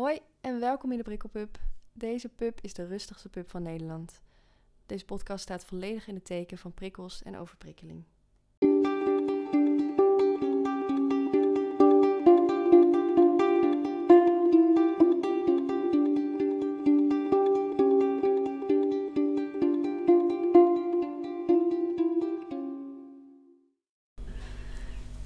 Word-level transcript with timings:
Hoi 0.00 0.18
en 0.40 0.60
welkom 0.60 0.90
in 0.90 0.96
de 0.96 1.04
Prikkelpub. 1.04 1.58
Deze 1.92 2.28
pub 2.28 2.58
is 2.60 2.74
de 2.74 2.86
rustigste 2.86 3.28
pub 3.28 3.50
van 3.50 3.62
Nederland. 3.62 4.20
Deze 4.86 5.04
podcast 5.04 5.42
staat 5.42 5.64
volledig 5.64 6.06
in 6.06 6.14
het 6.14 6.24
teken 6.24 6.58
van 6.58 6.74
prikkels 6.74 7.22
en 7.22 7.36
overprikkeling. 7.36 8.04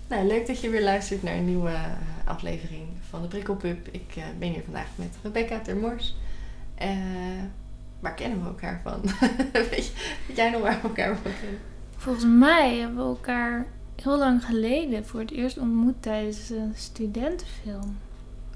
Nou, 0.09 0.27
leuk 0.27 0.47
dat 0.47 0.61
je 0.61 0.69
weer 0.71 0.83
luistert 0.83 1.23
naar 1.23 1.37
een 1.37 1.45
nieuwe 1.45 1.71
eh, 1.71 2.14
aflevering 2.25 2.87
van 3.09 3.23
de 3.23 3.29
Prikkelpub. 3.29 3.89
Ik 3.91 4.13
eh, 4.17 4.23
ben 4.39 4.49
hier 4.49 4.63
vandaag 4.65 4.89
met 4.95 5.17
Rebecca 5.23 5.61
Termors. 5.61 6.15
Eh 6.75 6.89
waar 8.05 8.15
kennen 8.15 8.43
we 8.43 8.47
elkaar 8.47 8.81
van? 8.83 9.01
weet, 9.71 9.93
jij 10.35 10.51
nog 10.51 10.61
waar 10.61 10.79
we 10.83 10.89
elkaar 10.89 11.17
van 11.17 11.33
kennen? 11.41 11.61
Volgens 11.97 12.25
mij 12.25 12.77
hebben 12.77 12.97
we 12.97 13.03
elkaar 13.03 13.67
heel 14.03 14.19
lang 14.19 14.45
geleden 14.45 15.07
voor 15.07 15.21
het 15.21 15.31
eerst 15.31 15.59
ontmoet 15.59 16.03
tijdens 16.03 16.51
een 16.51 16.73
studentenfilm. 16.75 17.99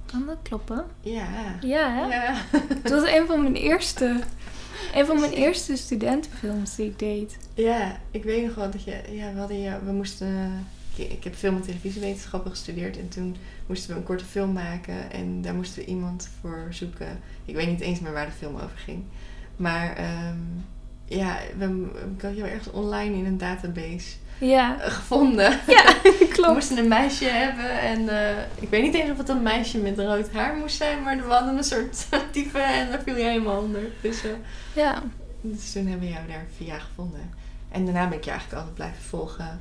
Kan 0.07 0.27
dat 0.27 0.39
kloppen? 0.43 0.87
Ja. 1.01 1.59
Ja, 1.61 1.91
hè? 1.91 2.07
Ja. 2.07 2.35
Het 2.83 2.91
was 2.91 3.11
een 3.11 3.27
van 3.27 3.43
mijn 3.43 3.55
eerste, 3.55 4.21
een 4.95 5.07
van 5.07 5.21
mijn 5.21 5.33
eerste 5.33 5.77
studentenfilms 5.77 6.77
die 6.77 6.87
ik 6.87 6.99
deed. 6.99 7.39
Ja, 7.55 7.97
ik 8.11 8.25
weet 8.25 8.47
nog 8.47 8.55
wel 8.55 8.71
dat 8.71 8.85
je... 8.85 9.03
Ja, 9.11 9.33
we, 9.33 9.39
hadden, 9.39 9.61
ja, 9.61 9.81
we 9.85 9.93
moesten... 9.93 10.67
ik, 10.99 11.13
ik 11.13 11.25
heb 11.25 11.35
film- 11.35 11.57
en 11.57 11.63
televisiewetenschappen 11.63 12.51
gestudeerd. 12.51 12.99
En 12.99 13.09
toen 13.09 13.37
moesten 13.67 13.91
we 13.91 13.97
een 13.97 14.03
korte 14.07 14.25
film 14.25 14.53
maken. 14.53 15.13
En 15.13 15.43
daar 15.43 15.55
moesten 15.55 15.83
we 15.83 15.89
iemand 15.89 16.29
voor 16.41 16.67
zoeken. 16.71 17.21
Ik 17.45 17.55
weet 17.55 17.67
niet 17.67 17.81
eens 17.81 18.01
meer 18.01 18.13
waar 18.13 18.27
de 18.27 18.33
film 18.33 18.55
over 18.55 18.79
ging. 18.79 19.03
Maar 19.57 19.97
ehm, 19.97 20.37
ja, 21.05 21.37
we, 21.59 21.87
ik 22.17 22.23
had 22.23 22.37
jou 22.37 22.49
ergens 22.49 22.71
online 22.71 23.17
in 23.17 23.27
een 23.27 23.39
database 23.39 24.17
Ja, 24.39 24.81
eh, 24.83 24.91
gevonden. 24.93 25.51
ja 25.77 25.95
We 26.03 26.29
klopt. 26.33 26.53
moesten 26.53 26.79
een 26.79 26.89
meisje 26.89 27.25
hebben 27.25 27.81
en 27.81 28.09
eh, 28.09 28.43
ik 28.61 28.69
weet 28.69 28.83
niet 28.83 28.95
eens 28.95 29.11
of 29.11 29.19
het 29.19 29.29
een 29.29 29.43
meisje 29.43 29.79
met 29.79 29.99
rood 29.99 30.31
haar 30.33 30.57
moest 30.57 30.77
zijn, 30.77 31.03
maar 31.03 31.17
we 31.17 31.23
hadden 31.33 31.57
een 31.57 31.65
soort 31.65 32.07
type 32.33 32.59
en 32.59 32.91
daar 32.91 33.03
viel 33.03 33.17
je 33.17 33.23
helemaal 33.25 33.63
onder. 33.63 33.83
Dus, 34.01 34.25
eh, 34.25 34.31
Ja, 34.75 35.03
dus 35.41 35.73
toen 35.73 35.87
hebben 35.87 36.07
we 36.09 36.15
jou 36.15 36.27
daar 36.29 36.47
via 36.57 36.79
gevonden. 36.79 37.31
En 37.69 37.85
daarna 37.85 38.09
ben 38.09 38.19
ik 38.19 38.25
je 38.25 38.31
eigenlijk 38.31 38.59
altijd 38.61 38.77
blijven 38.77 39.03
volgen 39.03 39.61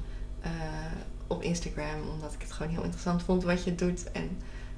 op 1.28 1.42
Instagram, 1.44 2.10
omdat 2.14 2.34
ik 2.34 2.42
het 2.42 2.52
gewoon 2.52 2.72
heel 2.72 2.84
interessant 2.84 3.24
vond 3.24 3.44
wat 3.44 3.64
je 3.64 3.76
doet. 3.76 4.12
En, 4.12 4.30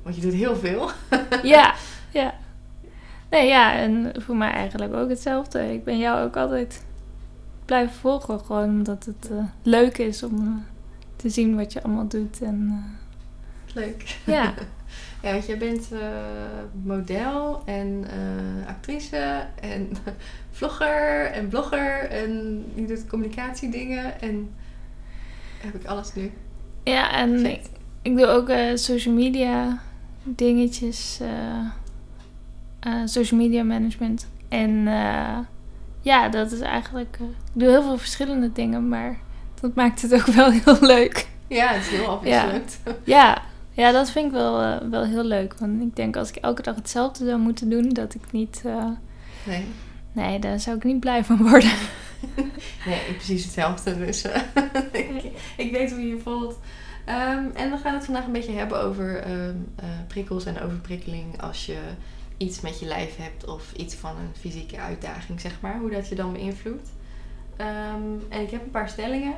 want 0.02 0.16
je 0.16 0.22
doet 0.22 0.33
heel 0.33 0.56
veel. 0.56 0.89
ja, 1.44 1.75
ja. 2.11 2.33
Nee, 3.30 3.47
ja, 3.47 3.73
en 3.75 4.11
voor 4.22 4.36
mij 4.36 4.52
eigenlijk 4.52 4.94
ook 4.94 5.09
hetzelfde. 5.09 5.73
Ik 5.73 5.83
ben 5.83 5.97
jou 5.97 6.25
ook 6.25 6.36
altijd 6.36 6.83
blijven 7.69 7.95
volgen, 7.95 8.39
gewoon 8.39 8.69
omdat 8.69 9.06
het 9.06 9.31
eh, 9.31 9.44
leuk 9.64 9.97
is 9.97 10.23
om 10.23 10.38
eh, 10.38 10.73
te 11.16 11.30
zien 11.30 11.56
wat 11.56 11.73
je 11.73 11.83
allemaal 11.83 12.08
doet. 12.08 12.41
En 12.41 12.84
Leuk. 13.73 14.17
eh, 14.25 14.34
ja, 14.34 14.53
Ja, 15.22 15.31
want 15.31 15.45
jij 15.45 15.58
bent 15.58 15.89
model 16.84 17.61
en 17.66 18.06
actrice 18.67 19.45
en 19.61 19.89
vlogger 20.52 21.25
en 21.25 21.47
blogger 21.47 22.09
en 22.09 22.63
je 22.75 22.86
doet 22.86 23.08
communicatiedingen 23.08 24.22
en 24.22 24.50
heb 25.62 25.76
ik 25.76 25.86
alles 25.86 26.14
nu 26.14 26.32
ja 26.84 27.12
en? 27.12 27.46
Ik 28.02 28.18
doe 28.18 28.26
ook 28.26 28.50
eh, 28.50 28.76
social 28.76 29.14
media 29.14 29.82
dingetjes. 30.24 31.20
eh, 31.22 31.66
eh, 32.80 33.02
social 33.06 33.40
media 33.40 33.64
management. 33.64 34.28
En 34.50 34.84
ja, 36.02 36.30
dat 36.30 36.52
is 36.52 36.60
eigenlijk... 36.60 37.18
ik 37.20 37.60
doe 37.60 37.70
heel 37.70 37.82
veel 37.82 37.98
verschillende 37.98 38.52
dingen, 38.52 38.88
maar 38.88 39.20
dat 39.62 39.75
maakt 39.75 40.02
het 40.02 40.14
ook 40.14 40.25
wel 40.42 40.52
heel 40.52 40.78
leuk. 40.81 41.28
Ja, 41.48 41.68
het 41.68 41.81
is 41.81 41.90
heel 41.90 42.08
afwisselend. 42.08 42.80
Ja, 43.03 43.42
ja 43.72 43.92
dat 43.92 44.12
vind 44.12 44.25
ik 44.25 44.31
wel, 44.31 44.90
wel 44.90 45.06
heel 45.06 45.24
leuk. 45.24 45.53
Want 45.59 45.81
ik 45.81 45.96
denk 45.96 46.16
als 46.16 46.30
ik 46.30 46.36
elke 46.36 46.62
dag 46.62 46.75
hetzelfde 46.75 47.25
zou 47.25 47.40
moeten 47.40 47.69
doen, 47.69 47.90
dat 47.90 48.14
ik 48.14 48.31
niet... 48.31 48.64
Nee. 49.46 49.66
Nee, 50.12 50.40
daar 50.40 50.59
zou 50.59 50.78
ik 50.78 50.84
niet 50.84 51.00
blij 51.00 51.24
van 51.24 51.38
worden. 51.50 51.72
nee, 52.86 53.14
precies 53.16 53.44
hetzelfde. 53.44 53.97
Dus 53.97 54.22
eh, 54.22 54.42
ik, 54.92 55.31
ik 55.58 55.72
weet 55.72 55.92
hoe 55.92 56.02
je 56.02 56.08
je 56.08 56.20
voelt. 56.24 56.59
Ehm, 57.06 57.46
en 57.53 57.72
we 57.72 57.78
gaan 57.78 57.94
het 57.94 58.06
vandaag 58.06 58.25
een 58.25 58.31
beetje 58.31 58.52
hebben 58.52 58.81
over 58.81 59.22
ehm, 59.22 59.56
eh, 59.75 59.86
prikkels 60.08 60.46
en 60.46 60.62
overprikkeling 60.62 61.42
als 61.42 61.66
je 61.66 61.78
iets 62.38 62.62
met 62.62 62.80
je 62.80 62.86
lijf 62.86 63.18
hebt 63.18 63.46
of 63.46 63.74
iets 63.74 63.96
van 63.96 64.18
een 64.18 64.36
fysieke 64.40 64.80
uitdaging, 64.80 65.42
zeg 65.42 65.62
maar. 65.62 65.80
Hoe 65.80 65.90
dat 65.90 66.08
je 66.08 66.16
dan 66.16 66.34
beïnvloedt. 66.34 66.90
Ehm, 67.58 68.03
en 68.30 68.42
ik 68.42 68.52
heb 68.52 68.64
een 68.64 68.72
paar 68.72 68.90
stellingen. 68.90 69.34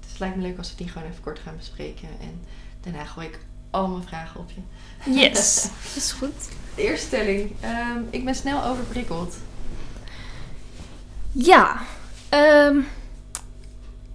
Dus 0.00 0.10
het 0.10 0.18
lijkt 0.18 0.36
me 0.36 0.42
leuk 0.42 0.58
als 0.58 0.70
we 0.70 0.76
die 0.76 0.88
gewoon 0.88 1.08
even 1.08 1.22
kort 1.22 1.38
gaan 1.38 1.56
bespreken. 1.56 2.08
En 2.20 2.40
daarna 2.80 3.04
gooi 3.04 3.26
ik 3.26 3.38
al 3.70 3.88
mijn 3.88 4.02
vragen 4.02 4.40
op 4.40 4.50
je. 4.50 4.60
Yes, 5.20 5.68
is 5.96 6.12
goed. 6.12 6.48
De 6.74 6.82
eerste 6.82 7.06
stelling. 7.06 7.50
Ik 8.10 8.24
ben 8.24 8.34
snel 8.34 8.64
overprikkeld. 8.64 9.36
Ja, 11.32 11.76
ehm, 12.28 12.80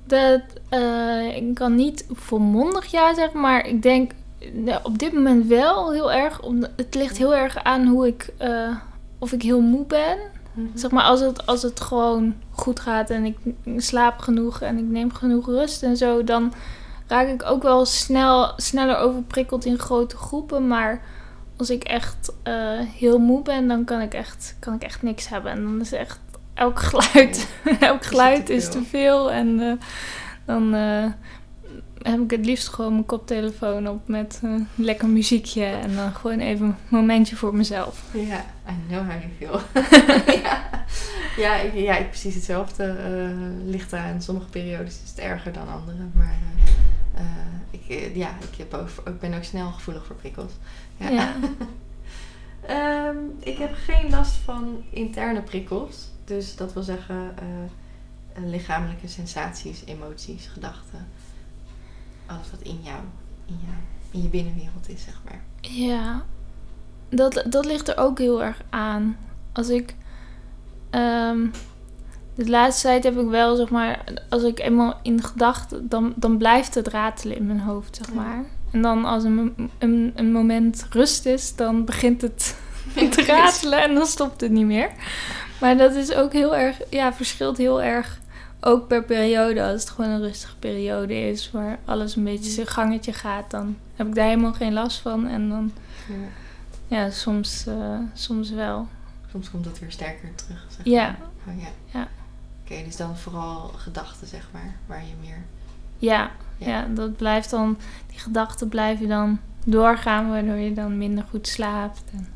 dat, 0.05 0.41
eh, 0.69 1.35
ik 1.35 1.55
kan 1.55 1.75
niet 1.75 2.05
volmondig 2.11 2.85
ja 2.85 3.13
zeggen, 3.13 3.39
maar 3.39 3.67
ik 3.67 3.81
denk 3.81 4.11
eh, 4.65 4.75
op 4.83 4.97
dit 4.97 5.13
moment 5.13 5.47
wel 5.47 5.91
heel 5.91 6.11
erg. 6.11 6.41
Het 6.75 6.95
ligt 6.95 7.17
heel 7.17 7.35
erg 7.35 7.63
aan 7.63 7.87
hoe 7.87 8.07
ik, 8.07 8.29
eh, 8.37 8.75
of 9.19 9.31
ik 9.31 9.41
heel 9.41 9.61
moe 9.61 9.85
ben. 9.85 10.17
Zeg 10.73 10.91
maar 10.91 11.03
als 11.03 11.19
het, 11.19 11.45
als 11.45 11.61
het 11.61 11.79
gewoon 11.79 12.35
goed 12.51 12.79
gaat 12.79 13.09
en 13.09 13.25
ik 13.25 13.37
slaap 13.77 14.19
genoeg 14.19 14.61
en 14.61 14.77
ik 14.77 14.83
neem 14.83 15.13
genoeg 15.13 15.45
rust 15.45 15.83
en 15.83 15.97
zo, 15.97 16.23
dan 16.23 16.53
raak 17.07 17.27
ik 17.27 17.43
ook 17.43 17.63
wel 17.63 17.85
snel, 17.85 18.53
sneller 18.55 18.97
overprikkeld 18.97 19.65
in 19.65 19.79
grote 19.79 20.17
groepen. 20.17 20.67
Maar 20.67 21.01
als 21.57 21.69
ik 21.69 21.83
echt 21.83 22.33
eh, 22.43 22.79
heel 22.79 23.19
moe 23.19 23.41
ben, 23.41 23.67
dan 23.67 23.83
kan 23.83 24.01
ik, 24.01 24.13
echt, 24.13 24.55
kan 24.59 24.73
ik 24.73 24.83
echt 24.83 25.01
niks 25.01 25.29
hebben. 25.29 25.51
En 25.51 25.63
dan 25.63 25.81
is 25.81 25.91
echt 25.91 26.19
elk 26.57 26.79
geluid, 26.79 27.47
elk 27.79 28.05
geluid 28.05 28.49
is 28.49 28.69
te 28.69 28.83
veel. 28.83 29.31
En 29.31 29.59
eh, 29.59 29.73
dan 30.45 30.73
eh, 30.73 31.05
heb 32.01 32.19
ik 32.19 32.31
het 32.31 32.45
liefst 32.45 32.67
gewoon 32.67 32.91
mijn 32.91 33.05
koptelefoon 33.05 33.87
op 33.87 34.07
met 34.07 34.39
een 34.43 34.67
lekker 34.75 35.07
muziekje. 35.07 35.65
En 35.65 35.95
dan 35.95 36.13
gewoon 36.13 36.39
even 36.39 36.65
een 36.65 36.75
momentje 36.87 37.35
voor 37.35 37.55
mezelf. 37.55 38.03
Ja, 38.13 38.45
I 38.69 38.73
know 38.87 39.09
how 39.09 39.19
you 39.19 39.31
feel. 39.37 39.61
ja, 40.43 40.69
ja, 41.37 41.55
ik, 41.55 41.73
ja, 41.73 41.97
ik 41.97 42.09
precies 42.09 42.35
hetzelfde. 42.35 42.95
ligt 43.65 43.93
eraan. 43.93 44.21
Sommige 44.21 44.49
periodes 44.49 44.99
is 45.03 45.09
het 45.09 45.19
erger 45.19 45.53
dan 45.53 45.67
andere. 45.67 46.03
Maar 46.13 46.35
ik, 47.71 48.15
ja, 48.15 48.29
ik, 48.51 48.57
heb 48.57 48.73
ook, 48.73 48.89
ik 49.05 49.19
ben 49.19 49.33
ook 49.33 49.43
snel 49.43 49.71
gevoelig 49.71 50.05
voor 50.05 50.15
prikkels. 50.15 50.51
Ja. 50.97 51.09
Ja. 51.09 51.33
Ehm, 52.67 53.17
ik 53.39 53.57
heb 53.57 53.73
geen 53.73 54.09
last 54.09 54.35
van 54.35 54.83
interne 54.89 55.41
prikkels. 55.41 56.09
Dus 56.27 56.55
dat 56.55 56.73
wil 56.73 56.83
zeggen 56.83 57.33
eh, 57.37 58.43
lichamelijke 58.45 59.07
sensaties, 59.07 59.83
emoties, 59.85 60.47
gedachten. 60.53 61.07
Alles 62.25 62.51
wat 62.51 62.61
in 62.61 62.79
jou, 62.83 62.99
in 63.45 63.59
jou, 63.65 63.75
in 64.11 64.21
je 64.21 64.27
binnenwereld 64.29 64.89
is, 64.89 65.03
zeg 65.03 65.21
maar. 65.25 65.41
Ja, 65.61 66.25
dat, 67.09 67.43
dat 67.49 67.65
ligt 67.65 67.87
er 67.87 67.97
ook 67.97 68.17
heel 68.19 68.43
erg 68.43 68.61
aan. 68.69 69.17
Als 69.53 69.69
ik. 69.69 69.95
ehm, 70.89 71.47
de 72.35 72.49
laatste 72.49 72.87
tijd 72.87 73.03
heb 73.03 73.17
ik 73.17 73.27
wel, 73.27 73.55
zeg 73.55 73.69
maar, 73.69 74.03
als 74.29 74.43
ik 74.43 74.59
eenmaal 74.59 74.99
in 75.01 75.23
gedachten, 75.23 75.89
dan, 75.89 76.13
dan 76.15 76.37
blijft 76.37 76.75
het 76.75 76.87
ratelen 76.87 77.37
in 77.37 77.45
mijn 77.47 77.59
hoofd, 77.59 77.95
zeg 77.95 78.07
Ja. 78.07 78.13
maar. 78.13 78.43
En 78.71 78.81
dan 78.81 79.05
als 79.05 79.23
een, 79.23 79.69
een, 79.77 80.11
een 80.15 80.31
moment 80.31 80.87
rust 80.89 81.25
is, 81.25 81.55
dan 81.55 81.85
begint 81.85 82.21
het 82.21 82.55
te 83.15 83.23
ratelen 83.25 83.81
en 83.83 83.93
dan 83.93 84.05
stopt 84.05 84.41
het 84.41 84.51
niet 84.51 84.65
meer. 84.65 84.89
Maar 85.61 85.77
dat 85.77 85.93
is 85.95 86.13
ook 86.13 86.33
heel 86.33 86.55
erg, 86.55 86.77
ja, 86.89 87.13
verschilt 87.13 87.57
heel 87.57 87.81
erg 87.81 88.19
ook 88.59 88.87
per 88.87 89.03
periode. 89.03 89.63
Als 89.63 89.81
het 89.81 89.89
gewoon 89.89 90.09
een 90.11 90.21
rustige 90.21 90.55
periode 90.57 91.29
is, 91.29 91.51
waar 91.51 91.77
alles 91.85 92.15
een 92.15 92.23
beetje 92.23 92.49
zijn 92.51 92.67
gangetje 92.67 93.13
gaat, 93.13 93.51
dan 93.51 93.77
heb 93.95 94.07
ik 94.07 94.15
daar 94.15 94.25
helemaal 94.27 94.53
geen 94.53 94.73
last 94.73 94.99
van. 94.99 95.27
En 95.27 95.49
dan, 95.49 95.71
Ja. 96.07 96.15
ja, 96.97 97.09
soms, 97.09 97.65
eh, 97.67 97.99
soms 98.13 98.49
wel. 98.49 98.87
Soms 99.31 99.51
komt 99.51 99.65
het 99.65 99.79
weer 99.79 99.91
sterker 99.91 100.35
terug. 100.35 100.65
Zeg 100.75 100.85
Ja. 100.85 101.03
maar. 101.45 101.55
Oh, 101.55 101.61
ja. 101.61 101.67
Ja. 101.99 102.07
Oké, 102.63 102.83
dus 102.85 102.95
dan 102.95 103.17
vooral 103.17 103.71
gedachten, 103.77 104.27
zeg 104.27 104.49
maar, 104.53 104.75
waar 104.85 105.01
je 105.05 105.13
meer. 105.27 105.43
Ja, 105.97 106.31
Ja. 106.57 106.67
ja. 106.67 106.87
dat 106.93 107.15
blijft 107.15 107.49
dan, 107.49 107.77
die 108.09 108.19
gedachten 108.19 108.67
blijven 108.69 109.07
dan 109.07 109.39
doorgaan, 109.65 110.29
waardoor 110.29 110.55
je 110.55 110.73
dan 110.73 110.97
minder 110.97 111.25
goed 111.29 111.47
slaapt. 111.47 112.01
En, 112.13 112.27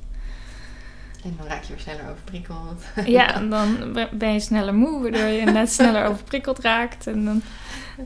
En 1.23 1.33
dan 1.37 1.47
raak 1.47 1.63
je 1.63 1.67
weer 1.73 1.79
sneller 1.81 2.09
overprikkeld. 2.09 2.81
ja, 3.05 3.33
en 3.35 3.49
dan 3.49 3.93
be- 3.93 4.09
ben 4.11 4.33
je 4.33 4.39
sneller 4.39 4.73
moe, 4.73 5.01
waardoor 5.01 5.27
je 5.27 5.45
net 5.45 5.71
sneller 5.71 6.05
overprikkeld 6.09 6.59
raakt. 6.59 7.07
En 7.07 7.25
dan, 7.25 7.41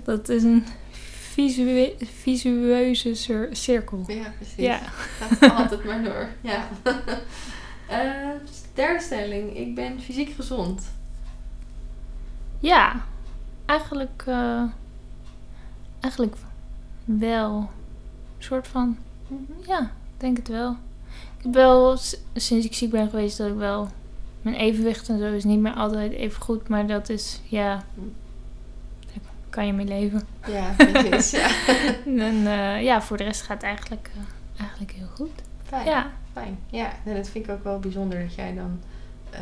dat 0.03 0.29
is 0.29 0.43
een 0.43 0.65
visueuze 2.23 3.13
cir- 3.15 3.49
cirkel. 3.51 4.03
Ja, 4.07 4.33
precies. 4.37 4.55
Ja. 4.55 4.79
Gaat 5.19 5.51
altijd 5.51 5.83
maar 5.83 6.03
door. 6.03 6.27
Ja. 6.51 6.67
Eh, 7.87 8.29
derde 8.73 8.99
stelling. 9.03 9.57
Ik 9.57 9.75
ben 9.75 10.01
fysiek 10.01 10.29
gezond. 10.35 10.81
Ja, 12.59 13.05
eigenlijk, 13.65 14.23
eh, 14.27 14.63
eigenlijk 15.99 16.35
wel. 17.05 17.57
Een 18.37 18.43
soort 18.43 18.67
van, 18.67 18.97
ja, 19.67 19.79
ik 19.81 19.89
denk 20.17 20.37
het 20.37 20.47
wel. 20.47 20.75
Wel, 21.51 21.97
sinds 22.33 22.65
ik 22.65 22.73
ziek 22.73 22.91
ben 22.91 23.09
geweest, 23.09 23.37
dat 23.37 23.47
ik 23.47 23.55
wel... 23.55 23.87
Mijn 24.41 24.55
evenwicht 24.55 25.09
en 25.09 25.19
zo 25.19 25.33
is 25.33 25.43
niet 25.43 25.59
meer 25.59 25.73
altijd 25.73 26.11
even 26.11 26.41
goed, 26.41 26.67
maar 26.67 26.87
dat 26.87 27.09
is, 27.09 27.41
ja... 27.43 27.83
Daar 29.05 29.23
kan 29.49 29.65
je 29.65 29.73
mee 29.73 29.85
leven. 29.85 30.21
Ja, 30.47 30.73
precies. 30.77 31.31
Ja. 31.31 31.47
En 32.05 32.47
eh, 32.47 32.83
ja, 32.83 33.01
voor 33.01 33.17
de 33.17 33.23
rest 33.23 33.41
gaat 33.41 33.57
het 33.57 33.65
eigenlijk, 33.65 34.11
eh, 34.13 34.59
eigenlijk 34.59 34.91
heel 34.91 35.07
goed. 35.15 35.41
Fijn. 35.63 35.85
Ja, 35.85 36.11
Fijn. 36.33 36.59
Ja, 36.69 36.91
en 37.05 37.15
dat 37.15 37.29
vind 37.29 37.45
ik 37.45 37.51
ook 37.51 37.63
wel 37.63 37.79
bijzonder 37.79 38.19
dat 38.19 38.35
jij 38.35 38.53
dan... 38.55 38.79
eh, 39.29 39.41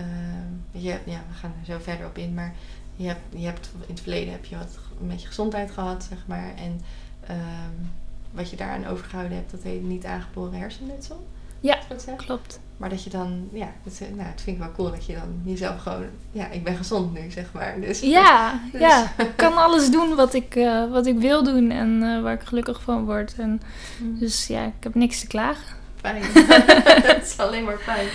je, 0.71 0.99
ja, 1.06 1.21
we 1.29 1.33
gaan 1.33 1.53
er 1.59 1.65
zo 1.65 1.77
verder 1.81 2.06
op 2.06 2.17
in, 2.17 2.33
maar 2.33 2.53
je 2.95 3.07
hebt, 3.07 3.21
je 3.29 3.45
hebt 3.45 3.71
in 3.79 3.94
het 3.94 4.01
verleden 4.01 4.33
heb 4.33 4.45
je 4.45 4.57
wat 4.57 4.77
een 5.01 5.07
beetje 5.07 5.27
gezondheid 5.27 5.71
gehad, 5.71 6.03
zeg 6.09 6.17
maar. 6.25 6.53
En 6.56 6.81
ehm, 7.27 7.88
wat 8.31 8.49
je 8.49 8.56
daaraan 8.56 8.85
overgehouden 8.85 9.38
hebt, 9.38 9.51
dat 9.51 9.63
heet 9.63 9.83
niet 9.83 10.06
aangeboren 10.06 10.59
hersenletsel. 10.59 11.27
Ja. 11.63 11.77
Dat 11.88 12.06
klopt. 12.15 12.60
Maar 12.77 12.89
dat 12.89 13.04
je 13.04 13.10
dan, 13.10 13.50
ja, 13.51 13.71
dat, 13.83 13.94
is- 13.94 14.00
nou, 14.00 14.27
het 14.30 14.42
vind 14.42 14.57
ik 14.57 14.63
wel 14.63 14.71
cool 14.71 14.92
dat 14.92 15.06
je 15.06 15.13
dan 15.13 15.42
jezelf 15.44 15.81
gewoon, 15.81 16.06
ja, 16.31 16.50
ik 16.50 16.63
ben 16.63 16.75
gezond 16.75 17.13
nu, 17.13 17.31
zeg 17.31 17.51
maar. 17.54 17.80
Dus, 17.81 18.00
Ja, 18.00 18.60
Dus- 18.71 18.81
ja. 18.81 19.12
Ik 19.18 19.31
kan 19.36 19.57
alles 19.57 19.89
doen 19.92 20.15
wat 20.15 20.33
ik, 20.33 20.56
eh, 20.56 20.92
wat 20.92 21.06
ik 21.06 21.18
wil 21.18 21.44
doen 21.44 21.71
en 21.71 22.04
eh, 22.04 22.21
waar 22.21 22.33
ik 22.33 22.42
gelukkig 22.44 22.81
van 22.81 23.06
word. 23.06 23.36
En, 23.38 23.62
dus 24.00 24.48
ja, 24.48 24.65
ik 24.65 24.74
heb 24.80 24.95
niks 24.95 25.19
te 25.19 25.27
klagen. 25.27 25.75
Fijn. 25.95 26.21
Het 27.13 27.24
is 27.25 27.38
alleen 27.38 27.63
maar 27.63 27.77
fijn. 27.77 28.07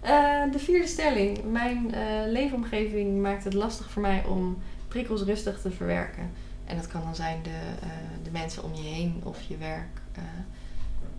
Eh, 0.00 0.52
de 0.52 0.58
vierde 0.58 0.86
stelling. 0.86 1.38
Mijn 1.50 1.94
eh, 1.94 2.00
leefomgeving 2.26 3.22
maakt 3.22 3.44
het 3.44 3.54
lastig 3.54 3.90
voor 3.90 4.02
mij 4.02 4.24
om 4.28 4.58
prikkels 4.88 5.22
rustig 5.22 5.60
te 5.60 5.70
verwerken. 5.70 6.30
En 6.64 6.76
dat 6.76 6.86
kan 6.86 7.00
dan 7.04 7.14
zijn 7.14 7.38
de, 7.42 7.50
eh, 7.82 7.88
de 8.22 8.30
mensen 8.30 8.62
om 8.64 8.74
je 8.74 8.82
heen 8.88 9.20
of 9.24 9.38
je 9.48 9.56
werk. 9.56 9.86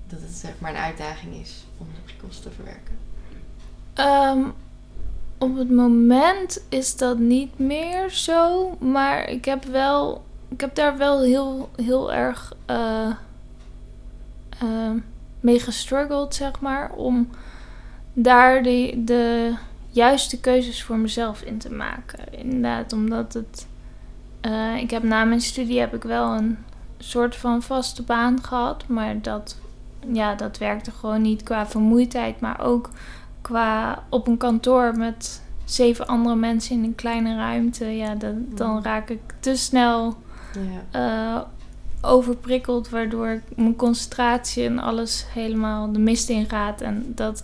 Dat 0.09 0.21
het 0.21 0.31
zeg 0.31 0.51
maar 0.59 0.71
een 0.71 0.77
uitdaging 0.77 1.35
is 1.35 1.65
om 1.77 1.87
de 1.93 2.01
prikkels 2.05 2.39
te 2.39 2.51
verwerken. 2.51 2.97
Ehm, 3.93 4.43
op 5.37 5.57
het 5.57 5.71
moment 5.71 6.61
is 6.69 6.97
dat 6.97 7.17
niet 7.17 7.59
meer 7.59 8.09
zo, 8.09 8.69
maar 8.79 9.29
ik 9.29 9.45
heb 9.45 9.63
wel, 9.63 10.23
ik 10.49 10.61
heb 10.61 10.75
daar 10.75 10.97
wel 10.97 11.21
heel, 11.21 11.69
heel 11.75 12.13
erg 12.13 12.53
eh, 12.65 13.11
mee 15.39 15.59
gestruggeld, 15.59 16.35
zeg 16.35 16.59
maar, 16.59 16.91
om 16.91 17.29
daar 18.13 18.63
de, 18.63 19.01
de 19.05 19.53
juiste 19.89 20.39
keuzes 20.39 20.83
voor 20.83 20.97
mezelf 20.97 21.41
in 21.41 21.57
te 21.57 21.71
maken. 21.71 22.33
Inderdaad, 22.33 22.93
omdat 22.93 23.33
het, 23.33 23.67
eh, 24.41 24.75
ik 24.75 24.89
heb 24.89 25.03
na 25.03 25.23
mijn 25.23 25.41
studie 25.41 25.79
heb 25.79 25.93
ik 25.93 26.03
wel 26.03 26.33
een 26.33 26.57
soort 26.97 27.35
van 27.35 27.61
vaste 27.61 28.03
baan 28.03 28.43
gehad, 28.43 28.87
maar 28.87 29.21
dat, 29.21 29.57
ja, 30.13 30.35
dat 30.35 30.57
werkte 30.57 30.91
gewoon 30.91 31.21
niet 31.21 31.43
qua 31.43 31.67
vermoeidheid, 31.67 32.39
maar 32.39 32.59
ook 32.61 32.89
qua 33.41 34.03
op 34.09 34.27
een 34.27 34.37
kantoor 34.37 34.97
met 34.97 35.41
zeven 35.65 36.07
andere 36.07 36.35
mensen 36.35 36.75
in 36.75 36.83
een 36.83 36.95
kleine 36.95 37.35
ruimte, 37.35 37.85
ja, 37.85 38.15
dan, 38.15 38.45
dan 38.55 38.71
Mm. 38.75 38.83
raak 38.83 39.09
ik 39.09 39.19
te 39.39 39.55
snel 39.55 40.15
Ja. 40.91 41.35
eh, 41.35 41.41
overprikkeld, 42.01 42.89
waardoor 42.89 43.27
ik 43.27 43.41
mijn 43.55 43.75
concentratie 43.75 44.65
en 44.65 44.79
alles 44.79 45.25
helemaal 45.33 45.91
de 45.91 45.99
mist 45.99 46.29
in 46.29 46.49
gaat. 46.49 46.81
En 46.81 47.11
dat, 47.15 47.43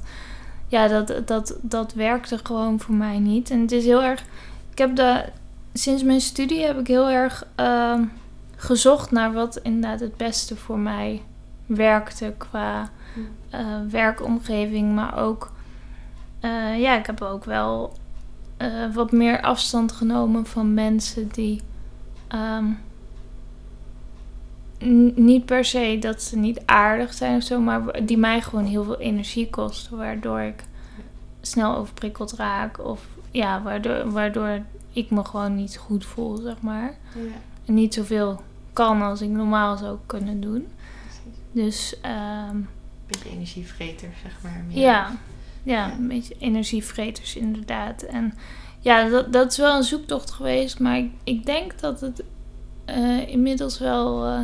ja, 0.68 0.88
dat, 0.88 1.28
dat, 1.28 1.56
dat 1.62 1.94
werkte 1.94 2.40
gewoon 2.44 2.80
voor 2.80 2.96
mij 2.96 3.20
niet. 3.20 3.50
En 3.50 3.60
het 3.62 3.72
is 3.72 3.86
heel 3.86 4.04
erg. 4.04 4.24
Ik 4.72 4.78
heb 4.78 4.96
de, 4.96 5.26
sinds 5.74 6.04
mijn 6.04 6.22
studie 6.22 6.66
heb 6.66 6.80
ik 6.80 6.88
heel 6.88 7.10
erg 7.10 7.46
ehm, 7.56 8.04
gezocht 8.56 9.12
naar 9.12 9.34
wat 9.34 9.60
inderdaad 9.64 10.00
het 10.00 10.18
beste 10.18 10.56
voor 10.56 10.80
mij 10.80 11.22
werkte 11.66 12.34
qua 12.38 12.90
eh, 13.50 13.82
werkomgeving, 13.90 14.96
maar 14.96 15.18
ook, 15.18 15.52
eh, 16.40 16.80
ja, 16.80 16.98
ik 16.98 17.06
heb 17.06 17.22
ook 17.22 17.46
wel 17.46 17.94
eh, 18.58 18.94
wat 18.94 19.12
meer 19.12 19.42
afstand 19.42 19.92
genomen 19.92 20.46
van 20.46 20.74
mensen 20.74 21.28
die 21.28 21.62
ehm, 22.28 22.66
niet 25.16 25.46
per 25.46 25.66
se 25.66 25.98
dat 26.00 26.22
ze 26.22 26.38
niet 26.38 26.62
aardig 26.66 27.14
zijn 27.14 27.38
of 27.38 27.44
zo, 27.44 27.60
maar 27.60 28.06
die 28.06 28.18
mij 28.18 28.42
gewoon 28.42 28.66
heel 28.66 28.84
veel 28.84 29.00
energie 29.00 29.50
kosten, 29.50 29.98
waardoor 29.98 30.40
ik 30.40 30.64
snel 31.42 31.76
overprikkeld 31.76 32.34
raak 32.34 32.86
of 32.86 33.08
ja, 33.32 33.62
waardoor, 33.62 34.12
waardoor 34.12 34.62
ik 34.94 35.10
me 35.10 35.26
gewoon 35.26 35.56
niet 35.56 35.78
goed 35.78 36.06
voel, 36.06 36.36
zeg 36.36 36.62
maar. 36.62 36.98
ja, 37.14 37.20
En 37.66 37.74
niet 37.74 37.94
zoveel 37.94 38.42
kan 38.74 39.02
als 39.02 39.22
ik 39.22 39.30
normaal 39.30 39.78
zou 39.78 39.98
kunnen 40.06 40.42
doen. 40.42 40.68
Dus 41.56 42.00
ehm, 42.02 42.58
Beetje 43.08 43.30
energievreter, 43.30 44.10
zeg 44.24 44.32
maar. 44.44 44.64
meer. 44.68 44.78
ja, 44.78 45.12
ja, 45.64 45.88
Ja. 45.88 45.92
een 45.94 46.08
beetje 46.08 46.36
energievreters 46.40 47.36
inderdaad. 47.36 48.02
En 48.02 48.34
ja, 48.80 49.10
dat, 49.10 49.34
dat 49.34 49.52
is 49.52 49.58
wel 49.58 49.76
een 49.78 49.84
zoektocht 49.84 50.32
geweest. 50.32 50.80
Maar 50.80 50.98
ik, 50.98 51.12
ik 51.24 51.46
denk 51.46 51.80
dat 51.80 52.02
het 52.02 52.24
eh, 52.86 53.28
inmiddels 53.28 53.80
wel 53.80 54.26
eh, 54.26 54.40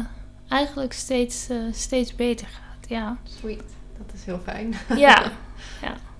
eigenlijk 0.47 0.93
steeds, 0.93 1.49
eh, 1.49 1.57
steeds 1.71 2.15
beter 2.15 2.47
gaat. 2.47 2.89
Ja, 2.89 3.17
Sweet. 3.23 3.63
Dat 3.97 4.13
is 4.13 4.25
heel 4.25 4.39
fijn. 4.43 4.73
ja. 4.95 5.31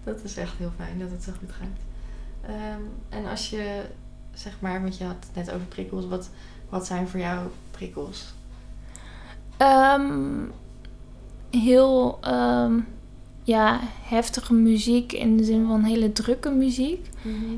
Dat 0.03 0.23
is 0.23 0.37
echt 0.37 0.53
heel 0.57 0.71
fijn 0.77 0.99
dat 0.99 1.11
het 1.11 1.23
zo 1.23 1.31
goed 1.39 1.51
gaat. 1.51 1.79
Ehm, 2.49 2.81
en 3.09 3.25
als 3.29 3.49
je, 3.49 3.81
zeg 4.33 4.53
maar, 4.59 4.81
want 4.81 4.97
je 4.97 5.03
had 5.03 5.15
het 5.27 5.35
net 5.45 5.51
over 5.55 5.65
prikkels. 5.67 6.07
Wat, 6.07 6.29
wat 6.69 6.85
zijn 6.85 7.07
voor 7.07 7.19
jou 7.19 7.47
prikkels? 7.71 8.33
Ehm, 9.57 10.43
heel 11.51 12.17
ehm, 12.21 12.79
ja, 13.43 13.79
heftige 14.03 14.53
muziek 14.53 15.11
in 15.13 15.37
de 15.37 15.43
zin 15.43 15.65
van 15.67 15.83
hele 15.83 16.11
drukke 16.11 16.49
muziek. 16.49 17.09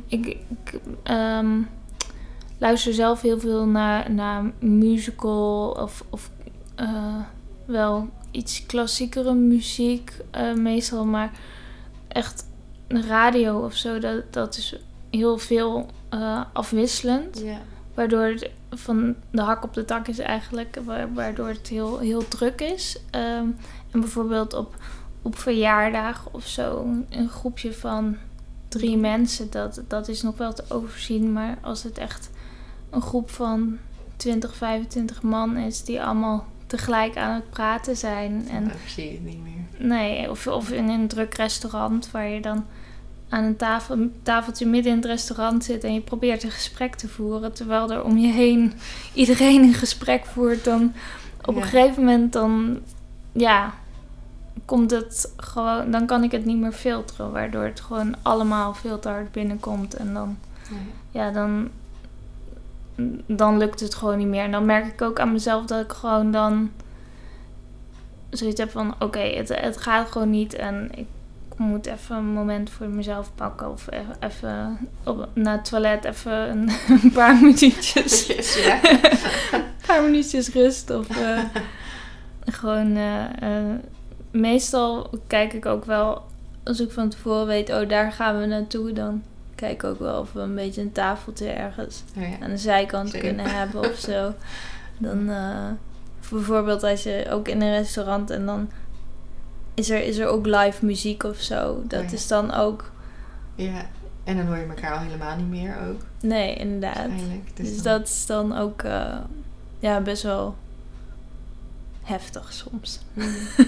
Ik, 0.07 0.25
ik 0.25 0.79
ehm, 1.03 1.61
luister 2.57 2.93
zelf 2.93 3.21
heel 3.21 3.39
veel 3.39 3.65
naar, 3.65 4.11
naar 4.11 4.51
musical 4.59 5.69
of, 5.81 6.03
of 6.09 6.29
eh, 6.75 7.15
wel 7.65 8.09
iets 8.31 8.65
klassiekere 8.65 9.33
muziek 9.33 10.17
eh, 10.31 10.53
meestal. 10.53 11.05
Maar 11.05 11.31
echt 12.07 12.47
radio 12.87 13.59
of 13.59 13.73
zo, 13.75 13.99
dat, 13.99 14.33
dat 14.33 14.57
is 14.57 14.75
heel 15.11 15.37
veel 15.37 15.85
eh, 16.09 16.41
afwisselend. 16.53 17.41
Waardoor 17.93 18.23
het 18.25 18.49
van 18.71 19.15
de 19.31 19.41
hak 19.41 19.63
op 19.63 19.73
de 19.73 19.85
tak 19.85 20.07
is 20.07 20.19
eigenlijk. 20.19 20.77
wa- 20.85 21.09
Waardoor 21.13 21.47
het 21.47 21.67
heel, 21.67 21.99
heel 21.99 22.27
druk 22.27 22.61
is. 22.61 22.97
Ehm, 23.11 23.45
en 23.93 23.99
bijvoorbeeld 23.99 24.53
op, 24.53 24.75
op 25.21 25.37
verjaardag 25.37 26.27
of 26.31 26.47
zo. 26.47 26.85
Een 27.09 27.29
groepje 27.29 27.73
van 27.73 28.15
drie 28.67 28.97
mensen. 28.97 29.51
Dat, 29.51 29.81
dat 29.87 30.07
is 30.07 30.21
nog 30.21 30.37
wel 30.37 30.53
te 30.53 30.63
overzien. 30.69 31.33
Maar 31.33 31.57
als 31.61 31.83
het 31.83 31.97
echt 31.97 32.29
een 32.89 33.01
groep 33.01 33.29
van 33.31 33.77
20, 34.15 34.55
25 34.55 35.21
man 35.21 35.57
is. 35.57 35.83
Die 35.83 36.03
allemaal 36.03 36.45
tegelijk 36.67 37.17
aan 37.17 37.33
het 37.35 37.49
praten 37.49 37.97
zijn. 37.97 38.47
En 38.49 38.63
Dan 38.67 38.77
zie 38.87 39.05
je 39.05 39.11
het 39.11 39.23
niet 39.23 39.43
meer. 39.43 39.87
Nee, 39.87 40.29
of, 40.29 40.47
of 40.47 40.71
in 40.71 40.89
een 40.89 41.07
druk 41.07 41.33
restaurant 41.33 42.11
waar 42.11 42.27
je 42.27 42.41
dan 42.41 42.65
aan 43.29 43.43
een 43.43 43.55
tafel, 43.55 43.97
tafeltje 44.23 44.65
midden 44.65 44.91
in 44.91 44.97
het 44.97 45.07
restaurant 45.07 45.63
zit 45.63 45.83
en 45.83 45.93
je 45.93 46.01
probeert 46.01 46.43
een 46.43 46.51
gesprek 46.51 46.95
te 46.95 47.07
voeren, 47.07 47.53
terwijl 47.53 47.91
er 47.91 48.03
om 48.03 48.17
je 48.17 48.31
heen 48.31 48.73
iedereen 49.13 49.63
een 49.63 49.73
gesprek 49.73 50.25
voert, 50.25 50.63
dan 50.63 50.93
op 51.45 51.55
Ja. 51.55 51.61
een 51.61 51.67
gegeven 51.67 52.03
moment 52.03 52.33
dan, 52.33 52.79
ja, 53.31 53.73
komt 54.65 54.91
het 54.91 55.33
gewoon, 55.37 55.91
dan 55.91 56.05
kan 56.05 56.23
ik 56.23 56.31
het 56.31 56.45
niet 56.45 56.57
meer 56.57 56.71
filteren, 56.71 57.31
waardoor 57.31 57.63
het 57.63 57.79
gewoon 57.81 58.15
allemaal 58.21 58.73
veel 58.73 58.99
te 58.99 59.09
hard 59.09 59.31
binnenkomt 59.31 59.93
en 59.93 60.13
dan, 60.13 60.37
ja, 61.11 61.31
dan, 61.31 61.69
dan 63.25 63.57
lukt 63.57 63.79
het 63.79 63.95
gewoon 63.95 64.17
niet 64.17 64.27
meer. 64.27 64.43
En 64.43 64.51
dan 64.51 64.65
merk 64.65 64.85
ik 64.85 65.01
ook 65.01 65.19
aan 65.19 65.31
mezelf 65.31 65.65
dat 65.65 65.83
ik 65.83 65.91
gewoon 65.91 66.31
dan 66.31 66.71
zoiets 68.29 68.59
heb 68.59 68.71
van: 68.71 68.95
oké, 68.99 69.19
het, 69.19 69.49
het 69.49 69.77
gaat 69.77 70.11
gewoon 70.11 70.29
niet 70.29 70.53
en 70.53 70.89
ik 70.95 71.05
moet 71.57 71.85
even 71.85 72.15
een 72.15 72.25
moment 72.25 72.69
voor 72.69 72.87
mezelf 72.87 73.31
pakken 73.35 73.71
of 73.71 73.87
e- 73.89 74.25
even 74.27 74.77
op, 75.03 75.27
naar 75.33 75.55
het 75.55 75.65
toilet 75.69 76.05
even 76.05 76.49
een, 76.49 76.69
een 77.03 77.11
paar 77.11 77.35
minuutjes, 77.35 78.25
ja. 78.55 78.79
een 79.51 79.63
paar 79.87 80.03
minuutjes 80.03 80.49
rust 80.49 80.89
of 80.89 81.09
eh, 81.09 81.39
gewoon. 82.59 82.95
eh, 82.95 83.23
eh, 83.69 83.75
meestal 84.33 85.09
kijk 85.27 85.53
ik 85.53 85.65
ook 85.65 85.85
wel 85.85 86.21
als 86.63 86.79
ik 86.79 86.91
van 86.91 87.09
tevoren 87.09 87.45
weet, 87.47 87.69
oh 87.69 87.89
daar 87.89 88.11
gaan 88.11 88.39
we 88.39 88.45
naartoe, 88.45 88.93
dan 88.93 89.23
kijk 89.55 89.71
ik 89.73 89.83
ook 89.83 89.99
wel 89.99 90.19
of 90.19 90.33
we 90.33 90.39
een 90.39 90.55
beetje 90.55 90.81
een 90.81 90.91
tafeltje 90.91 91.49
ergens 91.49 92.03
Oh, 92.17 92.21
ja. 92.29 92.35
aan 92.39 92.49
de 92.49 92.57
zijkant 92.57 93.17
kunnen 93.17 93.45
hebben 93.45 93.79
of 93.89 93.95
zo. 93.97 94.33
Dan, 94.97 95.29
eh, 95.29 95.65
bijvoorbeeld 96.29 96.83
als 96.83 97.03
je 97.03 97.27
ook 97.29 97.47
in 97.47 97.61
een 97.61 97.71
restaurant 97.77 98.29
en 98.29 98.45
dan 98.45 98.69
is 99.73 99.89
er, 99.89 100.03
is 100.03 100.17
er 100.17 100.27
ook 100.27 100.45
live 100.45 100.85
muziek 100.85 101.23
of 101.23 101.37
zo. 101.37 101.81
Dat 101.87 102.01
Oh 102.01 102.07
ja. 102.07 102.13
is 102.13 102.27
dan 102.27 102.53
ook. 102.53 102.91
Ja, 103.55 103.85
en 104.23 104.37
dan 104.37 104.45
hoor 104.45 104.57
je 104.57 104.65
elkaar 104.65 104.93
al 104.93 104.99
helemaal 104.99 105.35
niet 105.35 105.49
meer 105.49 105.75
ook. 105.89 106.01
Nee, 106.21 106.55
inderdaad. 106.55 107.09
Dus 107.53 107.81
dan- 107.81 107.83
dat 107.99 108.07
is 108.07 108.25
dan 108.25 108.57
ook 108.57 108.81
eh, 108.81 109.15
ja, 109.79 110.01
best 110.01 110.23
wel 110.23 110.55
heftig 112.03 112.53
soms. 112.53 112.99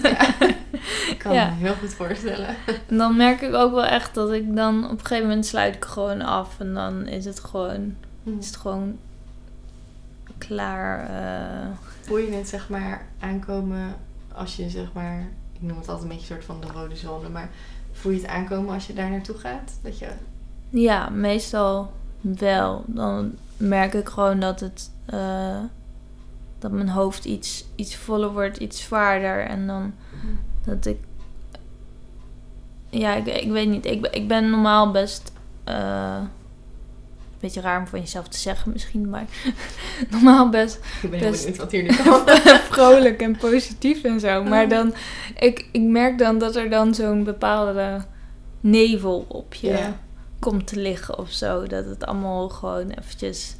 Ja, 0.02 0.34
ik 1.12 1.16
kan 1.18 1.32
Ja. 1.34 1.48
me 1.48 1.54
heel 1.54 1.74
goed 1.74 1.94
voorstellen. 1.94 2.56
En 2.88 2.96
dan 2.96 3.16
merk 3.16 3.40
ik 3.40 3.54
ook 3.54 3.72
wel 3.72 3.84
echt 3.84 4.14
dat 4.14 4.32
ik 4.32 4.56
dan 4.56 4.84
op 4.84 4.90
een 4.90 4.98
gegeven 5.06 5.26
moment 5.28 5.46
sluit 5.46 5.74
ik 5.74 5.84
gewoon 5.84 6.22
af 6.22 6.60
en 6.60 6.74
dan 6.74 7.06
is 7.06 7.24
het 7.24 7.40
gewoon, 7.40 7.94
is 8.38 8.46
het 8.46 8.56
gewoon 8.56 8.98
klaar. 10.38 11.08
eh. 11.10 11.68
Voel 12.00 12.18
je 12.18 12.32
het 12.32 12.48
zeg 12.48 12.68
maar 12.68 13.06
aankomen 13.20 13.94
als 14.32 14.56
je 14.56 14.70
zeg 14.70 14.92
maar, 14.92 15.18
ik 15.52 15.62
noem 15.62 15.78
het 15.78 15.88
altijd 15.88 16.02
een 16.10 16.16
beetje 16.16 16.34
een 16.34 16.42
soort 16.42 16.44
van 16.44 16.60
de 16.60 16.78
rode 16.78 16.96
zone, 16.96 17.28
maar 17.28 17.48
voel 17.92 18.12
je 18.12 18.18
het 18.20 18.28
aankomen 18.28 18.74
als 18.74 18.86
je 18.86 18.92
daar 18.94 19.10
naartoe 19.10 19.36
gaat? 19.38 19.72
Dat 19.82 19.98
je, 19.98 20.08
Ja, 20.70 21.08
meestal 21.08 21.92
wel. 22.20 22.84
Dan 22.86 23.34
merk 23.56 23.94
ik 23.94 24.08
gewoon 24.08 24.40
dat 24.40 24.60
het 24.60 24.90
eh, 25.06 25.58
dat 26.70 26.74
mijn 26.76 26.88
hoofd 26.88 27.24
iets, 27.24 27.64
iets 27.74 27.96
voller 27.96 28.32
wordt, 28.32 28.56
iets 28.56 28.82
zwaarder. 28.82 29.46
En 29.46 29.66
dan 29.66 29.94
dat 30.64 30.86
ik. 30.86 30.98
Ja, 32.90 33.14
ik, 33.14 33.26
ik 33.26 33.50
weet 33.50 33.68
niet. 33.68 33.86
Ik, 33.86 34.00
ben- 34.00 34.12
ik 34.12 34.28
ben 34.28 34.50
normaal 34.50 34.90
best. 34.90 35.32
eh, 35.64 36.16
een 37.32 37.42
beetje 37.42 37.60
raar 37.60 37.78
om 37.80 37.86
van 37.86 38.00
jezelf 38.00 38.28
te 38.28 38.38
zeggen 38.38 38.72
misschien, 38.72 39.08
maar 39.10 39.24
normaal 40.10 40.48
best 40.48 40.78
ik 41.02 41.10
ben 41.10 41.18
heel 41.20 41.30
Best- 41.30 41.42
benieuwd 41.44 41.60
wat 41.62 41.70
hier 41.72 41.82
nu 41.82 41.92
vrolijk 42.72 43.20
en 43.22 43.36
positief 43.36 44.02
en 44.02 44.20
zo. 44.20 44.44
Maar 44.44 44.68
dan, 44.68 44.94
ik, 45.38 45.68
ik 45.72 45.82
merk 45.82 46.18
dan 46.18 46.38
dat 46.38 46.56
er 46.56 46.70
dan 46.70 46.94
zo'n 46.94 47.24
bepaalde 47.24 48.04
nevel 48.60 49.24
op 49.28 49.54
je 49.54 49.68
Ja. 49.68 49.96
komt 50.38 50.66
te 50.66 50.76
liggen 50.80 51.18
of 51.18 51.30
zo. 51.30 51.66
Dat 51.66 51.84
het 51.84 52.06
allemaal 52.06 52.48
gewoon 52.48 52.90
eventjes, 52.90 53.56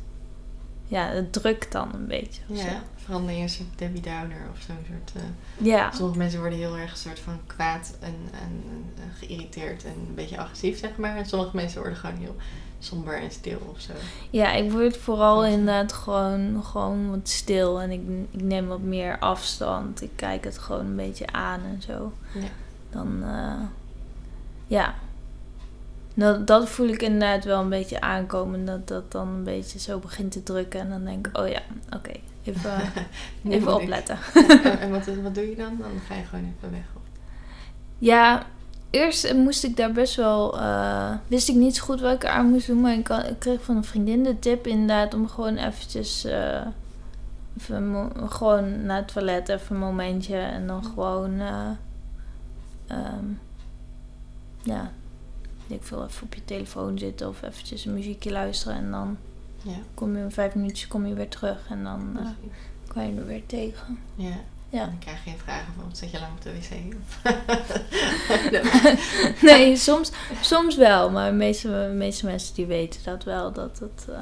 ja, 0.86 1.06
het 1.08 1.32
drukt 1.32 1.72
dan 1.72 1.90
een 1.94 2.06
beetje. 2.06 2.42
Of 2.48 2.62
Ja, 2.64 2.82
verander 3.06 3.34
je 3.34 3.42
een 3.42 3.48
soort 3.48 3.68
Debbie 3.78 4.02
Downer 4.02 4.48
of 4.52 4.60
zo'n 4.66 4.76
soort... 4.88 5.12
eh, 5.16 5.66
ja. 5.66 5.90
Sommige 5.92 6.18
mensen 6.18 6.40
worden 6.40 6.58
heel 6.58 6.76
erg 6.76 6.90
een 6.90 6.96
soort 6.96 7.18
van 7.18 7.40
kwaad 7.46 7.96
en, 8.00 8.14
en, 8.32 8.62
en 9.02 9.12
geïrriteerd 9.18 9.84
en 9.84 9.90
een 10.08 10.14
beetje 10.14 10.38
agressief, 10.38 10.78
zeg 10.78 10.96
maar. 10.96 11.16
En 11.16 11.26
sommige 11.26 11.56
mensen 11.56 11.80
worden 11.80 11.98
gewoon 11.98 12.16
heel 12.16 12.36
somber 12.78 13.20
en 13.22 13.30
stil 13.30 13.58
of 13.72 13.80
zo. 13.80 13.92
ja, 14.30 14.52
ik 14.52 14.70
word 14.70 14.96
vooral 14.96 15.44
inderdaad 15.44 15.92
gewoon, 15.92 16.64
gewoon 16.64 17.10
wat 17.10 17.28
stil 17.28 17.80
en 17.80 17.90
ik, 17.90 18.00
ik 18.30 18.42
neem 18.42 18.66
wat 18.66 18.80
meer 18.80 19.18
afstand. 19.18 20.02
Ik 20.02 20.10
kijk 20.16 20.44
het 20.44 20.58
gewoon 20.58 20.86
een 20.86 20.96
beetje 20.96 21.26
aan 21.26 21.60
en 21.60 21.82
zo. 21.82 22.12
Ja. 22.34 22.48
Dan, 22.90 23.22
eh, 23.24 23.66
ja. 24.66 24.94
Dat, 26.14 26.46
dat 26.46 26.68
voel 26.68 26.88
ik 26.88 27.02
inderdaad 27.02 27.44
wel 27.44 27.60
een 27.60 27.68
beetje 27.68 28.00
aankomen. 28.00 28.64
Dat 28.64 28.88
dat 28.88 29.12
dan 29.12 29.28
een 29.28 29.44
beetje 29.44 29.78
zo 29.78 29.98
begint 29.98 30.32
te 30.32 30.42
drukken. 30.42 30.80
En 30.80 30.88
dan 30.88 31.04
denk 31.04 31.26
ik, 31.26 31.38
oh 31.38 31.48
ja, 31.48 31.60
oké, 31.96 32.12
even, 32.46 32.92
even 33.48 33.74
opletten. 33.74 34.18
en 34.62 34.80
en 34.80 34.90
wat, 34.90 35.06
wat 35.22 35.34
doe 35.34 35.48
je 35.50 35.56
dan? 35.56 35.76
Dan 35.78 35.90
ga 36.08 36.14
je 36.14 36.24
gewoon 36.24 36.54
even 36.56 36.70
weg. 36.70 36.84
Ja, 37.98 38.46
eerst 38.90 39.34
moest 39.34 39.64
ik 39.64 39.76
daar 39.76 39.92
best 39.92 40.14
wel... 40.16 40.58
eh, 40.60 41.14
wist 41.26 41.48
ik 41.48 41.54
niet 41.54 41.76
zo 41.76 41.84
goed 41.84 42.00
wat 42.00 42.14
ik 42.14 42.24
aan 42.26 42.50
moest 42.50 42.66
doen. 42.66 42.80
Maar 42.80 42.92
ik, 42.92 43.08
ik 43.08 43.38
kreeg 43.38 43.62
van 43.62 43.76
een 43.76 43.84
vriendin 43.84 44.22
de 44.22 44.38
tip 44.38 44.66
inderdaad 44.66 45.14
om 45.14 45.28
gewoon 45.28 45.56
eventjes... 45.56 46.24
eh, 46.24 46.66
even 47.58 48.10
gewoon 48.28 48.86
naar 48.86 48.96
het 48.96 49.12
toilet 49.12 49.48
even 49.48 49.74
een 49.74 49.80
momentje. 49.82 50.36
En 50.36 50.66
dan 50.66 50.84
gewoon... 50.84 51.40
eh, 51.40 51.70
ehm, 52.86 53.24
ja, 54.62 54.90
ik 55.66 55.82
veel, 55.82 56.04
even 56.06 56.22
op 56.22 56.34
je 56.34 56.44
telefoon 56.44 56.98
zitten 56.98 57.28
of 57.28 57.42
eventjes 57.42 57.84
een 57.84 57.94
muziekje 57.94 58.30
luisteren. 58.30 58.76
En 58.76 58.90
dan 58.90 59.16
Ja. 59.66 59.76
kom 59.94 60.16
je 60.16 60.22
in 60.22 60.30
vijf 60.30 60.54
minuutjes 60.54 60.88
kom 60.88 61.06
je 61.06 61.14
weer 61.14 61.28
terug. 61.28 61.58
En 61.70 61.84
dan 61.84 62.16
eh, 62.18 62.26
kan 62.94 63.08
je 63.14 63.20
er 63.20 63.26
weer 63.26 63.46
tegen. 63.46 63.98
ja. 64.14 64.36
Ja. 64.70 64.82
En 64.82 64.88
dan 64.88 64.98
krijg 64.98 65.24
je 65.24 65.30
geen 65.30 65.38
vragen 65.38 65.72
van, 65.80 65.96
zit 65.96 66.10
je 66.10 66.18
lang 66.20 66.32
op 66.32 66.42
de 66.42 66.52
wc? 66.52 66.94
Nee, 69.42 69.76
soms, 69.76 70.12
soms 70.40 70.76
wel. 70.76 71.10
Maar 71.10 71.30
de 71.30 71.36
meeste, 71.36 71.68
de 71.68 71.92
meeste 71.94 72.26
mensen 72.26 72.54
die 72.54 72.66
weten 72.66 73.00
dat 73.04 73.24
wel. 73.24 73.52
Dat 73.52 73.78
het, 73.78 74.06
eh, 74.08 74.18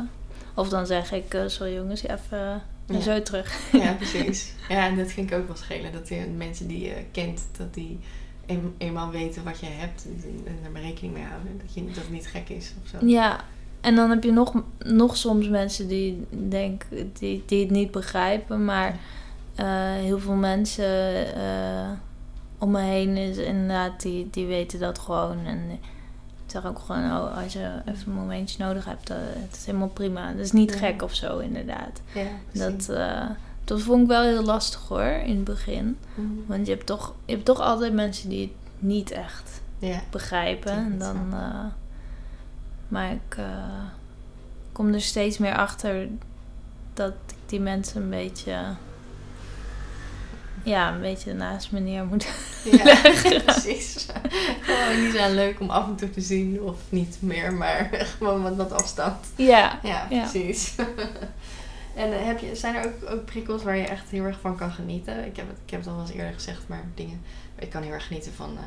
of 0.55 0.69
dan 0.69 0.87
zeg 0.87 1.13
ik, 1.13 1.35
eh, 1.35 1.43
sorry 1.47 1.75
jongens, 1.75 2.03
even 2.03 2.63
eh, 2.87 2.97
Ja. 2.97 3.01
zo 3.01 3.23
terug. 3.23 3.59
ja, 3.73 3.93
precies. 4.03 4.53
Ja, 4.69 4.87
en 4.87 4.97
dat 4.97 5.11
vind 5.13 5.31
ik 5.31 5.37
ook 5.39 5.47
wel 5.47 5.57
schelen. 5.57 5.93
Dat 5.93 6.09
de 6.09 6.27
mensen 6.37 6.67
die 6.67 6.85
je 6.85 7.05
kent, 7.13 7.41
dat 7.59 7.75
die 7.75 7.99
een- 8.47 8.75
eenmaal 8.79 9.11
weten 9.11 9.45
wat 9.45 9.61
je 9.61 9.67
hebt 9.67 10.05
en 10.47 10.59
er 10.65 10.71
maar 10.71 10.83
rekening 10.83 11.15
mee 11.15 11.25
houden. 11.25 11.59
Dat, 11.65 11.75
je, 11.75 11.85
dat 11.87 11.97
het 11.97 12.11
niet 12.11 12.27
gek 12.27 12.49
is 12.49 12.73
of 12.83 12.89
zo. 12.89 13.07
Ja, 13.07 13.45
en 13.85 13.95
dan 13.95 14.11
heb 14.11 14.25
je 14.25 14.33
nog, 14.33 14.53
nog 14.79 15.17
soms 15.17 15.49
mensen 15.49 15.89
die, 15.89 16.27
denk, 16.49 16.85
die, 17.19 17.43
die 17.47 17.61
het 17.61 17.71
niet 17.71 17.91
begrijpen. 17.91 18.65
Maar 18.65 18.99
eh, 19.55 19.67
heel 19.93 20.19
veel 20.19 20.35
mensen 20.35 20.85
eh, 21.35 21.91
om 22.59 22.71
me 22.71 22.81
heen 22.81 23.17
is 23.17 23.37
inderdaad, 23.37 24.01
die, 24.03 24.29
die 24.31 24.47
weten 24.47 24.79
dat 24.81 24.99
gewoon. 24.99 25.39
En 25.45 25.59
ik 25.71 26.51
zeg 26.51 26.67
ook 26.67 26.79
gewoon, 26.79 27.05
oh, 27.05 27.43
als 27.43 27.53
je 27.53 27.71
even 27.85 28.11
een 28.13 28.19
momentje 28.19 28.65
nodig 28.65 28.85
hebt, 28.85 29.11
eh, 29.11 29.17
het 29.21 29.57
is 29.57 29.67
helemaal 29.67 29.89
prima. 29.89 30.31
Dat 30.33 30.41
is 30.45 30.53
niet 30.53 30.73
Ja. 30.73 30.79
gek 30.79 31.03
of 31.03 31.15
zo, 31.15 31.39
inderdaad. 31.39 32.01
Ja. 32.15 32.27
Dat, 32.53 32.87
dat 33.65 33.81
vond 33.81 34.03
ik 34.03 34.09
wel 34.09 34.23
heel 34.23 34.45
lastig 34.45 34.89
hoor, 34.89 35.03
in 35.25 35.35
het 35.37 35.45
begin. 35.45 35.97
Mhm. 36.15 36.27
Want 36.47 36.67
je 36.67 36.73
hebt 36.73 36.87
toch, 36.87 37.15
je 37.25 37.33
hebt 37.33 37.45
toch 37.45 37.61
altijd 37.61 37.93
mensen 37.93 38.29
die 38.29 38.41
het 38.41 38.51
niet 38.79 39.11
echt 39.11 39.61
Ja. 39.79 40.01
begrijpen. 40.11 40.73
En 40.73 40.99
dan, 40.99 41.17
maar 42.89 43.13
ik 43.13 43.37
eh, 43.37 43.83
kom 44.73 44.93
er 44.95 45.01
steeds 45.01 45.39
meer 45.39 45.55
achter 45.57 46.09
dat 46.95 47.13
ik 47.27 47.35
die 47.47 47.61
mensen 47.61 48.03
een 48.03 48.11
beetje... 48.11 48.65
Ja, 50.63 50.95
een 50.95 51.01
beetje 51.01 51.33
naast 51.35 51.73
me 51.73 51.81
neer 51.81 52.05
moet. 52.05 52.27
Ja, 52.65 53.01
precies. 53.47 54.07
Gewoon 54.61 55.05
niet 55.05 55.15
zo 55.15 55.35
leuk 55.35 55.61
om 55.61 55.71
af 55.71 55.87
en 55.87 55.97
toe 55.97 56.11
te 56.11 56.21
zien 56.21 56.61
of 56.63 56.79
niet 56.89 57.17
meer, 57.21 57.53
maar 57.53 57.89
gewoon 58.19 58.43
wat, 58.43 58.57
wat 58.57 58.73
afstand. 58.73 59.27
ja, 59.37 59.79
Ja, 59.83 60.07
Ja. 60.11 60.21
precies. 60.21 60.75
en 61.97 62.13
eh, 62.13 62.25
heb 62.27 62.39
je, 62.39 62.57
zijn 62.57 62.75
er 62.75 62.85
ook, 62.87 63.11
ook 63.11 63.25
prikkels 63.25 63.63
waar 63.63 63.77
je 63.77 63.87
echt 63.87 64.11
heel 64.11 64.25
erg 64.25 64.41
van 64.41 64.57
kan 64.57 64.71
genieten? 64.71 65.27
Ik 65.27 65.37
heb 65.37 65.49
het, 65.49 65.59
ik 65.65 65.71
heb 65.71 65.81
het 65.81 65.89
al 65.89 65.95
wel 65.97 66.05
eens 66.07 66.15
eerder 66.15 66.33
gezegd, 66.35 66.69
maar 66.69 66.85
dingen. 66.95 67.21
Ik 67.59 67.71
kan 67.71 67.83
heel 67.83 67.93
erg 67.93 68.07
genieten 68.07 68.33
van 68.33 68.59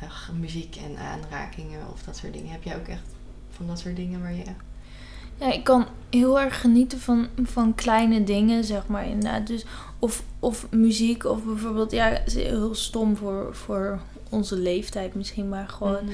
eh, 0.00 0.08
muziek 0.38 0.76
en 0.76 0.96
aanrakingen 0.98 1.80
of 1.92 2.02
dat 2.02 2.16
soort 2.16 2.32
dingen. 2.32 2.52
Heb 2.52 2.62
jij 2.62 2.76
ook 2.76 2.88
echt 2.88 3.02
van 3.60 3.68
dat 3.68 3.78
soort 3.78 3.96
dingen 3.96 4.20
waar 4.22 4.34
je. 4.34 4.42
Ja, 5.36 5.52
ik 5.52 5.64
kan 5.64 5.86
heel 6.10 6.40
erg 6.40 6.60
genieten 6.60 7.00
van, 7.00 7.26
van 7.42 7.74
kleine 7.74 8.24
dingen, 8.24 8.64
zeg 8.64 8.86
maar 8.86 9.06
inderdaad. 9.06 9.46
Dus 9.46 9.64
of, 9.98 10.22
of 10.38 10.66
muziek, 10.70 11.24
of 11.24 11.44
bijvoorbeeld, 11.44 11.90
ja, 11.90 12.18
heel 12.32 12.74
stom 12.74 13.16
voor, 13.16 13.48
voor 13.56 14.00
onze 14.28 14.56
leeftijd 14.56 15.14
misschien, 15.14 15.48
maar 15.48 15.68
gewoon, 15.68 16.04
Mhm. 16.04 16.12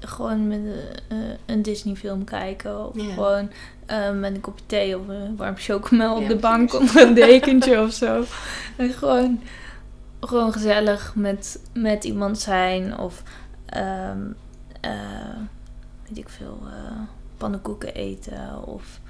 gewoon 0.00 0.48
met 0.48 0.60
eh, 1.08 1.16
een 1.46 1.62
Disney 1.62 1.94
film 1.94 2.24
kijken. 2.24 2.86
Of 2.88 2.94
gewoon 3.14 3.50
eh, 3.86 4.12
met 4.12 4.34
een 4.34 4.40
kopje 4.40 4.64
thee 4.66 4.98
of 4.98 5.08
een 5.08 5.36
warm 5.36 5.56
chocomel 5.56 6.14
op 6.16 6.22
Ja, 6.22 6.28
de 6.28 6.36
bank 6.36 6.68
precies. 6.68 6.88
onder 6.88 7.06
een 7.08 7.14
dekentje 7.14 7.80
of 7.82 7.92
zo. 7.92 8.24
En 8.76 8.90
gewoon, 8.90 9.40
gewoon 10.20 10.52
gezellig 10.52 11.14
met, 11.14 11.60
met 11.72 12.04
iemand 12.04 12.38
zijn 12.38 12.98
of 12.98 13.22
ehm, 13.66 14.20
eh, 14.80 14.90
weet 16.08 16.18
ik 16.18 16.28
veel, 16.28 16.58
eh, 16.66 17.00
pannenkoeken 17.36 17.94
eten 17.94 18.66
of 18.66 19.00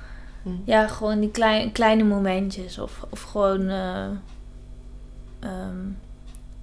Mhm. 0.42 0.56
ja, 0.64 0.86
gewoon 0.88 1.20
die 1.20 1.30
klein, 1.30 1.72
kleine 1.72 2.04
momentjes. 2.04 2.78
Of, 2.78 3.04
of 3.10 3.22
gewoon. 3.22 3.68
eh, 3.68 4.04
ehm, 5.40 5.86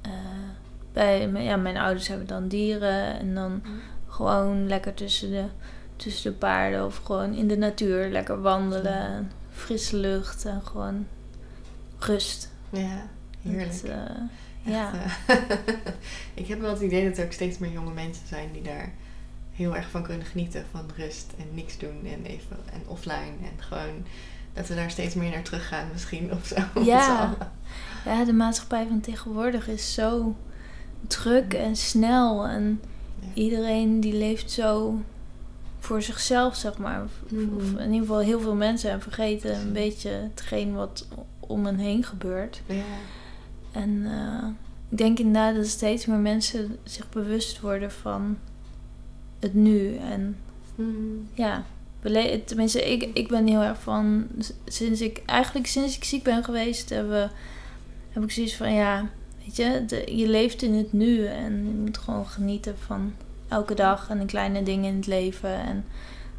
eh, 0.02 0.12
bij 0.94 1.28
mijn- 1.28 1.44
ja, 1.46 1.56
mijn 1.56 1.78
ouders 1.78 2.08
hebben 2.08 2.28
dan 2.28 2.48
dieren. 2.48 3.20
En 3.20 3.34
dan 3.36 3.52
Mhm. 3.52 3.72
gewoon 4.08 4.68
lekker 4.68 4.94
tussen 4.94 5.30
de, 5.32 5.46
tussen 5.96 6.32
de 6.32 6.38
paarden. 6.38 6.86
Of 6.86 6.98
gewoon 6.98 7.34
in 7.34 7.48
de 7.48 7.58
natuur 7.58 8.10
lekker 8.10 8.42
wandelen. 8.42 8.94
en 9.02 9.32
Frisse 9.52 9.96
lucht 9.98 10.46
en 10.46 10.62
gewoon 10.66 11.06
rust. 12.00 12.52
Ja, 12.70 13.08
heerlijk. 13.42 13.68
Echt, 13.70 13.84
ja. 14.62 14.92
ik 16.34 16.48
heb 16.48 16.60
wel 16.62 16.70
het 16.74 16.82
idee 16.82 17.10
dat 17.10 17.18
er 17.18 17.26
ook 17.26 17.32
steeds 17.32 17.58
meer 17.58 17.72
jonge 17.72 17.94
mensen 17.94 18.28
zijn 18.28 18.50
die 18.54 18.62
daar 18.62 18.92
heel 19.62 19.76
erg 19.76 19.90
van 19.90 20.04
kunnen 20.04 20.26
genieten. 20.26 20.66
Van 20.72 20.86
rust 20.98 21.34
en 21.38 21.46
niks 21.54 21.78
doen 21.78 22.00
en 22.06 22.26
even 22.26 22.58
en 22.74 22.82
offline. 22.88 23.34
En 23.44 23.62
gewoon 23.64 24.06
dat 24.54 24.68
we 24.68 24.76
daar 24.76 24.92
steeds 24.92 25.16
meer 25.16 25.30
naar 25.32 25.44
terug 25.44 25.68
gaan 25.68 25.88
misschien 25.92 26.32
of 26.32 26.46
zo. 26.46 26.56
Ja. 26.84 27.38
ja, 28.06 28.26
de 28.26 28.34
maatschappij 28.34 28.86
van 28.88 29.00
tegenwoordig 29.02 29.68
is 29.68 29.94
zo 29.94 30.36
druk 31.08 31.54
en 31.54 31.76
snel. 31.76 32.48
En 32.48 32.82
Ja. 33.20 33.28
iedereen 33.34 34.00
die 34.00 34.14
leeft 34.14 34.52
zo 34.52 35.02
voor 35.80 36.02
zichzelf, 36.02 36.56
zeg 36.56 36.78
maar. 36.78 37.04
Of, 37.04 37.12
of 37.58 37.64
in 37.72 37.86
ieder 37.92 38.00
geval 38.00 38.20
heel 38.20 38.40
veel 38.40 38.56
mensen 38.56 38.92
en 38.92 39.02
vergeten 39.02 39.56
een 39.60 39.74
beetje 39.74 40.10
hetgeen 40.10 40.74
wat 40.74 41.08
om 41.40 41.66
hen 41.66 41.78
heen 41.78 42.04
gebeurt. 42.04 42.62
Ja. 42.66 42.84
En 43.72 44.02
eh, 44.06 44.48
ik 44.90 44.98
denk 44.98 45.20
inderdaad 45.20 45.56
dat 45.56 45.68
steeds 45.68 46.06
meer 46.06 46.18
mensen 46.18 46.78
zich 46.84 47.10
bewust 47.10 47.60
worden 47.60 47.92
van 47.92 48.38
het 49.42 49.54
nu. 49.54 49.96
En 49.96 50.36
Hmm. 50.76 51.28
ja, 51.34 51.64
tenminste, 52.46 52.92
ik, 52.92 53.04
ik 53.14 53.28
ben 53.28 53.48
heel 53.48 53.62
erg 53.62 53.82
van. 53.82 54.28
Sinds 54.66 55.02
ik 55.02 55.22
eigenlijk 55.26 55.68
sinds 55.68 55.96
ik 55.98 56.04
ziek 56.04 56.24
ben 56.24 56.44
geweest, 56.44 56.90
hebben, 56.90 57.32
heb 58.10 58.24
ik 58.24 58.32
zoiets 58.32 58.56
van 58.56 58.74
ja, 58.74 59.10
weet 59.46 59.56
je, 59.56 59.84
de- 59.88 60.18
je 60.18 60.28
leeft 60.28 60.62
in 60.62 60.74
het 60.74 60.94
nu 60.94 61.26
en 61.26 61.54
je 61.68 61.74
moet 61.74 61.98
gewoon 61.98 62.26
genieten 62.28 62.78
van 62.78 63.14
elke 63.48 63.74
dag 63.74 64.10
en 64.10 64.20
de 64.20 64.26
kleine 64.26 64.64
dingen 64.64 64.90
in 64.90 64.96
het 64.96 65.08
leven 65.08 65.54
en 65.56 65.86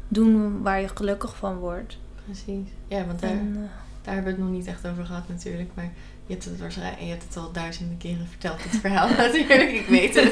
doen 0.07 0.61
waar 0.61 0.81
je 0.81 0.87
gelukkig 0.87 1.35
van 1.35 1.57
wordt. 1.57 1.97
Precies. 2.25 2.67
Ja, 2.87 3.05
want 3.05 3.19
daar, 3.19 3.29
En, 3.31 3.53
eh, 3.55 3.69
daar 4.03 4.13
hebben 4.13 4.33
we 4.33 4.39
het 4.39 4.49
nog 4.49 4.57
niet 4.57 4.67
echt 4.67 4.87
over 4.87 5.05
gehad 5.05 5.27
natuurlijk. 5.27 5.69
Maar 5.73 5.91
je 6.25 6.33
hebt 6.33 6.45
het 6.45 6.59
waarschijnlijk, 6.59 6.99
je 7.01 7.05
hebt 7.09 7.23
het 7.23 7.37
al 7.37 7.51
duizenden 7.51 7.97
keren 7.97 8.27
verteld, 8.27 8.63
het 8.63 8.79
verhaal 8.79 9.09
natuurlijk. 9.27 9.71
Ik 9.71 9.85
weet 9.87 10.15
het. 10.15 10.31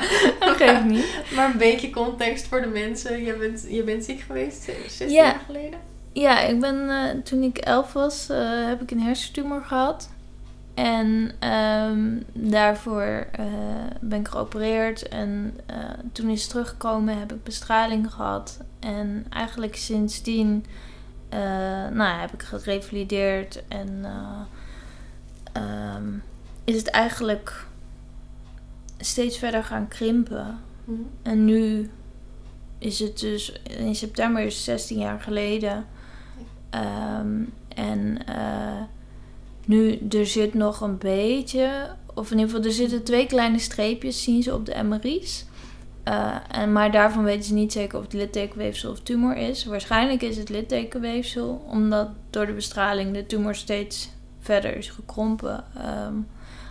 dat 0.40 0.56
geeft 0.56 0.84
niet. 0.84 1.06
Maar 1.34 1.50
een 1.50 1.58
beetje 1.58 1.90
context 1.90 2.46
voor 2.46 2.60
de 2.60 2.66
mensen. 2.68 3.22
Je 3.24 3.34
bent, 3.36 3.66
je 3.68 3.82
bent 3.82 4.04
ziek 4.04 4.20
geweest 4.20 4.68
eh, 4.68 4.74
16 4.74 5.08
Ja. 5.10 5.24
jaar 5.24 5.40
geleden? 5.46 5.78
Ja, 6.12 6.40
ik 6.40 6.60
ben 6.60 6.88
eh, 6.90 7.22
toen 7.24 7.42
ik 7.42 7.58
elf 7.58 7.92
was, 7.92 8.28
eh, 8.28 8.66
heb 8.66 8.82
ik 8.82 8.90
een 8.90 9.00
hersentumor 9.00 9.62
gehad. 9.62 10.10
En 10.74 11.32
ehm, 11.38 12.08
daarvoor 12.32 13.26
eh, 13.32 13.44
ben 14.00 14.20
ik 14.20 14.28
geopereerd. 14.28 15.08
En 15.08 15.56
toen 16.12 16.28
is 16.28 16.40
het 16.42 16.50
teruggekomen, 16.50 17.18
heb 17.18 17.32
ik 17.32 17.42
bestraling 17.44 18.12
gehad. 18.12 18.58
En 18.80 19.26
eigenlijk 19.30 19.76
sindsdien 19.76 20.64
eh, 21.32 21.88
nou, 21.88 22.20
heb 22.20 22.32
ik 22.32 22.42
gerevalideerd. 22.42 23.62
En 23.68 24.00
eh, 24.04 24.40
ehm, 25.52 26.08
is 26.64 26.76
het 26.76 26.90
eigenlijk 26.90 27.66
steeds 28.98 29.38
verder 29.38 29.64
gaan 29.64 29.88
krimpen. 29.88 30.60
Mhm. 30.84 31.00
En 31.22 31.44
nu 31.44 31.90
is 32.78 32.98
het 32.98 33.18
dus 33.18 33.52
in 33.62 33.94
september 33.94 34.42
is 34.42 34.54
het 34.54 34.64
16 34.64 34.98
jaar 34.98 35.20
geleden. 35.20 35.86
Ehm, 36.70 37.42
en 37.68 38.26
eh, 38.26 38.82
nu 39.64 39.98
er 40.08 40.26
zit 40.26 40.54
nog 40.54 40.80
een 40.80 40.98
beetje, 40.98 41.94
of 42.14 42.30
in 42.30 42.38
ieder 42.38 42.54
geval 42.54 42.66
er 42.66 42.76
zitten 42.76 43.02
twee 43.02 43.26
kleine 43.26 43.58
streepjes, 43.58 44.22
zien 44.22 44.42
ze 44.42 44.54
op 44.54 44.66
de 44.66 44.82
MRI's. 44.82 45.44
Eh, 46.02 46.36
en, 46.50 46.72
maar 46.72 46.92
daarvan 46.92 47.24
weten 47.24 47.44
ze 47.44 47.54
niet 47.54 47.72
zeker 47.72 47.98
of 47.98 48.04
het 48.04 48.12
littekenweefsel 48.12 48.90
of 48.90 49.00
tumor 49.00 49.36
is. 49.36 49.64
Waarschijnlijk 49.64 50.22
is 50.22 50.36
het 50.36 50.48
littekenweefsel, 50.48 51.64
omdat 51.68 52.08
door 52.30 52.46
de 52.46 52.52
bestraling 52.52 53.14
de 53.14 53.26
tumor 53.26 53.54
steeds 53.54 54.10
verder 54.38 54.76
is 54.76 54.90
gekrompen. 54.90 55.64
Ehm, 55.76 56.14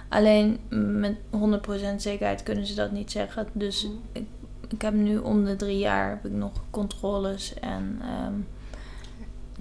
alleen 0.09 0.59
met 0.69 1.15
100% 1.29 2.01
zekerheid 2.01 2.43
kunnen 2.43 2.65
ze 2.65 2.75
dat 2.75 2.91
niet 2.91 3.11
zeggen. 3.11 3.47
Dus 3.53 3.87
ik, 4.11 4.25
ik 4.67 4.81
heb 4.81 4.93
nu 4.93 5.17
om 5.17 5.45
de 5.45 5.55
drie 5.55 5.77
jaar 5.77 6.09
heb 6.09 6.25
ik 6.25 6.31
nog 6.31 6.51
controles. 6.69 7.53
En 7.53 7.99
ehm, 8.01 8.33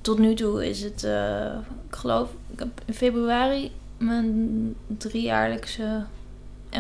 tot 0.01 0.19
nu 0.19 0.35
toe 0.35 0.69
is 0.69 0.83
het, 0.83 1.05
eh, 1.05 1.55
ik 1.89 1.97
geloof, 1.97 2.35
ik 2.53 2.59
heb 2.59 2.81
in 2.85 2.95
februari 2.95 3.73
mijn 3.99 4.75
driejaarlijkse 4.87 6.05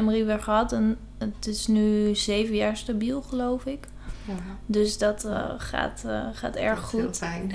MRI 0.02 0.25
weer 0.25 0.40
gehad. 0.40 0.73
En 0.73 0.97
het 1.20 1.46
is 1.46 1.66
nu 1.66 2.14
zeven 2.14 2.54
jaar 2.54 2.76
stabiel, 2.76 3.22
geloof 3.22 3.64
ik. 3.64 3.86
Ja, 4.24 4.34
Dus 4.66 4.98
dat 4.98 5.24
eh, 5.24 5.44
gaat, 5.56 6.02
eh, 6.06 6.20
gaat 6.32 6.56
erg 6.56 6.80
dat 6.80 6.84
is 6.92 6.98
heel 6.98 7.06
goed. 7.06 7.16
fijn. 7.16 7.52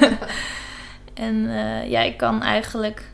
Ja. 0.00 0.18
En 1.14 1.48
eh, 1.48 1.90
ja, 1.90 2.00
ik 2.00 2.16
kan 2.16 2.42
eigenlijk. 2.42 3.10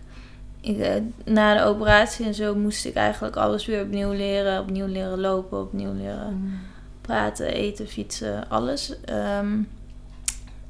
Ik, 0.61 1.03
na 1.25 1.55
de 1.55 1.63
operatie 1.63 2.27
en 2.27 2.35
zo 2.35 2.55
moest 2.55 2.85
ik 2.85 2.95
eigenlijk 2.95 3.37
alles 3.37 3.67
weer 3.67 3.83
opnieuw 3.83 4.13
leren. 4.13 4.61
Opnieuw 4.61 4.87
leren 4.87 5.21
lopen, 5.21 5.61
opnieuw 5.61 5.93
leren 5.93 6.41
Mhm. 6.43 6.55
praten, 7.01 7.47
eten, 7.47 7.89
fietsen, 7.89 8.49
alles. 8.49 9.01
Ehm, 9.05 9.59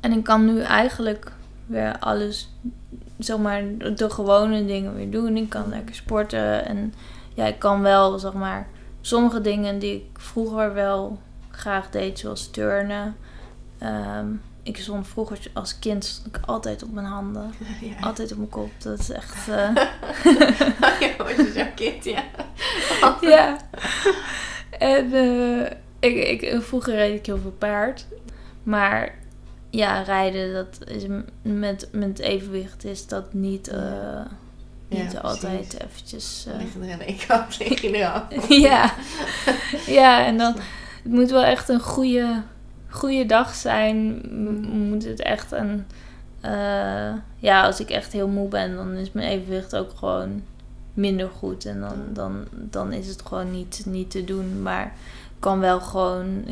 en 0.01 0.13
ik 0.13 0.25
kan 0.25 0.45
nu 0.45 0.61
eigenlijk 0.61 1.33
weer 1.67 1.99
alles, 1.99 2.49
zeg 3.19 3.39
maar, 3.39 3.63
de 3.95 4.11
gewone 4.11 4.67
dingen 4.67 4.95
weer 4.95 5.11
doen. 5.11 5.37
Ik 5.37 5.49
kan 5.49 5.69
lekker 5.69 5.95
sporten 5.95 6.65
en 6.67 6.95
ja, 7.35 7.47
ik 7.47 7.59
kan 7.59 7.81
wel, 7.83 8.19
zeg 8.19 8.33
maar, 8.33 8.67
sommige 9.09 9.41
dingen 9.41 9.79
die 9.79 9.95
ik 9.95 10.19
vroeger 10.19 10.75
wel 10.75 11.19
graag 11.51 11.91
deed, 11.91 12.19
zoals 12.19 12.51
turnen. 12.51 13.17
Ehm, 13.79 14.27
ik 14.63 14.77
stond 14.77 15.09
vroeger 15.09 15.39
als 15.53 15.79
kind 15.79 16.05
stond 16.05 16.37
ik 16.37 16.43
altijd 16.47 16.83
op 16.83 16.93
mijn 16.93 17.07
handen, 17.07 17.53
Ja. 17.81 18.01
altijd 18.01 18.33
op 18.33 18.39
mijn 18.39 18.51
kop. 18.51 18.71
Dat 18.79 18.99
is 18.99 19.11
echt. 19.11 19.49
eh, 19.49 19.75
ja, 21.01 21.17
was 21.19 21.37
je 21.37 21.53
zo'n 21.55 21.75
kind, 21.75 22.05
ja. 22.05 22.25
ja. 23.21 23.57
En 24.79 25.13
eh, 25.13 25.71
ik, 25.99 26.43
ik, 26.43 26.63
vroeger 26.63 26.95
reed 26.95 27.19
ik 27.19 27.27
heel 27.27 27.39
veel 27.39 27.57
paard. 27.59 28.07
Maar 28.63 29.15
ja, 29.71 30.03
rijden, 30.03 30.53
dat 30.53 30.89
is 30.89 31.05
met, 31.43 31.89
met 31.93 32.19
evenwicht 32.19 32.85
is 32.85 33.07
dat 33.07 33.33
niet, 33.33 33.69
eh, 33.69 34.25
Niet 34.89 35.19
altijd 35.19 35.77
eventjes... 35.89 36.47
eh, 36.49 36.59
Lig 36.61 36.73
je 36.75 36.87
er 36.87 36.93
aan 36.93 37.01
één 37.01 37.27
kant, 37.27 37.57
ja. 38.49 38.95
ja, 39.87 40.25
en 40.27 40.39
dan 40.39 40.55
het 41.03 41.13
moet 41.13 41.31
wel 41.31 41.45
echt 41.45 41.69
een 41.69 41.81
goede, 41.81 42.43
goede 42.89 43.27
dag 43.27 43.55
zijn. 43.55 44.21
M- 44.31 44.89
Moet 44.89 45.05
het 45.05 45.21
echt 45.23 45.53
een... 45.53 45.87
eh, 46.41 47.13
ja, 47.39 47.63
als 47.65 47.81
ik 47.81 47.91
echt 47.91 48.13
heel 48.13 48.29
moe 48.29 48.49
ben, 48.49 48.77
dan 48.77 48.93
is 48.93 49.13
mijn 49.13 49.29
evenwicht 49.29 49.77
ook 49.77 49.91
gewoon 49.97 50.43
minder 50.95 51.29
goed. 51.39 51.65
En 51.65 51.81
dan, 51.81 51.97
dan, 52.13 52.45
dan 52.53 52.93
is 52.93 53.07
het 53.09 53.23
gewoon 53.27 53.51
niet, 53.51 53.83
niet 53.87 54.11
te 54.11 54.25
doen. 54.25 54.63
Maar 54.63 54.85
ik 54.85 55.41
kan 55.45 55.61
wel 55.61 55.81
gewoon 55.81 56.45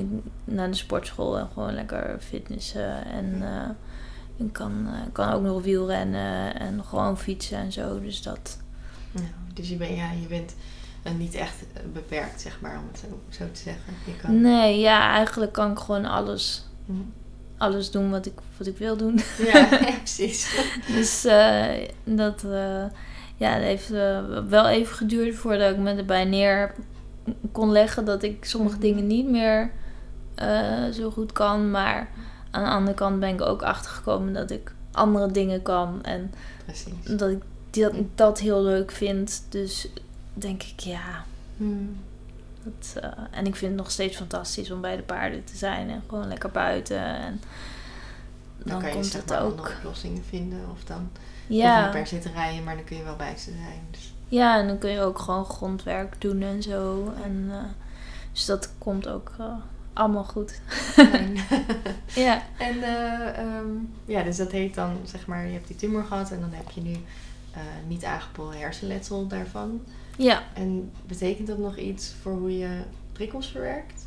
naar 0.45 0.71
de 0.71 0.77
sportschool 0.77 1.39
en 1.39 1.49
gewoon 1.55 1.75
lekker 1.75 2.17
fitnessen. 2.21 3.05
En 3.07 3.37
eh, 3.43 3.69
ik 4.37 4.53
kan, 4.53 4.87
eh, 4.87 5.01
kan 5.13 5.33
ook 5.33 5.43
nog 5.43 5.63
wielrennen 5.63 6.61
en 6.61 6.85
gewoon 6.85 7.19
fietsen 7.19 7.59
en 7.59 7.73
zo. 7.73 8.01
Dus 8.01 8.23
dat... 8.23 8.59
Nou, 9.13 9.27
dus 9.55 9.69
je, 9.69 9.77
ben, 9.77 9.95
ja, 9.95 10.11
je 10.11 10.27
bent 10.27 10.55
eh, 11.03 11.13
niet 11.13 11.35
echt 11.35 11.65
eh, 11.73 11.83
beperkt, 11.93 12.41
zeg 12.41 12.61
maar, 12.61 12.79
om 12.79 12.85
het 12.93 12.99
zo, 12.99 13.21
zo 13.29 13.51
te 13.53 13.61
zeggen. 13.61 13.93
Je 14.05 14.17
kan... 14.17 14.41
Nee, 14.41 14.79
ja, 14.81 15.11
eigenlijk 15.13 15.53
kan 15.53 15.71
ik 15.71 15.79
gewoon 15.79 16.05
alles 16.05 16.65
Mhm. 16.87 17.01
alles 17.57 17.91
doen 17.91 18.11
wat 18.11 18.27
ik, 18.27 18.33
wat 18.59 18.67
ik 18.67 18.79
wil 18.79 18.97
doen. 18.97 19.21
Ja, 19.39 19.59
ja, 19.71 19.97
precies. 19.97 20.61
dus 20.87 21.23
dat, 22.05 22.45
ja, 23.37 23.51
het 23.51 23.63
heeft 23.63 23.89
wel 24.49 24.69
even 24.69 24.97
geduurd 24.97 25.35
voordat 25.35 25.71
ik 25.71 25.79
me 25.79 25.95
erbij 25.95 26.25
neer 26.25 26.75
kon 27.53 27.71
leggen 27.73 28.05
dat 28.05 28.23
ik 28.23 28.45
sommige 28.45 28.79
dingen 28.79 29.07
niet 29.07 29.29
meer 29.29 29.71
zo 30.93 31.11
goed 31.11 31.33
kan. 31.33 31.71
Maar 31.71 32.09
aan 32.57 32.65
de 32.65 32.71
andere 32.71 32.97
kant 32.97 33.21
ben 33.21 33.29
ik 33.29 33.41
ook 33.41 33.63
achtergekomen 33.63 34.33
dat 34.33 34.51
ik 34.51 34.73
andere 34.93 35.31
dingen 35.33 35.63
kan 35.63 36.03
en 36.05 36.33
Precies. 36.65 36.93
dat 37.17 37.31
ik 37.31 37.43
dat, 37.71 37.93
dat 38.15 38.39
heel 38.41 38.63
leuk 38.63 38.91
vind. 38.91 39.45
Dus 39.49 39.89
denk 40.35 40.63
ik, 40.63 40.81
ja. 40.81 41.25
Hmm. 41.57 41.97
Dat, 42.63 43.03
eh, 43.03 43.11
en 43.31 43.47
ik 43.47 43.57
vind 43.57 43.71
het 43.73 43.81
nog 43.81 43.91
steeds 43.91 44.17
fantastisch 44.17 44.71
om 44.71 44.81
bij 44.81 44.97
de 44.97 45.03
paarden 45.03 45.45
te 45.45 45.57
zijn 45.57 45.91
en 45.91 46.03
gewoon 46.09 46.29
lekker 46.29 46.51
buiten. 46.51 46.99
En 47.05 47.41
Dan, 48.59 48.69
dan, 48.69 48.79
kan 48.79 48.89
je 48.89 48.95
komt 48.95 49.07
zeg 49.07 49.21
het 49.21 49.31
maar 49.31 49.43
ook. 49.43 49.51
andere 49.51 49.75
oplossingen 49.77 50.25
vinden. 50.25 50.61
Of 50.73 50.85
dan 50.85 51.11
je 51.47 51.55
Ja. 51.57 51.83
niet 51.83 51.91
per 51.91 52.07
se 52.07 52.19
te 52.19 52.31
rijden, 52.31 52.65
maar 52.65 52.75
dan 52.77 52.85
kun 52.85 52.97
je 52.97 53.03
wel 53.03 53.17
bij 53.17 53.37
ze 53.37 53.51
zijn. 53.51 53.81
Dus, 53.91 54.15
Ja, 54.29 54.59
en 54.61 54.67
dan 54.67 54.79
kun 54.79 54.91
je 54.91 55.01
ook 55.01 55.19
gewoon 55.19 55.45
grondwerk 55.45 56.21
doen 56.21 56.43
en 56.43 56.63
zo. 56.63 57.13
En, 57.25 57.47
eh, 57.51 57.57
dus 58.33 58.45
dat 58.45 58.71
komt 58.79 59.09
ook 59.09 59.31
allemaal 59.97 60.25
goed. 60.25 60.61
Ja. 62.15 62.43
en 62.59 62.83
eh, 62.83 63.39
ehm, 63.39 63.69
ja, 64.05 64.23
dus 64.23 64.37
dat 64.37 64.53
heet 64.53 64.75
dan, 64.75 64.97
zeg 65.05 65.27
maar, 65.27 65.47
je 65.47 65.53
hebt 65.53 65.67
die 65.67 65.77
tumor 65.77 66.05
gehad 66.05 66.31
en 66.31 66.41
dan 66.41 66.53
heb 66.53 66.71
je 66.71 66.81
nu 66.81 66.93
eh, 67.53 67.61
niet 67.87 68.05
aangeboren 68.05 68.59
hersenletsel 68.59 69.27
daarvan. 69.27 69.81
Ja. 70.17 70.43
En 70.55 70.91
betekent 71.07 71.47
dat 71.47 71.59
nog 71.59 71.77
iets 71.77 72.15
voor 72.23 72.33
hoe 72.33 72.59
je 72.59 72.69
prikkels 73.13 73.49
verwerkt? 73.49 74.07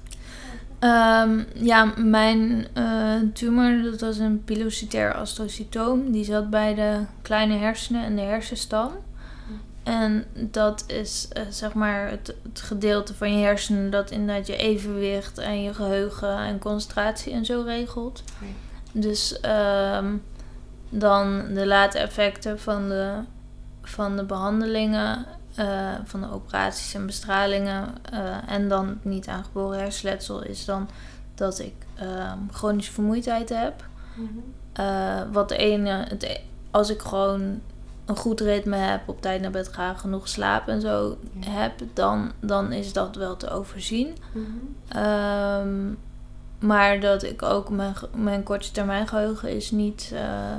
Ehm, 0.80 1.44
ja, 1.54 1.94
mijn 1.98 2.68
eh, 2.74 3.16
tumor, 3.34 3.82
dat 3.82 4.00
was 4.02 4.18
een 4.18 4.44
pilocitair 4.44 5.14
astrocytoom. 5.14 6.12
Die 6.12 6.24
zat 6.24 6.50
bij 6.50 6.76
de 6.76 7.00
kleine 7.22 7.58
hersenen 7.58 8.04
en 8.04 8.16
de 8.16 8.22
hersenstam. 8.22 8.92
En 9.90 10.26
dat 10.34 10.84
is 10.88 11.28
eh, 11.30 11.44
zeg 11.50 11.74
maar 11.74 12.10
het, 12.10 12.36
het 12.44 12.62
gedeelte 12.62 13.14
van 13.16 13.38
je 13.38 13.46
hersenen 13.46 13.90
dat 13.92 14.12
inderdaad 14.12 14.48
je 14.48 14.56
evenwicht 14.56 15.38
en 15.38 15.62
je 15.62 15.74
geheugen 15.74 16.38
en 16.38 16.60
concentratie 16.60 17.34
en 17.34 17.46
zo 17.46 17.62
regelt. 17.66 18.24
Dus 18.92 19.40
ehm, 19.40 20.16
dan 20.90 21.54
de 21.54 21.68
late 21.68 21.98
effecten 22.00 22.60
van 22.60 22.90
de, 22.90 23.14
van 23.82 24.16
de 24.16 24.24
behandelingen, 24.24 25.26
eh, 25.56 25.94
van 26.04 26.22
de 26.22 26.32
operaties 26.32 26.94
en 26.94 27.06
bestralingen. 27.06 27.96
eh, 28.12 28.36
en 28.48 28.68
dan 28.68 28.98
niet 29.02 29.28
aangeboren 29.28 29.80
hersenletsel 29.80 30.44
is 30.44 30.66
dan 30.66 30.90
dat 31.36 31.60
ik 31.60 31.76
ehm, 31.96 32.38
chronische 32.52 32.92
vermoeidheid 32.92 33.50
heb. 33.50 33.86
Mhm. 34.16 35.32
Wat 35.32 35.50
de 35.50 35.58
ene, 35.58 36.06
het, 36.08 36.24
e- 36.24 36.42
als 36.72 36.90
ik 36.90 37.02
gewoon 37.02 37.62
een 38.10 38.16
goed 38.16 38.40
ritme 38.42 38.76
heb, 38.76 39.02
op 39.10 39.22
tijd 39.22 39.42
naar 39.42 39.52
bed 39.52 39.68
ga, 39.68 39.94
genoeg 39.94 40.28
slaap 40.28 40.68
en 40.68 40.82
zo 40.82 41.18
Ja. 41.40 41.52
heb, 41.52 41.74
dan, 41.94 42.32
dan 42.40 42.72
is 42.72 42.94
dat 42.94 43.16
wel 43.16 43.38
te 43.38 43.50
overzien. 43.50 44.16
Ehm, 44.88 45.94
maar 46.60 47.00
dat 47.00 47.24
ik 47.24 47.42
ook 47.44 47.70
mijn, 47.70 47.94
mijn 48.16 48.44
korte 48.44 48.72
termijn 48.72 49.08
geheugen 49.08 49.56
is 49.56 49.72
niet, 49.72 50.12
eh, 50.14 50.58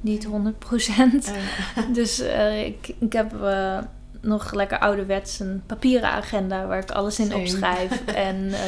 niet 0.00 0.24
100%. 0.26 1.26
Eh, 1.28 1.84
Dus 1.98 2.18
eh, 2.20 2.66
ik, 2.66 2.94
ik 2.98 3.12
heb 3.12 3.42
eh, 3.42 3.78
nog 4.20 4.52
lekker 4.52 4.78
ouderwets 4.78 5.40
een 5.40 5.62
papieren 5.66 6.10
agenda 6.10 6.66
waar 6.66 6.78
ik 6.78 6.90
alles 6.90 7.18
in 7.18 7.26
Same. 7.26 7.40
opschrijf. 7.40 8.04
en 8.28 8.52
eh, 8.52 8.60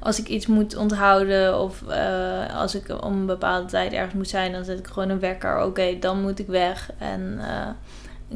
als 0.00 0.18
ik 0.18 0.28
iets 0.28 0.46
moet 0.46 0.76
onthouden 0.76 1.60
of 1.60 1.82
eh, 1.88 2.56
als 2.56 2.74
ik 2.74 3.02
om 3.04 3.12
een 3.12 3.26
bepaalde 3.26 3.66
tijd 3.68 3.92
ergens 3.92 4.14
moet 4.14 4.28
zijn, 4.28 4.52
dan 4.52 4.64
zet 4.64 4.78
ik 4.78 4.86
gewoon 4.86 5.08
een 5.08 5.20
wekker. 5.20 5.62
Oké, 5.64 5.98
dan 5.98 6.20
moet 6.22 6.38
ik 6.38 6.46
weg. 6.46 6.90
En 6.98 7.38
eh, 7.40 7.68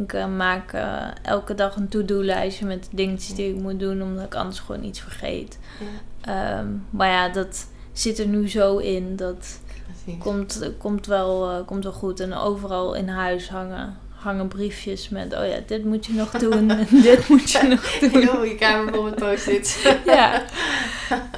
ik 0.03 0.27
maak 0.37 0.75
elke 1.23 1.55
dag 1.55 1.77
een 1.77 1.89
to-do-lijstje 1.89 2.67
met 2.67 2.89
dingetjes 2.93 3.35
die 3.35 3.55
ik 3.55 3.61
moet 3.61 3.79
doen, 3.81 4.03
omdat 4.03 4.25
ik 4.25 4.35
anders 4.35 4.61
gewoon 4.61 4.85
iets 4.85 5.01
vergeet. 5.01 5.59
ja, 5.81 5.87
Ehm, 6.23 6.67
maar 6.91 7.09
ja, 7.09 7.29
dat 7.29 7.67
zit 7.93 8.19
er 8.19 8.27
nu 8.27 8.49
zo 8.49 8.77
in. 8.77 9.17
Dat 9.17 9.61
precies. 10.05 10.23
komt, 10.23 10.71
komt, 10.79 11.07
wel, 11.07 11.65
komt 11.65 11.85
wel 11.85 11.93
goed. 11.93 12.21
En 12.21 12.35
overal 12.35 12.95
in 12.95 13.09
huis 13.09 13.49
hangen, 13.51 13.97
hangen 14.23 14.49
briefjes 14.49 15.09
met... 15.09 15.35
Oh 15.35 15.47
ja, 15.47 15.57
dit 15.67 15.85
moet 15.85 16.07
je 16.07 16.13
nog 16.13 16.31
doen. 16.31 16.71
en 16.71 16.87
dit 17.03 17.29
moet 17.29 17.51
je 17.51 17.63
nog 17.63 17.93
doen. 18.01 18.23
Heel 18.23 18.45
je 18.45 18.55
kamer 18.55 18.95
vol 18.95 19.03
met 19.03 19.15
post-its. 19.15 19.83
ja. 20.05 20.43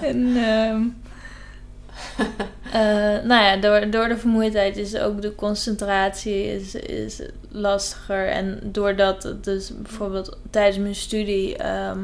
En... 0.01 0.37
ehm, 0.37 0.83
eh, 2.73 3.25
nou 3.25 3.43
ja, 3.43 3.57
door, 3.57 3.91
door 3.91 4.09
de 4.09 4.17
vermoeidheid 4.17 4.77
is 4.77 4.97
ook 4.97 5.23
de 5.23 5.35
concentratie 5.35 6.45
is, 6.45 6.75
is 6.75 7.21
lastiger. 7.49 8.29
En 8.29 8.61
doordat 8.63 9.23
het 9.23 9.45
dus 9.45 9.73
bijvoorbeeld 9.83 10.39
tijdens 10.51 10.79
mijn 10.79 10.95
studie... 10.95 11.57
ehm, 11.57 12.01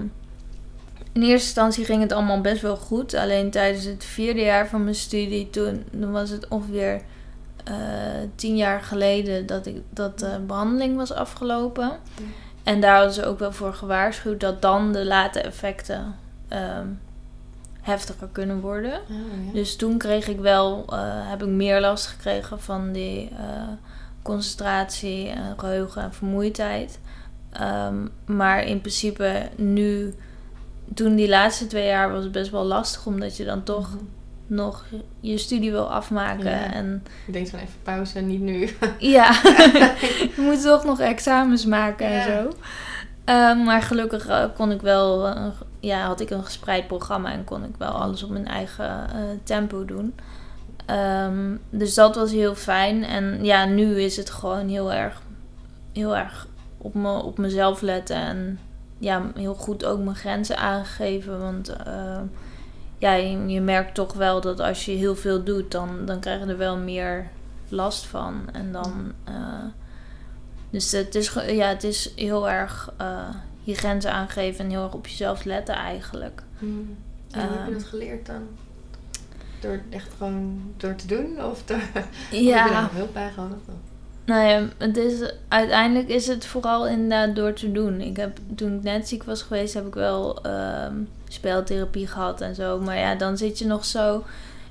in 1.12 1.23
eerste 1.23 1.47
instantie 1.47 1.85
ging 1.85 2.03
het 2.03 2.12
allemaal 2.12 2.40
best 2.40 2.62
wel 2.62 2.77
goed. 2.77 3.14
Alleen 3.14 3.51
tijdens 3.51 3.85
het 3.85 4.05
vierde 4.05 4.40
jaar 4.40 4.69
van 4.69 4.83
mijn 4.83 4.95
studie, 4.95 5.51
toen, 5.51 5.85
toen 6.01 6.12
was 6.12 6.31
het 6.31 6.49
ongeveer 6.49 7.01
eh, 7.71 8.29
tien 8.35 8.57
jaar 8.57 8.81
geleden 8.81 9.47
dat, 9.47 9.67
ik, 9.67 9.83
dat 9.91 10.19
de 10.19 10.41
behandeling 10.47 10.97
was 10.97 11.13
afgelopen. 11.13 11.99
En 12.63 12.81
daar 12.81 12.95
hadden 12.95 13.13
ze 13.15 13.25
ook 13.25 13.39
wel 13.39 13.53
voor 13.53 13.75
gewaarschuwd 13.75 14.41
dat 14.41 14.63
dan 14.63 14.93
de 14.93 15.05
late 15.05 15.41
effecten 15.41 16.15
ehm, 16.49 16.87
heftiger 17.81 18.29
kunnen 18.33 18.61
worden. 18.61 18.93
Oh, 18.93 19.47
ja. 19.47 19.53
Dus 19.53 19.77
toen 19.77 19.99
kreeg 19.99 20.29
ik 20.29 20.39
wel, 20.39 20.85
eh, 20.89 20.99
heb 21.03 21.43
ik 21.43 21.49
meer 21.49 21.81
last 21.81 22.07
gekregen 22.07 22.61
van 22.61 22.93
die 22.93 23.29
eh, 23.29 23.69
concentratie, 24.23 25.29
en 25.29 25.59
geheugen 25.59 26.03
en 26.03 26.13
vermoeidheid. 26.13 26.99
Ehm, 27.53 28.07
maar 28.25 28.65
in 28.65 28.81
principe 28.81 29.49
nu, 29.57 30.15
toen 30.95 31.15
die 31.15 31.29
laatste 31.29 31.67
twee 31.67 31.87
jaar 31.87 32.13
was 32.13 32.23
het 32.23 32.33
best 32.33 32.51
wel 32.51 32.65
lastig, 32.65 33.07
omdat 33.07 33.37
je 33.37 33.45
dan 33.45 33.63
toch 33.63 33.95
Mhm. 33.95 34.05
Nog 34.51 34.85
je 35.21 35.39
studie 35.39 35.71
wil 35.71 35.93
afmaken. 35.93 36.51
Ja. 36.51 36.73
En 36.73 37.03
Ik 37.27 37.33
denk 37.33 37.49
van 37.49 37.59
even 37.59 37.83
pauze, 37.83 38.21
niet 38.21 38.41
nu. 38.41 38.69
ja, 38.99 39.33
je 40.37 40.41
moet 40.41 40.63
toch 40.63 40.85
nog 40.85 41.01
examens 41.01 41.67
maken 41.67 42.07
en 42.07 42.23
zo. 42.23 42.53
Ehm, 43.25 43.63
maar 43.65 43.83
gelukkig 43.83 44.27
eh, 44.27 44.45
kon 44.55 44.71
ik 44.71 44.81
wel, 44.81 45.27
eh, 45.29 45.47
ja, 45.81 46.07
had 46.07 46.21
ik 46.21 46.31
een 46.31 46.45
gespreid 46.45 46.87
programma 46.87 47.33
en 47.33 47.45
kon 47.45 47.65
ik 47.65 47.75
wel 47.79 47.91
alles 47.91 48.23
op 48.23 48.31
mijn 48.31 48.47
eigen 48.47 49.11
eh, 49.13 49.23
tempo 49.43 49.85
doen. 49.85 50.15
Ehm, 50.87 51.57
dus 51.71 51.95
dat 51.95 52.15
was 52.15 52.31
heel 52.31 52.55
fijn. 52.55 53.05
En 53.05 53.45
ja, 53.45 53.65
nu 53.65 54.01
is 54.01 54.17
het 54.17 54.31
gewoon 54.31 54.69
heel 54.69 54.93
erg, 54.93 55.23
heel 55.93 56.17
erg 56.17 56.47
op, 56.79 56.95
me, 56.95 57.23
op 57.23 57.39
mezelf 57.39 57.81
letten. 57.81 58.17
En 58.17 58.59
ja, 58.99 59.23
heel 59.35 59.55
goed 59.55 59.85
ook 59.85 59.99
mijn 59.99 60.17
grenzen 60.17 60.57
aangeven. 60.57 61.41
Want 61.41 61.77
ja, 63.01 63.13
je, 63.47 63.61
merkt 63.61 63.95
toch 63.95 64.13
wel 64.13 64.41
dat 64.41 64.61
als 64.61 64.85
je 64.85 64.93
heel 64.93 65.17
veel 65.17 65.43
doet, 65.45 65.71
dan, 65.71 66.07
dan 66.07 66.21
krijg 66.21 66.41
je 66.45 66.47
er 66.47 66.57
wel 66.59 66.77
meer 66.77 67.29
last 67.69 68.07
van. 68.07 68.49
En 68.53 68.73
dan. 68.73 69.13
eh, 69.25 69.65
dus 70.71 70.93
het 70.93 71.15
is, 71.15 71.33
ja, 71.47 71.69
het 71.69 71.85
is 71.85 72.13
heel 72.17 72.51
erg 72.51 72.93
eh, 72.97 73.29
je 73.63 73.75
grenzen 73.75 74.13
aangeven 74.13 74.65
en 74.65 74.71
heel 74.71 74.83
erg 74.85 74.95
op 74.95 75.07
jezelf 75.07 75.45
letten 75.45 75.75
eigenlijk. 75.75 76.43
Hmm. 76.59 76.97
En 77.31 77.41
hoe 77.41 77.51
heb 77.57 77.59
je 77.67 77.71
Ehm. 77.71 77.79
dat 77.79 77.89
geleerd 77.89 78.27
dan? 78.27 78.43
Door 79.61 79.81
echt 79.91 80.09
gewoon 80.19 80.61
door 80.77 80.95
te 80.95 81.07
doen? 81.07 81.45
Of 81.45 81.63
door... 81.65 81.77
Of 81.83 81.93
heb 81.93 82.07
je 82.31 82.43
Ja, 82.43 82.69
daar 82.69 82.91
hulp 82.93 83.13
bij 83.13 83.31
gehad? 83.31 83.49
Nou 84.25 84.49
ja, 84.49 84.69
het 84.79 84.97
is, 84.97 85.33
uiteindelijk 85.49 86.09
is 86.09 86.27
het 86.27 86.47
vooral 86.47 86.87
inderdaad 86.87 87.37
door 87.37 87.53
te 87.53 87.73
doen. 87.73 88.01
Ik 88.01 88.17
heb, 88.17 88.39
toen 88.55 88.77
ik 88.77 88.83
net 88.83 89.09
ziek 89.09 89.25
was 89.25 89.43
geweest, 89.43 89.75
heb 89.75 89.87
ik 89.87 89.95
wel 89.95 90.43
ehm, 90.43 90.95
speltherapie 91.33 92.07
gehad 92.07 92.40
en 92.40 92.55
zo. 92.55 92.81
Maar 92.81 92.99
ja, 92.99 93.14
dan 93.14 93.37
zit 93.37 93.59
je 93.59 93.66
nog 93.66 93.85
zo... 93.85 94.25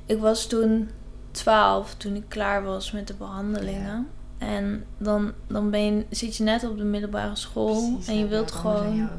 Ik 0.06 0.20
was 0.20 0.48
toen 0.48 0.90
12 1.32 1.96
toen 1.96 2.16
ik 2.16 2.24
klaar 2.28 2.64
was 2.64 2.92
met 2.92 3.08
de 3.08 3.14
behandelingen. 3.14 4.08
En 4.38 4.86
dan, 4.98 5.32
dan 5.48 5.70
ben 5.70 5.82
je, 5.82 6.06
zit 6.10 6.36
je 6.36 6.44
net 6.44 6.64
op 6.64 6.78
de 6.78 6.84
middelbare 6.84 7.36
school 7.36 7.92
Precies, 7.92 8.08
en 8.08 8.18
je 8.18 8.28
wilt 8.28 8.50
je 8.50 8.56
gewoon 8.56 9.10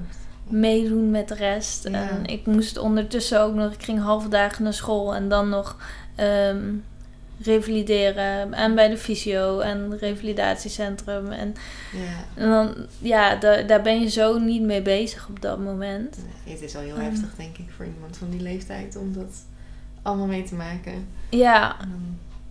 meedoen 0.48 1.10
met 1.10 1.28
de 1.28 1.34
rest. 1.34 1.88
Ja. 1.88 2.08
En 2.08 2.26
ik 2.26 2.46
moest 2.46 2.78
ondertussen 2.78 3.40
ook 3.40 3.54
nog, 3.54 3.72
ik 3.72 3.82
ging 3.82 4.00
halve 4.00 4.28
dagen 4.28 4.64
naar 4.64 4.74
school 4.74 5.14
en 5.14 5.28
dan 5.28 5.48
nog 5.48 5.76
ehm, 6.16 6.74
revalideren. 7.42 8.54
En 8.54 8.74
bij 8.74 8.88
de 8.88 8.96
fysio 8.98 9.58
en 9.58 9.98
revalidatiecentrum. 9.98 11.30
En, 11.30 11.54
Ja. 11.92 12.42
en 12.42 12.48
dan, 12.50 12.74
ja, 12.98 13.36
daar, 13.36 13.66
daar 13.66 13.82
ben 13.82 14.00
je 14.00 14.08
zo 14.10 14.38
niet 14.38 14.62
mee 14.62 14.82
bezig 14.82 15.28
op 15.28 15.40
dat 15.42 15.58
moment. 15.58 16.16
Nee, 16.44 16.54
het 16.54 16.62
is 16.62 16.72
wel 16.72 16.82
heel 16.82 16.96
heftig, 16.98 17.34
denk 17.36 17.58
ik, 17.58 17.70
voor 17.76 17.84
iemand 17.94 18.16
van 18.16 18.30
die 18.30 18.40
leeftijd 18.40 18.96
om 18.96 19.12
dat 19.12 19.44
allemaal 20.02 20.26
mee 20.26 20.42
te 20.42 20.54
maken. 20.54 21.06
Ja, 21.30 21.76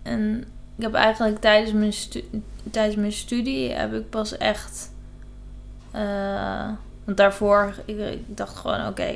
En 0.02 0.44
ik 0.76 0.82
heb 0.82 0.94
eigenlijk 0.94 1.40
tijdens 1.40 1.72
mijn, 1.72 1.92
stu- 1.92 2.28
tijdens 2.70 2.96
mijn 2.96 3.12
studie 3.12 3.70
heb 3.70 3.92
ik 3.94 4.10
pas 4.10 4.36
echt. 4.36 4.90
eh, 5.90 6.68
want 7.04 7.16
daarvoor, 7.16 7.74
ik, 7.84 7.98
ik 7.98 8.36
dacht 8.36 8.56
gewoon, 8.56 8.86
oké, 8.86 9.06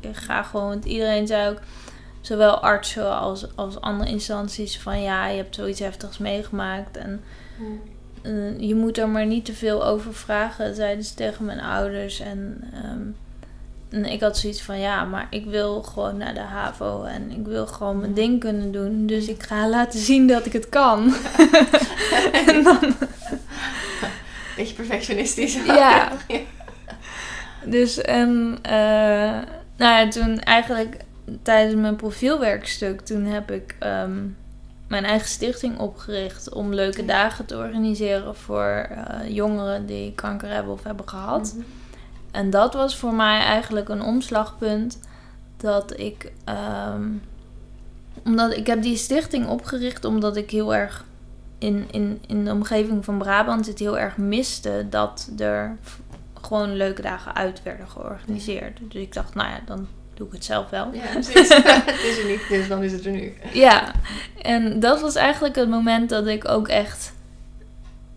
ik 0.00 0.16
ga 0.16 0.42
gewoon. 0.42 0.68
Want 0.68 0.84
iedereen 0.84 1.26
zei 1.26 1.50
ook, 1.50 1.58
zowel 2.26 2.60
artsen 2.60 3.18
als, 3.18 3.56
als 3.56 3.80
andere 3.80 4.10
instanties, 4.10 4.78
van 4.78 5.02
ja, 5.02 5.26
je 5.26 5.36
hebt 5.36 5.54
zoiets 5.54 5.80
heftigs 5.80 6.18
meegemaakt. 6.18 6.96
En 6.96 7.22
eh, 8.22 8.60
je 8.60 8.74
moet 8.74 8.98
er 8.98 9.08
maar 9.08 9.26
niet 9.26 9.44
te 9.44 9.52
veel 9.52 9.86
over 9.86 10.14
vragen, 10.14 10.74
zeiden 10.74 11.04
ze 11.04 11.14
tegen 11.14 11.44
mijn 11.44 11.60
ouders. 11.60 12.20
En, 12.20 12.70
ehm, 12.72 13.02
en 13.88 14.12
ik 14.12 14.20
had 14.20 14.38
zoiets 14.38 14.62
van, 14.62 14.78
ja, 14.78 15.04
maar 15.04 15.26
ik 15.30 15.44
wil 15.44 15.82
gewoon 15.82 16.16
naar 16.16 16.34
de 16.34 16.40
HAVO 16.40 17.02
en 17.02 17.30
ik 17.30 17.46
wil 17.46 17.66
gewoon 17.66 18.00
mijn 18.00 18.14
ding 18.14 18.40
kunnen 18.40 18.72
doen. 18.72 19.06
Dus 19.06 19.28
ik 19.28 19.42
ga 19.42 19.68
laten 19.68 20.00
zien 20.00 20.26
dat 20.26 20.46
ik 20.46 20.52
het 20.52 20.68
kan. 20.68 21.14
en 22.46 22.62
dan, 22.62 22.94
Beetje 24.56 24.74
perfectionistisch. 24.74 25.54
Ja. 25.64 26.12
dus 27.64 28.00
en, 28.00 28.58
eh, 28.62 29.38
nou 29.76 30.06
ja, 30.06 30.08
toen 30.08 30.38
eigenlijk 30.38 30.96
tijdens 31.42 31.80
mijn 31.80 31.96
profielwerkstuk, 31.96 33.00
toen 33.00 33.24
heb 33.24 33.50
ik 33.50 33.76
ehm, 33.78 34.26
mijn 34.88 35.04
eigen 35.04 35.28
stichting 35.28 35.78
opgericht 35.78 36.52
om 36.52 36.74
leuke 36.74 37.04
dagen 37.04 37.46
te 37.46 37.56
organiseren 37.56 38.36
voor 38.36 38.88
eh, 38.90 39.28
jongeren 39.28 39.86
die 39.86 40.12
kanker 40.12 40.48
hebben 40.48 40.72
of 40.72 40.82
hebben 40.82 41.08
gehad. 41.08 41.52
Mhm. 41.56 41.64
En 42.30 42.50
dat 42.50 42.74
was 42.74 42.96
voor 42.96 43.14
mij 43.14 43.40
eigenlijk 43.40 43.88
een 43.88 44.02
omslagpunt. 44.02 44.98
Dat 45.56 45.98
ik. 45.98 46.32
ehm, 46.44 47.08
omdat 48.24 48.56
ik 48.56 48.66
heb 48.66 48.82
die 48.82 48.96
stichting 48.96 49.48
opgericht 49.48 50.04
omdat 50.04 50.36
ik 50.36 50.50
heel 50.50 50.74
erg 50.74 51.04
in, 51.58 51.84
in, 51.90 52.22
in 52.26 52.44
de 52.44 52.50
omgeving 52.50 53.04
van 53.04 53.18
Brabant 53.18 53.66
het 53.66 53.78
heel 53.78 53.98
erg 53.98 54.16
miste 54.16 54.86
dat 54.90 55.30
er 55.38 55.76
gewoon 56.42 56.76
leuke 56.76 57.02
dagen 57.02 57.34
uit 57.34 57.62
werden 57.62 57.88
georganiseerd. 57.88 58.78
Dus 58.78 59.02
ik 59.02 59.14
dacht, 59.14 59.34
nou 59.34 59.48
ja, 59.48 59.60
dan 59.66 59.86
doe 60.14 60.26
ik 60.26 60.32
het 60.32 60.44
zelf 60.44 60.70
wel. 60.70 60.92
Ja, 60.92 61.06
precies. 61.12 61.48
het 61.94 62.02
is 62.02 62.18
er 62.18 62.26
niet, 62.26 62.48
dus 62.48 62.68
dan 62.68 62.82
is 62.82 62.92
het 62.92 63.04
er 63.04 63.12
nu. 63.12 63.34
Ja, 63.52 63.92
en 64.42 64.80
dat 64.80 65.00
was 65.00 65.14
eigenlijk 65.14 65.56
het 65.56 65.68
moment 65.68 66.10
dat 66.10 66.26
ik 66.26 66.48
ook 66.48 66.68
echt 66.68 67.12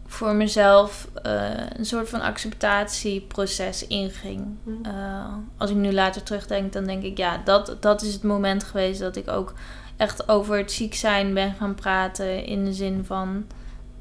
voor 0.07 0.35
mezelf 0.35 1.07
eh, 1.23 1.49
een 1.77 1.85
soort 1.85 2.09
van 2.09 2.21
acceptatieproces 2.21 3.87
inging. 3.87 4.45
Mhm. 4.63 4.85
Eh, 4.85 5.33
als 5.57 5.69
ik 5.69 5.75
nu 5.75 5.93
later 5.93 6.23
terugdenk, 6.23 6.73
dan 6.73 6.85
denk 6.85 7.03
ik, 7.03 7.17
ja, 7.17 7.41
dat, 7.43 7.77
dat 7.79 8.01
is 8.01 8.13
het 8.13 8.23
moment 8.23 8.63
geweest 8.63 8.99
dat 8.99 9.15
ik 9.15 9.27
ook 9.27 9.53
echt 9.97 10.29
over 10.29 10.57
het 10.57 10.71
ziek 10.71 10.95
zijn 10.95 11.33
ben 11.33 11.53
gaan 11.53 11.75
praten. 11.75 12.45
In 12.45 12.65
de 12.65 12.73
zin 12.73 13.05
van 13.05 13.45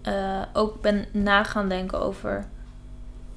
eh, 0.02 0.42
ook 0.52 0.80
ben 0.80 1.04
na 1.12 1.44
gaan 1.44 1.68
denken 1.68 2.00
over 2.00 2.46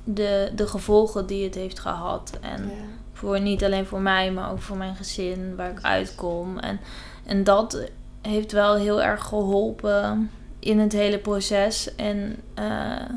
de, 0.03 0.51
de 0.55 0.67
gevolgen 0.67 1.25
die 1.25 1.43
het 1.43 1.55
heeft 1.55 1.79
gehad. 1.79 2.37
En 2.41 2.63
Ja. 2.63 2.98
Voor, 3.19 3.41
niet 3.41 3.63
alleen 3.63 3.85
voor 3.85 4.01
mij, 4.01 4.31
maar 4.31 4.51
ook 4.51 4.61
voor 4.61 4.77
mijn 4.77 4.95
gezin, 4.95 5.55
waar 5.55 5.69
ik 5.69 5.81
uitkom. 5.81 6.59
En, 6.59 6.79
en 7.25 7.43
dat 7.43 7.89
heeft 8.21 8.51
wel 8.51 8.75
heel 8.75 9.01
erg 9.01 9.23
geholpen 9.23 10.31
in 10.59 10.79
het 10.79 10.91
hele 10.91 11.17
proces. 11.17 11.95
En 11.95 12.35
eh, 12.53 13.09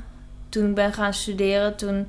toen 0.48 0.68
ik 0.68 0.74
ben 0.74 0.92
gaan 0.92 1.14
studeren, 1.14 1.76
toen 1.76 2.08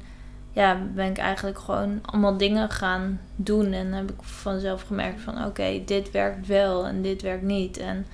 ja, 0.51 0.77
ben 0.93 1.10
ik 1.10 1.17
eigenlijk 1.17 1.60
gewoon 1.60 1.99
allemaal 2.01 2.38
dingen 2.38 2.69
gaan 2.69 3.19
doen. 3.36 3.73
En 3.73 3.93
heb 3.93 4.12
ik 4.12 4.21
vanzelf 4.21 4.82
gemerkt 4.82 5.21
van 5.21 5.45
oké, 5.45 5.82
dit 5.86 6.12
werkt 6.12 6.47
wel 6.47 6.86
en 6.86 7.01
dit 7.01 7.21
werkt 7.21 7.43
niet. 7.43 7.77
En 7.77 8.06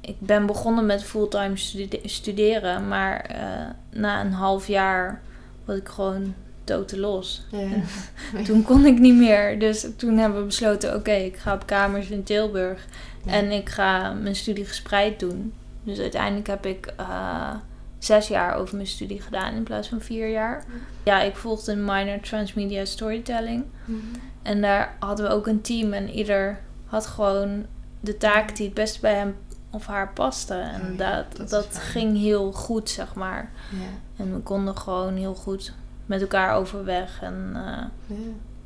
ik 0.00 0.20
ben 0.20 0.46
begonnen 0.46 0.86
met 0.86 1.04
fulltime 1.04 1.56
studeren, 2.04 2.88
maar 2.88 3.20
eh, 3.20 3.70
na 3.90 4.20
een 4.20 4.32
half 4.32 4.66
jaar 4.66 5.20
was 5.64 5.76
ik 5.76 5.88
gewoon 5.88 6.34
totaal 6.64 7.00
los. 7.00 7.46
Ja. 7.50 7.68
toen 8.46 8.62
kon 8.62 8.86
ik 8.86 8.98
niet 8.98 9.14
meer. 9.14 9.58
Dus 9.58 9.86
toen 9.96 10.16
hebben 10.16 10.38
we 10.38 10.46
besloten, 10.46 10.94
oké, 10.94 11.12
ik 11.12 11.36
ga 11.36 11.54
op 11.54 11.66
kamers 11.66 12.08
in 12.08 12.22
Tilburg. 12.22 12.86
En 13.26 13.50
ik 13.50 13.68
ga 13.68 14.12
mijn 14.12 14.36
studie 14.36 14.64
gespreid 14.64 15.20
doen. 15.20 15.52
Dus 15.82 15.98
uiteindelijk 15.98 16.46
heb 16.46 16.66
ik 16.66 16.92
uh, 17.00 17.54
zes 17.98 18.28
jaar 18.28 18.54
over 18.54 18.74
mijn 18.76 18.88
studie 18.88 19.20
gedaan 19.20 19.54
in 19.54 19.62
plaats 19.62 19.88
van 19.88 20.00
vier 20.00 20.28
jaar. 20.28 20.64
Ja, 21.04 21.22
ik 21.22 21.36
volgde 21.36 21.72
een 21.72 21.84
minor 21.84 22.20
transmedia 22.20 22.84
storytelling. 22.84 23.64
Mhm. 23.84 23.98
En 24.42 24.60
daar 24.60 24.96
hadden 24.98 25.26
we 25.26 25.32
ook 25.32 25.46
een 25.46 25.60
team 25.60 25.92
en 25.92 26.10
ieder 26.10 26.60
had 26.86 27.06
gewoon 27.06 27.66
de 28.00 28.16
taak 28.16 28.56
die 28.56 28.66
het 28.66 28.74
best 28.74 29.00
bij 29.00 29.14
hem 29.14 29.36
of 29.70 29.86
haar 29.86 30.12
paste. 30.12 30.54
En 30.54 30.80
oh 30.92 30.98
dat, 30.98 31.48
dat, 31.50 31.78
ging 31.78 32.18
heel 32.18 32.52
goed, 32.52 32.90
zeg 32.90 33.14
maar. 33.14 33.50
Ja. 33.70 34.22
En 34.24 34.34
we 34.34 34.40
konden 34.40 34.76
gewoon 34.76 35.16
heel 35.16 35.34
goed 35.34 35.72
met 36.06 36.20
elkaar 36.20 36.54
overweg. 36.54 37.22
En 37.22 37.52
uh, 37.54 38.16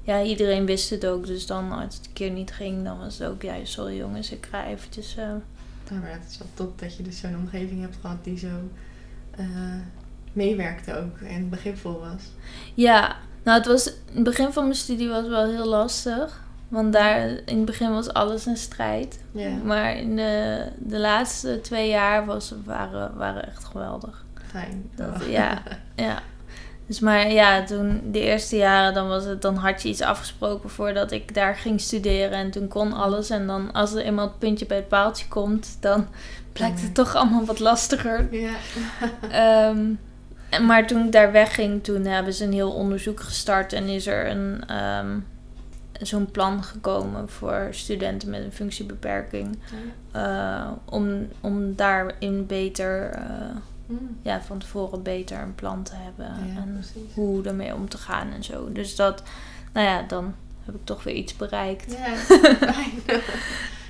ja. 0.02 0.14
ja. 0.18 0.22
iedereen 0.22 0.66
wist 0.66 0.90
het 0.90 1.06
ook. 1.06 1.26
Dus 1.26 1.46
dan 1.46 1.72
als 1.72 1.96
het 1.96 2.06
een 2.06 2.12
keer 2.12 2.30
niet 2.30 2.52
ging, 2.52 2.84
dan 2.84 2.98
was 2.98 3.18
het 3.18 3.28
ook... 3.28 3.42
Ja, 3.42 3.54
sorry 3.62 3.96
jongens, 3.96 4.30
ik 4.30 4.46
ga 4.50 4.66
eventjes... 4.66 5.16
Uh... 5.18 5.24
Ja, 5.90 5.96
maar 6.00 6.12
het 6.12 6.30
is 6.30 6.38
wel 6.38 6.48
top 6.54 6.78
dat 6.78 6.96
je 6.96 7.02
dus 7.02 7.18
zo'n 7.18 7.36
omgeving 7.36 7.80
hebt 7.80 7.96
gehad 8.00 8.24
die 8.24 8.38
zo 8.38 8.70
uh, 9.38 9.46
meewerkte 10.32 10.96
ook 10.96 11.18
en 11.18 11.48
begripvol 11.48 11.98
was. 11.98 12.22
Ja, 12.74 13.16
nou 13.42 13.58
het 13.58 13.66
was... 13.66 13.86
In 13.86 14.14
het 14.14 14.24
begin 14.24 14.52
van 14.52 14.62
mijn 14.62 14.76
studie 14.76 15.08
was 15.08 15.26
wel 15.26 15.46
heel 15.46 15.68
lastig. 15.68 16.46
Want 16.68 16.92
daar 16.92 17.28
in 17.28 17.56
het 17.56 17.64
begin 17.64 17.90
was 17.90 18.12
alles 18.12 18.46
een 18.46 18.56
strijd. 18.56 19.20
Maar 19.64 19.96
in 19.96 20.16
de, 20.16 20.64
de 20.78 20.98
laatste 20.98 21.60
twee 21.60 21.88
jaar 21.88 22.26
was, 22.26 22.54
waren, 22.64 23.16
waren 23.16 23.46
echt 23.46 23.64
geweldig. 23.64 24.24
Fijn. 24.46 24.90
Dat, 24.94 25.24
ja, 25.26 25.62
ja. 25.94 26.22
Dus 26.88 27.00
maar 27.00 27.30
ja, 27.30 27.64
toen 27.64 28.00
de 28.10 28.20
eerste 28.20 28.56
jaren, 28.56 28.94
dan, 28.94 29.08
was 29.08 29.24
het, 29.24 29.42
dan 29.42 29.56
had 29.56 29.82
je 29.82 29.88
iets 29.88 30.00
afgesproken 30.00 30.70
voordat 30.70 31.12
ik 31.12 31.34
daar 31.34 31.56
ging 31.56 31.80
studeren. 31.80 32.38
En 32.38 32.50
toen 32.50 32.68
kon 32.68 32.92
alles. 32.92 33.30
En 33.30 33.46
dan 33.46 33.72
als 33.72 33.94
er 33.94 34.04
eenmaal 34.04 34.26
het 34.26 34.38
puntje 34.38 34.66
bij 34.66 34.76
het 34.76 34.88
paaltje 34.88 35.28
komt, 35.28 35.76
dan 35.80 36.08
blijkt 36.52 36.82
het 36.82 36.94
toch 36.94 37.14
allemaal 37.14 37.44
wat 37.44 37.58
lastiger. 37.58 38.28
Ja. 38.30 38.52
Ehm, 39.30 39.94
maar 40.66 40.86
toen 40.86 41.04
ik 41.04 41.12
daar 41.12 41.32
wegging, 41.32 41.84
toen 41.84 42.04
hebben 42.04 42.32
ze 42.32 42.44
een 42.44 42.52
heel 42.52 42.72
onderzoek 42.72 43.20
gestart. 43.20 43.72
En 43.72 43.88
is 43.88 44.06
er 44.06 44.30
een... 44.30 44.62
Ehm, 44.66 45.18
zo'n 46.00 46.30
plan 46.30 46.62
gekomen 46.62 47.28
voor 47.28 47.68
studenten 47.70 48.30
met 48.30 48.44
een 48.44 48.52
functiebeperking. 48.52 49.58
Uh, 50.16 50.70
om, 50.84 51.28
om 51.40 51.76
daarin 51.76 52.46
beter, 52.46 53.14
uh, 53.14 53.56
ja, 54.22 54.42
van 54.42 54.58
tevoren 54.58 55.02
beter 55.02 55.40
een 55.40 55.54
plan 55.54 55.82
te 55.82 55.94
hebben. 55.94 56.26
en 56.56 56.72
precies. 56.72 57.14
hoe 57.14 57.44
ermee 57.44 57.74
om 57.74 57.88
te 57.88 57.98
gaan 57.98 58.32
en 58.32 58.44
zo. 58.44 58.72
Dus 58.72 58.96
dat, 58.96 59.22
nou 59.72 59.86
ja, 59.86 60.02
dan 60.02 60.34
heb 60.64 60.74
ik 60.74 60.84
toch 60.84 61.02
weer 61.02 61.14
iets 61.14 61.36
bereikt. 61.36 61.96
Ja, 61.98 62.14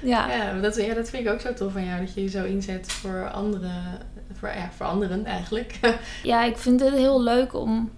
ja. 0.03 0.31
ja, 0.31 0.61
dat, 0.61 0.77
ja, 0.77 0.95
dat 0.95 1.11
vind 1.11 1.27
ik 1.27 1.33
ook 1.33 1.41
zo 1.41 1.55
tof 1.55 1.73
van 1.73 1.85
jou. 1.85 2.01
Dat 2.01 2.15
je 2.15 2.23
je 2.23 2.29
zo 2.29 2.45
inzet 2.45 2.93
voor 2.93 3.31
anderen. 3.31 3.83
Voor, 4.33 4.49
ja, 4.49 4.71
voor 4.77 4.87
anderen 4.87 5.25
eigenlijk. 5.25 5.79
ja, 6.23 6.45
ik 6.45 6.57
vind 6.57 6.81
het 6.81 6.95
heel 6.95 7.23
leuk 7.23 7.55
om, 7.55 7.91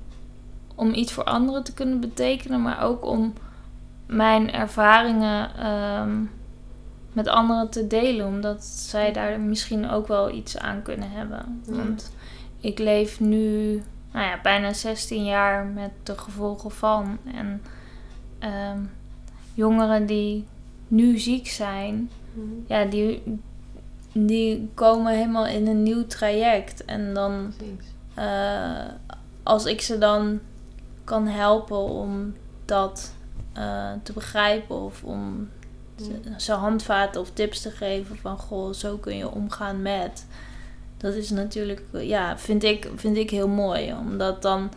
om 0.74 0.94
iets 0.94 1.12
voor 1.12 1.24
anderen 1.24 1.64
te 1.64 1.74
kunnen 1.74 2.00
betekenen. 2.00 2.62
Maar 2.62 2.82
ook 2.82 3.04
om 3.04 3.32
mijn 4.06 4.52
ervaringen 4.52 5.56
ehm, 5.56 6.24
met 7.12 7.28
anderen 7.28 7.70
te 7.70 7.86
delen. 7.86 8.26
Omdat 8.26 8.64
zij 8.64 9.12
daar 9.12 9.40
misschien 9.40 9.90
ook 9.90 10.06
wel 10.06 10.30
iets 10.30 10.58
aan 10.58 10.82
kunnen 10.82 11.10
hebben. 11.10 11.62
Want 11.66 12.12
ik 12.60 12.78
leef 12.78 13.20
nu 13.20 13.72
nou 14.12 14.26
ja, 14.26 14.38
bijna 14.42 14.72
16 14.72 15.24
jaar 15.24 15.66
met 15.66 15.90
de 16.02 16.18
gevolgen 16.18 16.70
van. 16.70 17.18
En 17.34 17.62
ehm, 18.38 18.78
jongeren 19.54 20.06
die 20.06 20.46
nu 20.88 21.18
ziek 21.18 21.48
zijn, 21.48 22.10
mhm. 22.32 22.44
ja, 22.66 22.84
die, 22.84 23.22
die 24.12 24.70
komen 24.74 25.12
helemaal 25.12 25.46
in 25.46 25.66
een 25.66 25.82
nieuw 25.82 26.06
traject. 26.06 26.84
En 26.84 27.14
dan, 27.14 27.52
uh, 28.18 28.84
als 29.42 29.64
ik 29.64 29.80
ze 29.80 29.98
dan 29.98 30.40
kan 31.04 31.26
helpen 31.26 31.78
om 31.78 32.34
dat 32.64 33.14
uh, 33.56 33.90
te 34.02 34.12
begrijpen 34.12 34.76
of 34.76 35.02
om 35.04 35.48
ze 36.36 36.52
handvaten 36.52 37.20
of 37.20 37.30
tips 37.32 37.60
te 37.60 37.70
geven 37.70 38.16
van 38.16 38.38
goh, 38.38 38.72
zo 38.72 38.96
kun 38.96 39.16
je 39.16 39.30
omgaan 39.30 39.82
met. 39.82 40.26
Dat 40.96 41.14
is 41.14 41.30
natuurlijk, 41.30 41.82
ja, 41.92 42.38
vind 42.38 42.62
ik, 42.62 42.90
vind 42.94 43.16
ik 43.16 43.30
heel 43.30 43.48
mooi. 43.48 43.92
Omdat 43.92 44.42
dan, 44.42 44.70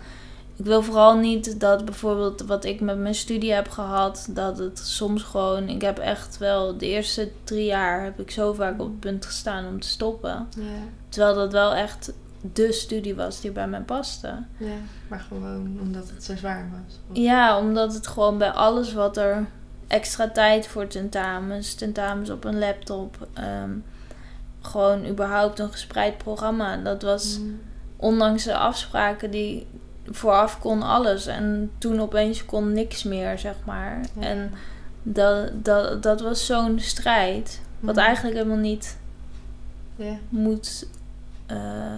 ik 0.56 0.66
wil 0.66 0.84
vooral 0.84 1.18
niet 1.18 1.60
dat 1.60 1.86
bijvoorbeeld 1.86 2.42
wat 2.42 2.66
ik 2.66 2.82
met 2.82 2.98
mijn 2.98 3.16
studie 3.16 3.54
heb 3.54 3.70
gehad, 3.70 4.28
dat 4.30 4.58
het 4.58 4.80
soms 4.80 5.24
gewoon, 5.24 5.70
ik 5.70 5.82
heb 5.82 5.98
echt 5.98 6.38
wel 6.38 6.78
de 6.78 6.86
eerste 6.86 7.32
drie 7.44 7.66
jaar 7.66 8.04
heb 8.04 8.20
ik 8.20 8.32
zo 8.32 8.54
vaak 8.54 8.82
op 8.82 8.88
het 8.88 9.00
punt 9.00 9.26
gestaan 9.26 9.68
om 9.68 9.80
te 9.80 9.88
stoppen. 9.88 10.48
Ja. 10.58 10.64
Terwijl 11.10 11.36
dat 11.36 11.52
wel 11.52 11.74
echt 11.74 12.14
de 12.54 12.72
studie 12.72 13.16
was 13.16 13.42
die 13.42 13.52
bij 13.52 13.68
mij 13.68 13.82
paste. 13.82 14.44
Ja, 14.58 14.76
maar 15.08 15.20
gewoon 15.20 15.78
omdat 15.82 16.10
het 16.10 16.24
zo 16.24 16.36
zwaar 16.36 16.72
was. 16.72 17.00
Ja, 17.22 17.60
omdat 17.60 17.94
het 17.94 18.08
gewoon 18.08 18.38
bij 18.38 18.52
alles 18.52 18.94
wat 18.94 19.18
er 19.18 19.48
extra 19.88 20.30
tijd 20.30 20.68
voor 20.68 20.88
tentamens, 20.88 21.74
tentamens 21.74 22.30
op 22.30 22.44
een 22.44 22.60
laptop, 22.60 23.28
ehm, 23.34 23.72
gewoon 24.62 25.06
überhaupt 25.08 25.60
een 25.60 25.72
gespreid 25.72 26.18
programma. 26.18 26.78
Dat 26.78 27.02
was 27.02 27.40
mm. 27.40 27.60
ondanks 27.96 28.44
de 28.44 28.58
afspraken 28.58 29.32
die 29.32 29.68
vooraf 30.06 30.60
kon 30.60 30.82
alles 30.82 31.26
en 31.26 31.72
toen 31.78 32.02
opeens 32.02 32.46
kon 32.46 32.74
niks 32.74 33.04
meer, 33.04 33.40
zeg 33.40 33.56
maar. 33.66 34.02
En 34.20 34.52
dat, 35.04 35.64
dat, 35.64 36.04
dat 36.04 36.22
was 36.22 36.46
zo'n 36.46 36.80
strijd, 36.80 37.62
wat 37.80 37.96
mm. 37.96 38.02
eigenlijk 38.02 38.36
helemaal 38.36 38.58
niet 38.58 38.98
ja. 39.96 40.18
moet. 40.30 40.88
Uh, 41.52 41.98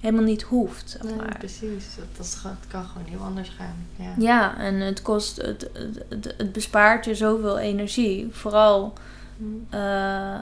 helemaal 0.00 0.24
niet 0.24 0.42
hoeft. 0.42 0.90
Zeg 0.90 1.02
maar. 1.16 1.26
Nee, 1.26 1.38
precies. 1.38 1.94
Dat, 1.96 2.38
dat, 2.42 2.56
kan 2.68 2.84
gewoon 2.84 3.06
heel 3.06 3.20
anders 3.20 3.48
gaan. 3.48 3.86
Ja, 3.96 4.14
ja 4.18 4.58
en 4.58 4.74
het 4.74 5.02
kost, 5.02 5.36
het, 5.36 5.70
het, 6.08 6.34
het, 6.36 6.52
bespaart 6.52 7.04
je 7.04 7.14
zoveel 7.14 7.58
energie. 7.58 8.28
Vooral 8.30 8.92
mm. 9.36 9.66
uh, 9.74 10.40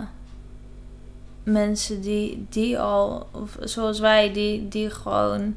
mensen 1.42 2.01
die, 2.01 2.47
die 2.49 2.79
al, 2.79 3.29
of 3.33 3.57
zoals 3.61 3.99
wij, 3.99 4.33
die, 4.33 4.69
die 4.69 4.90
gewoon 4.90 5.57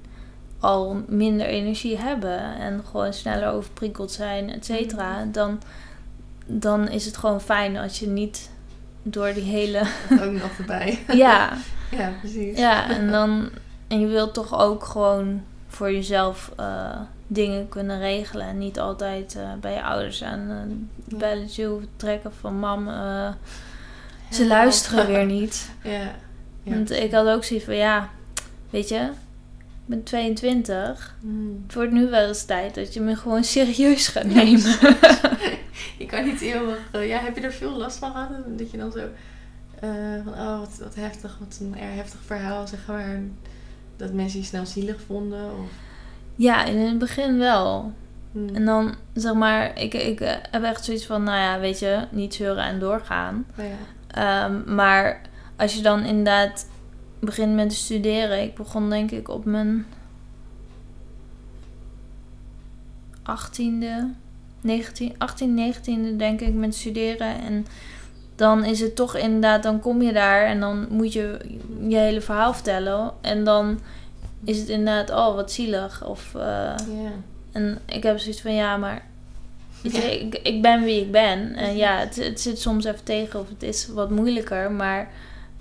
al 0.59 1.03
minder 1.07 1.47
energie 1.47 1.97
hebben 1.97 2.55
en 2.55 2.83
gewoon 2.85 3.13
sneller 3.13 3.51
overprikkeld 3.51 4.11
zijn, 4.11 4.49
et 4.49 4.65
cetera, 4.65 5.23
mm. 5.23 5.31
dan, 5.31 5.61
dan 6.45 6.87
is 6.87 7.05
het 7.05 7.17
gewoon 7.17 7.41
fijn 7.41 7.77
als 7.77 7.99
je 7.99 8.07
niet 8.07 8.49
door 9.03 9.33
die 9.33 9.43
hele. 9.43 9.81
ook 10.11 10.31
nog 10.31 10.57
erbij. 10.57 10.99
ja. 11.13 11.57
Ja, 11.91 12.11
precies. 12.19 12.57
Ja, 12.57 12.89
en 12.89 13.11
dan 13.11 13.49
en 13.89 13.99
je 13.99 14.07
wilt 14.07 14.33
toch 14.33 14.59
ook 14.59 14.83
gewoon 14.83 15.41
voor 15.67 15.91
jezelf 15.91 16.51
uh, 16.59 16.99
dingen 17.27 17.69
kunnen 17.69 17.99
regelen. 17.99 18.47
En 18.47 18.57
niet 18.57 18.79
altijd 18.79 19.35
uh, 19.35 19.53
bij 19.61 19.73
je 19.73 19.83
ouders 19.83 20.23
aan 20.23 20.49
uh, 20.49 21.17
belletje 21.19 21.65
hoeven 21.65 21.89
trekken 21.95 22.33
van 22.33 22.59
mam. 22.59 22.87
Uh, 22.87 23.29
ze 24.31 24.47
luisteren 24.47 25.07
weer 25.07 25.25
niet. 25.25 25.69
Ja. 25.83 26.15
ja. 26.63 26.73
Want 26.73 26.91
ik 26.91 27.11
had 27.11 27.27
ook 27.27 27.43
zoiets 27.43 27.65
van 27.65 27.75
ja, 27.75 28.09
weet 28.69 28.89
je, 28.89 28.99
ik 29.55 29.85
ben 29.85 30.03
22. 30.03 31.15
Mm. 31.19 31.63
Het 31.65 31.75
wordt 31.75 31.91
nu 31.91 32.09
wel 32.09 32.27
eens 32.27 32.45
tijd 32.45 32.75
dat 32.75 32.93
je 32.93 33.01
me 33.01 33.15
gewoon 33.15 33.43
serieus 33.43 34.07
gaat 34.07 34.23
nemen. 34.23 34.77
je 35.97 36.05
kan 36.11 36.25
niet 36.25 36.41
eeuwig. 36.41 36.79
ja, 36.91 37.19
heb 37.19 37.37
je 37.37 37.41
er 37.41 37.53
veel 37.53 37.77
last 37.77 37.97
van 37.97 38.11
gehad? 38.11 38.29
Dat 38.57 38.71
je 38.71 38.77
dan 38.77 38.91
zo. 38.91 39.01
van 40.23 40.33
oh, 40.33 40.59
wat, 40.59 40.77
wat 40.83 40.95
heftig, 40.95 41.37
wat 41.39 41.57
een 41.61 41.77
erg 41.79 41.95
heftig 41.95 42.19
verhaal, 42.25 42.67
zeg 42.67 42.87
maar 42.87 43.19
dat 43.99 44.13
mensen 44.13 44.39
je 44.39 44.45
snel 44.45 44.65
zielig 44.65 45.01
vonden? 45.01 45.51
Of? 45.51 45.69
Ja, 46.35 46.65
in 46.65 46.77
het 46.77 46.97
begin 46.97 47.37
wel. 47.37 47.93
Hmm. 48.31 48.55
En 48.55 48.65
dan 48.65 48.95
zeg 49.13 49.33
maar, 49.33 49.79
ik, 49.79 49.93
ik 49.93 50.21
eh, 50.21 50.35
heb 50.51 50.63
echt 50.63 50.85
zoiets 50.85 51.05
van, 51.05 51.23
nou 51.23 51.37
ja, 51.37 51.59
weet 51.59 51.79
je, 51.79 52.07
niet 52.11 52.33
zeuren 52.33 52.63
en 52.63 52.79
doorgaan. 52.79 53.45
Oh 53.57 53.65
ja. 53.65 54.45
Ehm, 54.47 54.75
maar 54.75 55.21
als 55.55 55.75
je 55.75 55.81
dan 55.81 56.03
inderdaad 56.03 56.67
begint 57.19 57.55
met 57.55 57.73
studeren, 57.73 58.41
ik 58.41 58.55
begon 58.55 58.89
denk 58.89 59.11
ik 59.11 59.29
op 59.29 59.45
mijn 59.45 59.85
18e, 63.23 64.15
19, 64.61 65.15
18, 65.17 65.73
19e 65.73 66.17
denk 66.17 66.41
ik 66.41 66.53
met 66.53 66.75
studeren. 66.75 67.41
En 67.41 67.65
dan 68.39 68.63
is 68.63 68.79
het 68.79 68.95
toch 68.95 69.15
inderdaad, 69.15 69.63
dan 69.63 69.79
kom 69.79 70.01
je 70.01 70.13
daar 70.13 70.45
en 70.45 70.59
dan 70.59 70.87
moet 70.89 71.13
je 71.13 71.37
je 71.87 71.97
hele 71.97 72.21
verhaal 72.21 72.53
vertellen. 72.53 73.11
En 73.21 73.43
dan 73.43 73.79
is 74.43 74.57
het 74.57 74.69
inderdaad, 74.69 75.09
oh 75.09 75.35
wat 75.35 75.51
zielig. 75.51 76.05
Of, 76.05 76.35
eh, 76.35 76.73
en 77.51 77.79
ik 77.85 78.03
heb 78.03 78.19
zoiets 78.19 78.41
van, 78.41 78.53
ja, 78.53 78.77
maar 78.77 79.07
Ja. 79.81 80.01
ik, 80.01 80.39
ik 80.43 80.61
ben 80.61 80.83
wie 80.83 81.01
ik 81.01 81.11
ben. 81.11 81.55
En 81.55 81.75
ja, 81.75 81.97
het, 81.97 82.15
het 82.15 82.41
zit 82.41 82.59
soms 82.59 82.85
even 82.85 83.03
tegen 83.03 83.39
of 83.39 83.49
het 83.49 83.63
is 83.63 83.87
wat 83.87 84.09
moeilijker. 84.09 84.71
Maar 84.71 85.09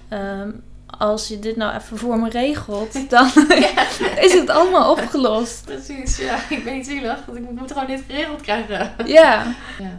ehm, 0.09 0.51
als 0.99 1.29
je 1.29 1.39
dit 1.39 1.57
nou 1.57 1.77
even 1.77 1.99
voor 1.99 2.19
me 2.19 2.29
regelt, 2.29 2.93
dan 3.11 3.31
is 4.27 4.33
het 4.33 4.49
allemaal 4.49 4.91
opgelost. 4.91 5.65
Precies, 5.65 6.17
ja. 6.17 6.39
Ik 6.51 6.65
ben 6.65 6.75
niet 6.75 6.87
zielig, 6.87 7.25
want 7.27 7.39
ik 7.39 7.51
moet 7.51 7.73
gewoon 7.73 7.87
dit 7.87 8.03
geregeld 8.07 8.41
krijgen. 8.41 8.93
Ja. 9.07 9.55
Ja. 9.79 9.99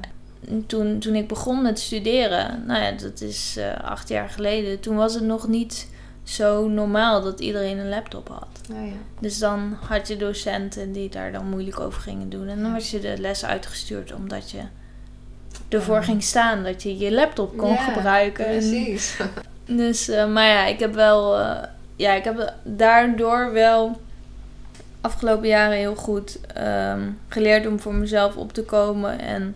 Toen, 0.68 1.00
toen 1.00 1.16
ik 1.16 1.28
begon 1.28 1.62
met 1.62 1.80
studeren, 1.80 2.64
nou 2.68 2.84
ja, 2.84 2.92
dat 2.92 3.22
is 3.22 3.56
eh, 3.58 3.84
acht 3.84 4.10
jaar 4.10 4.30
geleden, 4.30 4.80
toen 4.80 4.96
was 4.96 5.14
het 5.14 5.24
nog 5.24 5.48
niet 5.48 5.88
zo 6.24 6.68
normaal 6.68 7.22
dat 7.22 7.40
iedereen 7.40 7.78
een 7.78 7.90
laptop 7.90 8.28
had. 8.28 8.48
Nou 8.70 8.86
ja. 8.86 8.92
Dus 9.20 9.38
dan 9.40 9.78
had 9.88 10.08
je 10.08 10.18
docenten 10.18 10.92
die 10.92 11.10
daar 11.10 11.32
dan 11.32 11.50
moeilijk 11.50 11.80
over 11.80 12.02
gingen 12.02 12.30
doen. 12.30 12.48
En 12.48 12.62
dan 12.62 12.72
werd 12.72 12.90
je 12.90 13.00
de 13.00 13.16
les 13.18 13.46
uitgestuurd 13.46 14.14
omdat 14.14 14.52
je 14.52 14.60
ervoor 15.70 15.96
Ja. 15.96 16.02
ging 16.02 16.24
staan 16.24 16.64
dat 16.64 16.84
je 16.84 16.98
je 16.98 17.12
laptop 17.12 17.58
kon 17.58 17.70
Ja, 17.70 17.76
gebruiken. 17.92 18.46
En- 18.46 18.52
Precies. 18.58 19.18
dus, 19.66 20.08
eh, 20.10 20.28
maar 20.32 20.48
ja, 20.48 20.66
ik 20.66 20.80
heb 20.80 20.94
wel, 20.94 21.40
eh, 21.40 21.64
ja, 21.96 22.14
ik 22.14 22.24
heb 22.24 22.54
daardoor 22.64 23.52
wel 23.54 24.00
afgelopen 25.02 25.48
jaren 25.48 25.78
heel 25.78 25.96
goed 25.96 26.40
ehm, 26.54 27.02
geleerd 27.28 27.68
om 27.68 27.80
voor 27.80 27.94
mezelf 27.94 28.36
op 28.36 28.54
te 28.54 28.64
komen 28.64 29.20
en 29.20 29.56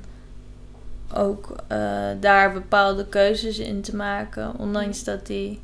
ook 1.16 1.56
eh, 1.68 1.78
daar 2.20 2.54
bepaalde 2.54 3.08
keuzes 3.08 3.60
in 3.60 3.82
te 3.82 3.96
maken, 3.96 4.58
ondanks 4.58 5.04
dat 5.04 5.28
die 5.28 5.60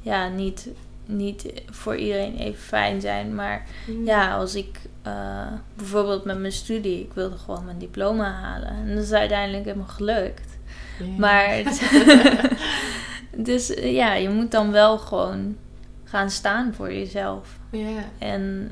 ja, 0.00 0.28
niet, 0.28 0.68
niet 1.06 1.52
voor 1.70 1.96
iedereen 1.96 2.36
even 2.36 2.62
fijn 2.62 3.00
zijn. 3.00 3.34
Maar 3.34 3.66
ja, 4.04 4.34
als 4.36 4.54
ik 4.54 4.80
eh, 5.02 5.46
bijvoorbeeld 5.74 6.24
met 6.24 6.38
mijn 6.38 6.52
studie, 6.52 7.00
ik 7.00 7.12
wilde 7.12 7.36
gewoon 7.36 7.64
mijn 7.64 7.78
diploma 7.78 8.30
halen 8.30 8.68
en 8.68 8.94
dat 8.94 9.04
is 9.04 9.12
uiteindelijk 9.12 9.64
helemaal 9.64 9.86
gelukt. 9.86 10.58
Maar 11.16 11.62
dus 13.36 13.74
eh, 13.74 13.94
ja, 13.94 14.14
je 14.14 14.28
moet 14.28 14.50
dan 14.50 14.70
wel 14.70 14.98
gewoon 14.98 15.56
gaan 16.04 16.30
staan 16.30 16.74
voor 16.74 16.92
jezelf. 16.92 17.58
En, 18.18 18.70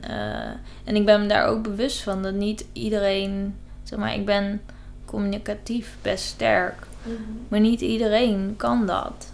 en 0.85 0.97
ik 0.97 1.05
ben 1.05 1.21
me 1.21 1.27
daar 1.27 1.47
ook 1.47 1.63
bewust 1.63 2.03
van 2.03 2.23
dat 2.23 2.35
niet 2.35 2.67
iedereen, 2.73 3.57
zeg 3.83 3.99
maar, 3.99 4.15
ik 4.15 4.25
ben 4.27 4.61
communicatief 5.09 5.97
best 6.03 6.25
sterk, 6.25 6.87
Mhm. 7.03 7.15
maar 7.49 7.61
niet 7.61 7.81
iedereen 7.81 8.55
kan 8.57 8.87
dat. 8.87 9.33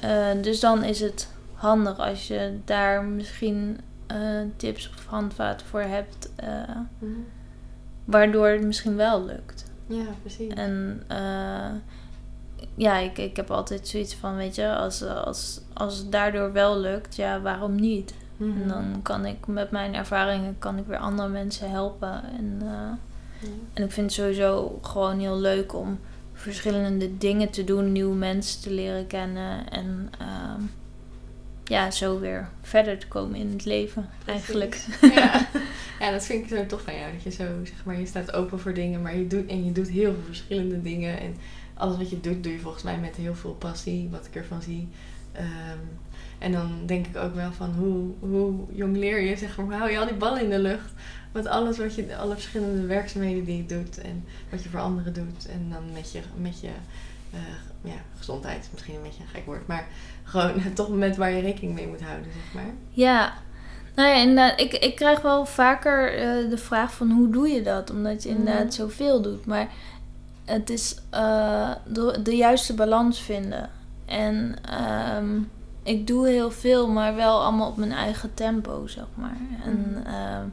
Eh, 0.00 0.42
dus 0.42 0.60
dan 0.60 0.84
is 0.84 1.00
het 1.00 1.28
handig 1.52 1.98
als 1.98 2.28
je 2.28 2.58
daar 2.64 3.04
misschien 3.04 3.80
eh, 4.06 4.18
tips 4.56 4.88
of 4.96 5.06
handvaten 5.06 5.66
voor 5.66 5.80
hebt, 5.80 6.30
eh, 6.36 6.48
Mhm. 6.98 7.10
waardoor 8.04 8.48
het 8.48 8.62
misschien 8.64 8.96
wel 8.96 9.24
lukt. 9.24 9.64
Ja, 9.86 10.04
precies. 10.22 10.52
En 10.54 11.02
ja, 12.74 12.96
ik, 12.98 13.18
ik 13.18 13.36
heb 13.36 13.50
altijd 13.50 13.88
zoiets 13.88 14.14
van, 14.14 14.36
weet 14.36 14.54
je, 14.54 14.74
als, 14.74 15.02
als, 15.02 15.60
als 15.74 15.98
het 15.98 16.12
daardoor 16.12 16.52
wel 16.52 16.78
lukt, 16.78 17.16
ja, 17.16 17.40
waarom 17.40 17.74
niet? 17.74 18.14
Mhm. 18.36 18.62
En 18.62 18.68
dan 18.68 19.02
kan 19.02 19.24
ik 19.26 19.46
met 19.46 19.70
mijn 19.70 19.94
ervaringen 19.94 20.58
kan 20.58 20.78
ik 20.78 20.86
weer 20.86 20.98
andere 20.98 21.28
mensen 21.28 21.70
helpen. 21.70 22.22
En, 22.38 22.58
eh, 22.62 22.92
Ja. 23.40 23.48
en 23.72 23.84
ik 23.84 23.90
vind 23.90 24.06
het 24.06 24.12
sowieso 24.12 24.78
gewoon 24.82 25.18
heel 25.18 25.38
leuk 25.38 25.74
om 25.74 25.98
verschillende 26.32 27.18
dingen 27.18 27.50
te 27.50 27.64
doen, 27.64 27.92
nieuwe 27.92 28.14
mensen 28.14 28.62
te 28.62 28.70
leren 28.70 29.06
kennen. 29.06 29.70
En 29.70 30.10
ehm, 30.18 30.60
ja, 31.64 31.90
zo 31.90 32.20
weer 32.20 32.48
verder 32.62 32.98
te 32.98 33.08
komen 33.08 33.38
in 33.38 33.52
het 33.52 33.64
leven, 33.64 34.08
eigenlijk. 34.26 34.84
Ja. 35.00 35.48
ja, 36.00 36.10
dat 36.10 36.24
vind 36.24 36.42
ik 36.42 36.56
zo 36.56 36.66
tof 36.66 36.82
van 36.82 36.96
jou. 36.96 37.12
Dat 37.12 37.22
je 37.22 37.30
zo, 37.30 37.44
zeg 37.62 37.84
maar, 37.84 37.98
je 37.98 38.06
staat 38.06 38.32
open 38.32 38.60
voor 38.60 38.74
dingen, 38.74 39.02
maar 39.02 39.16
je 39.16 39.26
doet, 39.26 39.46
en 39.46 39.64
je 39.64 39.72
doet 39.72 39.88
heel 39.88 40.12
veel 40.12 40.24
verschillende 40.26 40.82
dingen. 40.82 41.20
En 41.20 41.36
alles 41.74 41.96
wat 41.96 42.10
je 42.10 42.20
doet, 42.20 42.42
doe 42.42 42.52
je 42.52 42.58
volgens 42.58 42.82
mij 42.82 42.98
met 42.98 43.16
heel 43.16 43.34
veel 43.34 43.54
passie, 43.54 44.08
wat 44.10 44.26
ik 44.26 44.34
ervan 44.34 44.62
zie. 44.62 44.88
Ehm, 45.36 45.78
en 46.38 46.52
dan 46.52 46.70
denk 46.86 47.06
ik 47.06 47.16
ook 47.16 47.34
wel 47.34 47.52
van 47.52 47.70
hoe, 47.78 48.30
hoe 48.30 48.54
jong 48.72 48.96
leer 48.96 49.20
je, 49.20 49.36
zeg 49.36 49.56
maar, 49.56 49.66
hoe 49.66 49.74
hou 49.74 49.90
je 49.90 49.98
al 49.98 50.06
die 50.06 50.14
ballen 50.14 50.42
in 50.42 50.50
de 50.50 50.58
lucht? 50.58 50.90
Met 51.32 51.46
alles 51.46 51.78
wat 51.78 51.94
je, 51.94 52.16
alle 52.16 52.34
verschillende 52.34 52.86
werkzaamheden 52.86 53.44
die 53.44 53.56
je 53.56 53.66
doet 53.66 53.98
en 54.00 54.24
wat 54.50 54.62
je 54.62 54.68
voor 54.68 54.80
anderen 54.80 55.12
doet. 55.12 55.48
En 55.48 55.66
dan 55.70 55.92
met 55.92 56.12
je, 56.12 56.20
met 56.36 56.60
je 56.60 56.70
eh, 57.32 57.90
ja, 57.90 57.96
gezondheid, 58.18 58.62
is 58.62 58.70
misschien 58.72 58.94
een 58.94 59.02
beetje 59.02 59.22
een 59.22 59.28
gek 59.28 59.46
woord, 59.46 59.66
maar 59.66 59.86
gewoon 60.24 60.52
toch 60.74 60.88
met 60.88 61.16
waar 61.16 61.30
je 61.30 61.40
rekening 61.40 61.74
mee 61.74 61.86
moet 61.86 62.02
houden, 62.02 62.32
zeg 62.32 62.54
maar. 62.54 62.72
Ja, 62.90 63.32
nou 63.94 64.08
ja, 64.08 64.14
inderdaad. 64.14 64.60
Ik, 64.60 64.72
ik 64.72 64.96
krijg 64.96 65.20
wel 65.20 65.46
vaker 65.46 66.14
eh, 66.14 66.50
de 66.50 66.58
vraag 66.58 66.94
van 66.94 67.10
hoe 67.10 67.30
doe 67.30 67.48
je 67.48 67.62
dat? 67.62 67.90
Omdat 67.90 68.22
je 68.22 68.28
inderdaad 68.28 68.62
Mhm. 68.64 68.70
zoveel 68.72 69.22
doet. 69.22 69.46
Maar 69.46 69.68
het 70.44 70.70
is 70.70 70.96
eh, 71.10 71.70
de, 71.86 72.18
de 72.22 72.36
juiste 72.36 72.74
balans 72.74 73.20
vinden. 73.22 73.70
En 74.06 74.54
ehm, 74.70 75.38
ik 75.82 76.06
doe 76.06 76.28
heel 76.28 76.50
veel, 76.50 76.88
maar 76.88 77.14
wel 77.14 77.42
allemaal 77.42 77.68
op 77.68 77.76
mijn 77.76 77.92
eigen 77.92 78.34
tempo, 78.34 78.86
zeg 78.86 79.04
maar. 79.14 79.36
En 79.64 79.90
Mhm. 79.90 80.06
ehm, 80.06 80.44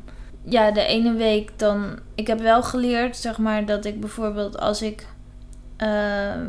ja, 0.43 0.71
de 0.71 0.83
ene 0.85 1.13
week 1.13 1.59
dan... 1.59 1.99
Ik 2.15 2.27
heb 2.27 2.39
wel 2.39 2.63
geleerd, 2.63 3.17
zeg 3.17 3.37
maar, 3.37 3.65
dat 3.65 3.85
ik 3.85 3.99
bijvoorbeeld 3.99 4.59
als 4.59 4.81
ik 4.81 5.07
eh, 5.77 5.87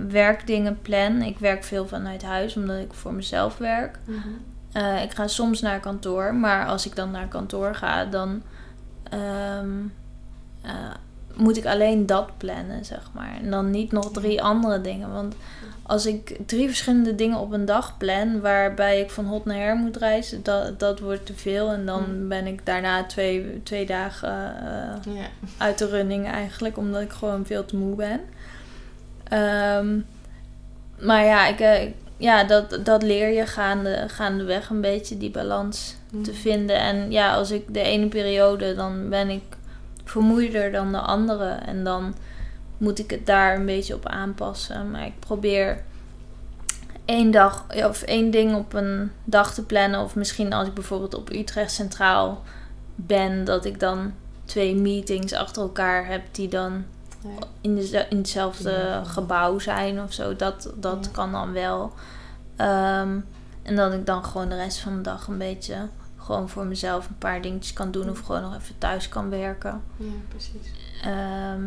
werkdingen 0.09 0.79
plan... 0.83 1.23
Ik 1.23 1.39
werk 1.39 1.65
veel 1.65 1.87
vanuit 1.89 2.23
huis, 2.23 2.57
omdat 2.57 2.79
ik 2.79 2.93
voor 2.93 3.15
mezelf 3.15 3.59
werk. 3.59 3.99
Eh, 4.73 5.03
ik 5.03 5.13
ga 5.15 5.27
soms 5.27 5.61
naar 5.61 5.81
kantoor, 5.81 6.35
maar 6.35 6.67
als 6.67 6.87
ik 6.87 6.97
dan 6.97 7.11
naar 7.11 7.29
kantoor 7.29 7.75
ga, 7.75 8.05
dan 8.05 8.43
eh, 10.63 10.71
moet 11.35 11.57
ik 11.57 11.67
alleen 11.67 12.07
dat 12.07 12.29
plannen, 12.37 12.85
zeg 12.85 13.11
maar. 13.13 13.37
En 13.43 13.51
dan 13.51 13.71
niet 13.71 13.93
nog 13.93 14.11
drie 14.13 14.43
andere 14.43 14.81
dingen. 14.81 15.13
Want 15.13 15.35
als 15.87 16.07
ik 16.07 16.37
drie 16.47 16.67
verschillende 16.67 17.15
dingen 17.15 17.39
op 17.39 17.53
een 17.53 17.65
dag 17.65 17.97
plan, 17.97 18.41
waarbij 18.41 19.01
ik 19.01 19.11
van 19.11 19.25
hot 19.25 19.45
naar 19.45 19.57
her 19.57 19.77
moet 19.77 19.97
reizen, 19.97 20.43
dat, 20.43 20.79
dat 20.81 20.99
wordt 21.01 21.27
te 21.27 21.35
veel. 21.35 21.71
En 21.73 21.87
dan 21.87 22.05
Mm. 22.23 22.29
ben 22.29 22.47
ik 22.47 22.67
daarna 22.67 23.05
twee, 23.05 23.61
twee 23.63 23.87
dagen 23.87 24.55
eh, 25.09 25.13
uit 25.59 25.79
de 25.79 25.87
running 25.89 26.27
eigenlijk, 26.31 26.77
omdat 26.77 27.01
ik 27.03 27.13
gewoon 27.13 27.47
veel 27.47 27.65
te 27.65 27.77
moe 27.77 27.97
ben. 27.97 28.21
Ehm, 29.29 29.99
maar 30.99 31.25
ja, 31.25 31.47
ik, 31.47 31.61
eh, 31.61 31.91
ja 32.17 32.45
dat, 32.45 32.79
dat 32.85 33.03
leer 33.03 33.29
je 33.29 33.47
gaande, 33.47 34.05
gaandeweg 34.09 34.71
een 34.71 34.81
beetje, 34.81 35.17
die 35.19 35.31
balans 35.31 35.97
te 36.11 36.17
Mhm. 36.31 36.41
vinden. 36.41 36.77
En 36.77 37.11
ja, 37.11 37.35
als 37.35 37.51
ik 37.51 37.75
de 37.75 37.81
ene 37.83 38.07
periode, 38.09 38.75
dan 38.75 39.09
ben 39.09 39.29
ik 39.29 39.43
vermoeider 40.05 40.73
dan 40.73 40.93
de 40.93 40.99
andere. 40.99 41.49
En 41.49 41.85
dan 41.85 42.15
moet 42.79 42.99
ik 42.99 43.11
het 43.11 43.27
daar 43.27 43.57
een 43.57 43.67
beetje 43.67 43.95
op 43.95 44.07
aanpassen. 44.07 44.91
Maar 44.91 45.07
ik 45.07 45.19
probeer 45.19 45.83
één 47.05 47.31
dag 47.31 47.65
of 47.87 48.03
één 48.03 48.31
ding 48.31 48.55
op 48.55 48.73
een 48.73 49.11
dag 49.25 49.55
te 49.55 49.65
plannen. 49.65 50.01
Of 50.01 50.15
misschien 50.15 50.53
als 50.53 50.69
ik 50.69 50.75
bijvoorbeeld 50.75 51.15
op 51.15 51.31
Utrecht 51.31 51.73
Centraal 51.73 52.43
ben, 52.95 53.45
dat 53.45 53.65
ik 53.65 53.81
dan 53.81 54.13
twee 54.45 54.75
meetings 54.77 55.33
achter 55.33 55.63
elkaar 55.63 56.07
heb 56.07 56.23
die 56.31 56.49
dan 56.49 56.85
in, 57.61 57.75
de, 57.75 58.07
in 58.11 58.17
hetzelfde 58.17 58.71
Ja. 58.71 59.05
gebouw 59.05 59.59
zijn 59.59 60.03
of 60.03 60.13
zo. 60.13 60.37
Dat, 60.37 60.73
dat 60.77 61.05
Ja. 61.05 61.11
kan 61.13 61.33
dan 61.33 61.53
wel. 61.53 61.93
Ehm, 62.57 63.19
en 63.63 63.77
dat 63.77 63.93
ik 63.93 64.07
dan 64.07 64.25
gewoon 64.25 64.49
de 64.49 64.57
rest 64.57 64.79
van 64.79 64.95
de 64.97 65.01
dag 65.01 65.27
een 65.27 65.39
beetje 65.39 65.77
gewoon 66.17 66.49
voor 66.49 66.65
mezelf 66.67 67.09
een 67.09 67.19
paar 67.19 67.43
dingetjes 67.43 67.73
kan 67.73 67.91
doen. 67.91 68.11
Of 68.11 68.21
gewoon 68.21 68.43
nog 68.43 68.55
even 68.57 68.79
thuis 68.79 69.09
kan 69.09 69.31
werken. 69.31 69.83
Ja, 69.97 70.07
precies. 70.29 70.73
Ehm, 71.03 71.63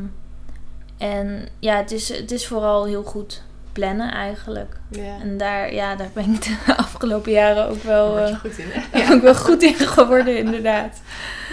en 0.98 1.50
ja, 1.60 1.78
het 1.78 1.92
is, 1.92 2.10
het 2.10 2.32
is 2.32 2.48
vooral 2.48 2.86
heel 2.86 3.04
goed 3.04 3.44
plannen 3.72 4.12
eigenlijk. 4.12 4.80
Ja. 4.90 5.20
En 5.20 5.38
daar, 5.38 5.74
ja, 5.74 5.96
daar 5.96 6.10
ben 6.14 6.34
ik 6.34 6.44
de 6.44 6.58
afgelopen 6.78 7.32
jaren 7.32 7.68
ook 7.68 7.84
wel, 7.84 8.20
eh, 8.20 8.40
goed 8.40 8.58
in, 8.58 8.68
hè? 8.70 9.14
ook 9.14 9.22
wel 9.22 9.36
goed 9.36 9.64
in 9.64 9.76
geworden, 9.76 10.38
inderdaad. 10.46 11.02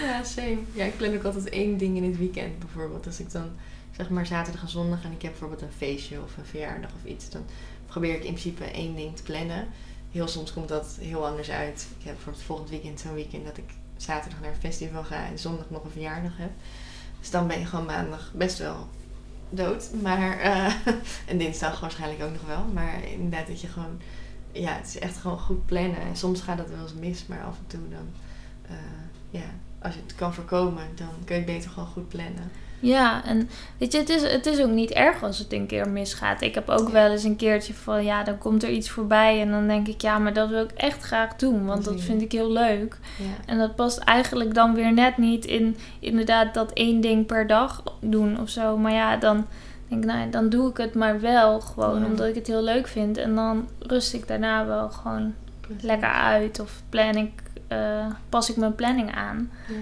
Ja, 0.01 0.23
same. 0.23 0.57
Ja, 0.73 0.85
ik 0.85 0.97
plan 0.97 1.15
ook 1.15 1.23
altijd 1.23 1.49
één 1.49 1.77
ding 1.77 1.97
in 1.97 2.03
het 2.03 2.17
weekend 2.17 2.59
bijvoorbeeld. 2.59 3.05
Als 3.05 3.19
ik 3.19 3.31
dan 3.31 3.49
zeg 3.97 4.09
maar 4.09 4.25
zaterdag 4.25 4.61
en 4.61 4.69
zondag 4.69 5.03
en 5.03 5.11
ik 5.11 5.21
heb 5.21 5.31
bijvoorbeeld 5.31 5.61
een 5.61 5.77
feestje 5.77 6.21
of 6.21 6.37
een 6.37 6.45
verjaardag 6.45 6.89
of 6.95 7.09
iets, 7.11 7.29
dan 7.29 7.45
probeer 7.85 8.15
ik 8.15 8.23
in 8.23 8.33
principe 8.33 8.63
één 8.63 8.95
ding 8.95 9.15
te 9.15 9.23
plannen. 9.23 9.67
Heel 10.11 10.27
soms 10.27 10.53
komt 10.53 10.67
dat 10.67 10.97
heel 10.99 11.27
anders 11.27 11.49
uit. 11.49 11.87
Ik 11.99 12.05
heb 12.05 12.13
bijvoorbeeld 12.13 12.45
volgend 12.45 12.69
weekend 12.69 12.99
zo'n 12.99 13.13
weekend 13.13 13.45
dat 13.45 13.57
ik 13.57 13.69
zaterdag 13.97 14.39
naar 14.41 14.49
een 14.49 14.55
festival 14.55 15.03
ga 15.03 15.25
en 15.25 15.39
zondag 15.39 15.69
nog 15.69 15.83
een 15.83 15.91
verjaardag 15.91 16.37
heb. 16.37 16.51
Dus 17.19 17.31
dan 17.31 17.47
ben 17.47 17.59
je 17.59 17.65
gewoon 17.65 17.85
maandag 17.85 18.31
best 18.33 18.57
wel 18.57 18.87
dood. 19.49 19.89
Maar, 20.01 20.39
eh, 20.39 20.73
en 21.31 21.37
dinsdag 21.37 21.79
waarschijnlijk 21.79 22.23
ook 22.23 22.31
nog 22.31 22.45
wel. 22.47 22.65
Maar 22.73 23.03
inderdaad 23.03 23.47
dat 23.47 23.61
je 23.61 23.67
gewoon, 23.67 24.01
ja, 24.51 24.73
het 24.73 24.87
is 24.87 24.99
echt 24.99 25.17
gewoon 25.17 25.39
goed 25.39 25.65
plannen. 25.65 26.01
En 26.01 26.15
soms 26.15 26.41
gaat 26.41 26.57
dat 26.57 26.69
wel 26.69 26.81
eens 26.81 26.93
mis, 26.93 27.25
maar 27.25 27.43
af 27.43 27.57
en 27.57 27.67
toe 27.67 27.89
dan, 27.89 28.07
eh, 28.61 28.75
ja, 29.29 29.45
als 29.81 29.93
je 29.93 30.01
het 30.01 30.15
kan 30.15 30.33
voorkomen, 30.33 30.87
dan 30.95 31.09
kun 31.25 31.35
je 31.35 31.41
het 31.41 31.51
beter 31.51 31.69
gewoon 31.69 31.89
goed 31.89 32.07
plannen. 32.07 32.51
Ja, 32.87 33.23
en 33.25 33.49
weet 33.77 33.91
je, 33.91 33.97
het 33.97 34.09
is, 34.09 34.31
het 34.31 34.45
is 34.45 34.59
ook 34.61 34.69
niet 34.69 34.91
erg 34.91 35.23
als 35.23 35.37
het 35.39 35.53
een 35.53 35.65
keer 35.65 35.89
misgaat. 35.89 36.41
Ik 36.41 36.55
heb 36.55 36.69
ook 36.69 36.89
wel 36.89 37.11
eens 37.11 37.23
een 37.23 37.35
keertje 37.35 37.73
van, 37.73 38.03
ja, 38.03 38.23
dan 38.23 38.37
komt 38.37 38.63
er 38.63 38.69
iets 38.69 38.89
voorbij 38.89 39.41
en 39.41 39.51
dan 39.51 39.67
denk 39.67 39.87
ik, 39.87 40.01
ja, 40.01 40.17
maar 40.19 40.33
dat 40.33 40.49
wil 40.49 40.63
ik 40.63 40.71
echt 40.71 41.01
graag 41.03 41.35
doen, 41.35 41.65
want 41.65 41.83
dat 41.85 42.01
vind 42.01 42.21
ik 42.21 42.31
heel 42.31 42.51
leuk. 42.51 42.97
Ja. 43.17 43.25
En 43.45 43.57
dat 43.57 43.75
past 43.75 43.97
eigenlijk 43.97 44.53
dan 44.53 44.73
weer 44.73 44.93
net 44.93 45.17
niet 45.17 45.45
in 45.45 45.77
inderdaad 45.99 46.53
dat 46.53 46.71
één 46.73 47.01
ding 47.01 47.25
per 47.25 47.47
dag 47.47 47.83
doen 47.99 48.39
of 48.39 48.49
zo. 48.49 48.77
Maar 48.77 48.91
ja, 48.93 49.17
dan 49.17 49.45
denk 49.87 50.03
ik, 50.03 50.09
nou, 50.09 50.29
dan 50.29 50.49
doe 50.49 50.69
ik 50.69 50.77
het 50.77 50.93
maar 50.95 51.19
wel 51.21 51.59
gewoon 51.61 51.99
Ja. 51.99 52.05
omdat 52.05 52.27
ik 52.27 52.35
het 52.35 52.47
heel 52.47 52.63
leuk 52.63 52.87
vind. 52.87 53.17
En 53.17 53.35
dan 53.35 53.67
rust 53.79 54.13
ik 54.13 54.27
daarna 54.27 54.65
wel 54.65 54.89
gewoon 54.89 55.33
Precies. 55.61 55.83
lekker 55.83 56.09
uit 56.09 56.59
of 56.59 56.81
plan 56.89 57.15
ik, 57.15 57.31
eh, 57.67 58.05
pas 58.29 58.49
ik 58.49 58.55
mijn 58.55 58.75
planning 58.75 59.15
aan. 59.15 59.51
Ja. 59.67 59.75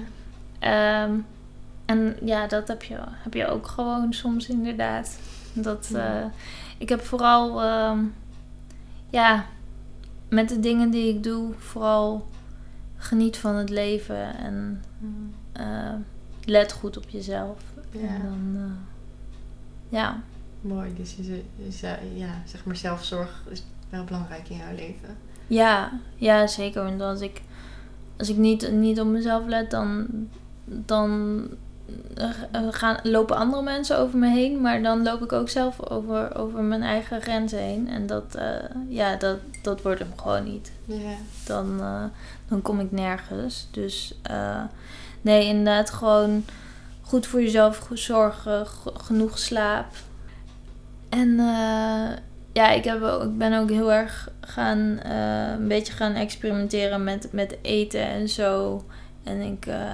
Ehm, 0.59 1.11
en 1.97 2.15
ja, 2.25 2.47
dat 2.47 2.67
heb 2.67 2.83
je, 2.83 2.97
heb 3.05 3.33
je 3.33 3.47
ook 3.47 3.67
gewoon 3.67 4.13
soms 4.13 4.47
inderdaad. 4.49 5.17
Dat, 5.53 5.91
eh, 5.95 6.25
ik 6.77 6.89
heb 6.89 7.01
vooral, 7.01 7.61
ehm, 7.61 7.99
ja, 9.09 9.45
met 10.29 10.49
de 10.49 10.59
dingen 10.59 10.89
die 10.89 11.13
ik 11.15 11.23
doe, 11.23 11.53
vooral 11.57 12.27
geniet 12.95 13.37
van 13.37 13.55
het 13.55 13.69
leven 13.69 14.37
en 14.37 14.81
Mm. 14.99 15.33
eh, 15.51 15.93
let 16.45 16.71
goed 16.71 16.97
op 16.97 17.09
jezelf. 17.09 17.59
Ja. 17.91 17.99
En 18.07 18.21
dan, 18.21 18.55
eh, 18.55 18.71
ja, 19.89 20.21
Mooi, 20.61 20.93
dus 20.95 21.15
je, 21.15 21.43
ja, 22.15 22.41
zeg 22.45 22.65
maar 22.65 22.75
zelfzorg 22.75 23.43
is 23.49 23.63
wel 23.89 24.03
belangrijk 24.03 24.49
in 24.49 24.57
jouw 24.57 24.75
leven. 24.75 25.17
ja, 25.47 25.91
ja, 26.15 26.47
zeker. 26.47 26.83
Want 26.83 27.01
als 27.01 27.21
ik, 27.21 27.41
als 28.17 28.29
ik 28.29 28.37
niet, 28.37 28.71
niet 28.71 28.99
op 28.99 29.07
mezelf 29.07 29.45
let, 29.47 29.71
dan, 29.71 30.07
dan 30.65 31.43
gaan, 32.71 32.97
lopen 33.03 33.35
andere 33.35 33.61
mensen 33.63 33.97
over 33.97 34.17
me 34.19 34.27
heen. 34.29 34.61
Maar 34.61 34.81
dan 34.83 35.03
loop 35.03 35.21
ik 35.23 35.31
ook 35.31 35.49
zelf 35.49 35.89
over, 35.89 36.35
over 36.37 36.59
mijn 36.63 36.83
eigen 36.83 37.21
grenzen 37.21 37.59
heen. 37.59 37.89
En 37.89 38.07
dat, 38.07 38.35
eh, 38.35 38.45
ja, 38.87 39.15
dat, 39.15 39.37
dat 39.61 39.81
wordt 39.81 39.99
hem 39.99 40.11
gewoon 40.15 40.43
niet. 40.43 40.71
Ja. 40.85 41.15
Dan, 41.45 41.79
eh, 41.79 42.03
dan 42.47 42.61
kom 42.61 42.79
ik 42.79 42.91
nergens. 42.91 43.67
Dus 43.71 44.13
eh, 44.21 44.61
nee, 45.21 45.45
inderdaad 45.47 45.89
gewoon 45.89 46.45
goed 47.01 47.27
voor 47.27 47.41
jezelf 47.41 47.87
zorgen. 47.93 48.67
genoeg 48.93 49.37
slaap. 49.39 49.85
En 51.09 51.39
eh, 51.39 52.17
ja, 52.53 52.69
ik, 52.71 52.83
heb, 52.83 53.01
ook- 53.01 53.23
ik 53.23 53.37
ben 53.37 53.59
ook 53.59 53.69
heel 53.69 53.91
erg 53.93 54.29
gaan, 54.41 54.99
eh, 54.99 55.51
een 55.51 55.67
beetje 55.67 55.93
gaan 55.93 56.13
experimenteren 56.13 57.03
met, 57.03 57.27
met 57.31 57.57
eten 57.61 58.01
en 58.07 58.29
zo. 58.29 58.83
En 59.23 59.41
ik, 59.41 59.65
eh, 59.65 59.91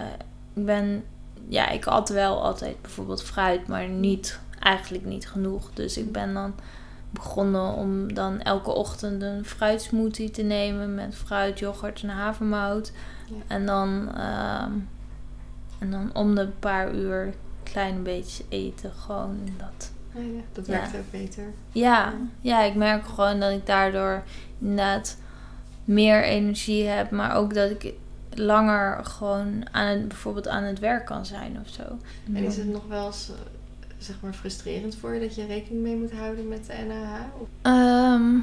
ik 0.53 0.65
ben, 0.65 1.03
ja, 1.49 1.69
ik 1.69 1.85
at 1.85 2.09
wel 2.09 2.43
altijd 2.43 2.81
bijvoorbeeld 2.81 3.23
fruit, 3.23 3.67
maar 3.67 3.87
niet, 3.87 4.39
eigenlijk 4.59 5.05
niet 5.05 5.29
genoeg. 5.29 5.69
Dus 5.73 5.97
ik 5.97 6.11
ben 6.11 6.33
dan 6.33 6.53
begonnen 7.09 7.73
om 7.73 8.13
dan 8.13 8.41
elke 8.41 8.71
ochtend 8.71 9.21
een 9.21 9.45
fruitsmoothie 9.45 10.31
te 10.31 10.41
nemen 10.41 10.95
met 10.95 11.15
fruit, 11.15 11.59
yoghurt 11.59 12.01
en 12.03 12.09
havermout. 12.09 12.91
Ja. 13.27 13.35
En 13.47 13.65
dan, 13.65 14.11
ehm, 14.15 14.71
en 15.79 15.91
dan 15.91 16.09
om 16.13 16.35
de 16.35 16.47
paar 16.59 16.93
uur 16.93 17.21
een 17.25 17.33
klein 17.63 18.03
beetje 18.03 18.43
eten. 18.49 18.91
Gewoon 18.91 19.37
dat. 19.57 19.91
Ah, 20.15 20.23
ja, 20.35 20.41
dat 20.51 20.65
Ja. 20.65 20.71
werkt 20.71 20.95
ook 20.95 21.11
beter. 21.11 21.43
Ja, 21.71 22.13
ja, 22.41 22.61
ik 22.63 22.75
merk 22.75 23.05
gewoon 23.05 23.39
dat 23.39 23.51
ik 23.51 23.65
daardoor 23.65 24.23
inderdaad 24.59 25.17
meer 25.85 26.23
energie 26.23 26.87
heb. 26.87 27.11
Maar 27.11 27.35
ook 27.35 27.53
dat 27.53 27.69
ik 27.69 27.93
langer 28.39 29.05
gewoon 29.05 29.65
aan 29.71 29.87
het, 29.87 30.07
bijvoorbeeld 30.07 30.47
aan 30.47 30.63
het 30.63 30.79
werk 30.79 31.05
kan 31.05 31.25
zijn 31.25 31.57
of 31.65 31.69
zo. 31.73 31.83
En 32.33 32.43
is 32.43 32.57
het 32.57 32.67
nog 32.71 32.87
wel 32.87 33.05
eens, 33.05 33.29
eh, 33.29 33.35
zeg 33.97 34.15
maar, 34.21 34.33
frustrerend 34.33 34.95
voor 34.95 35.13
je 35.13 35.19
dat 35.19 35.35
je 35.35 35.45
rekening 35.45 35.81
mee 35.83 35.95
moet 35.95 36.11
houden 36.11 36.47
met 36.47 36.65
de 36.65 36.73
NAH? 36.87 37.21
Of- 37.41 37.47
Ehm, 37.61 38.35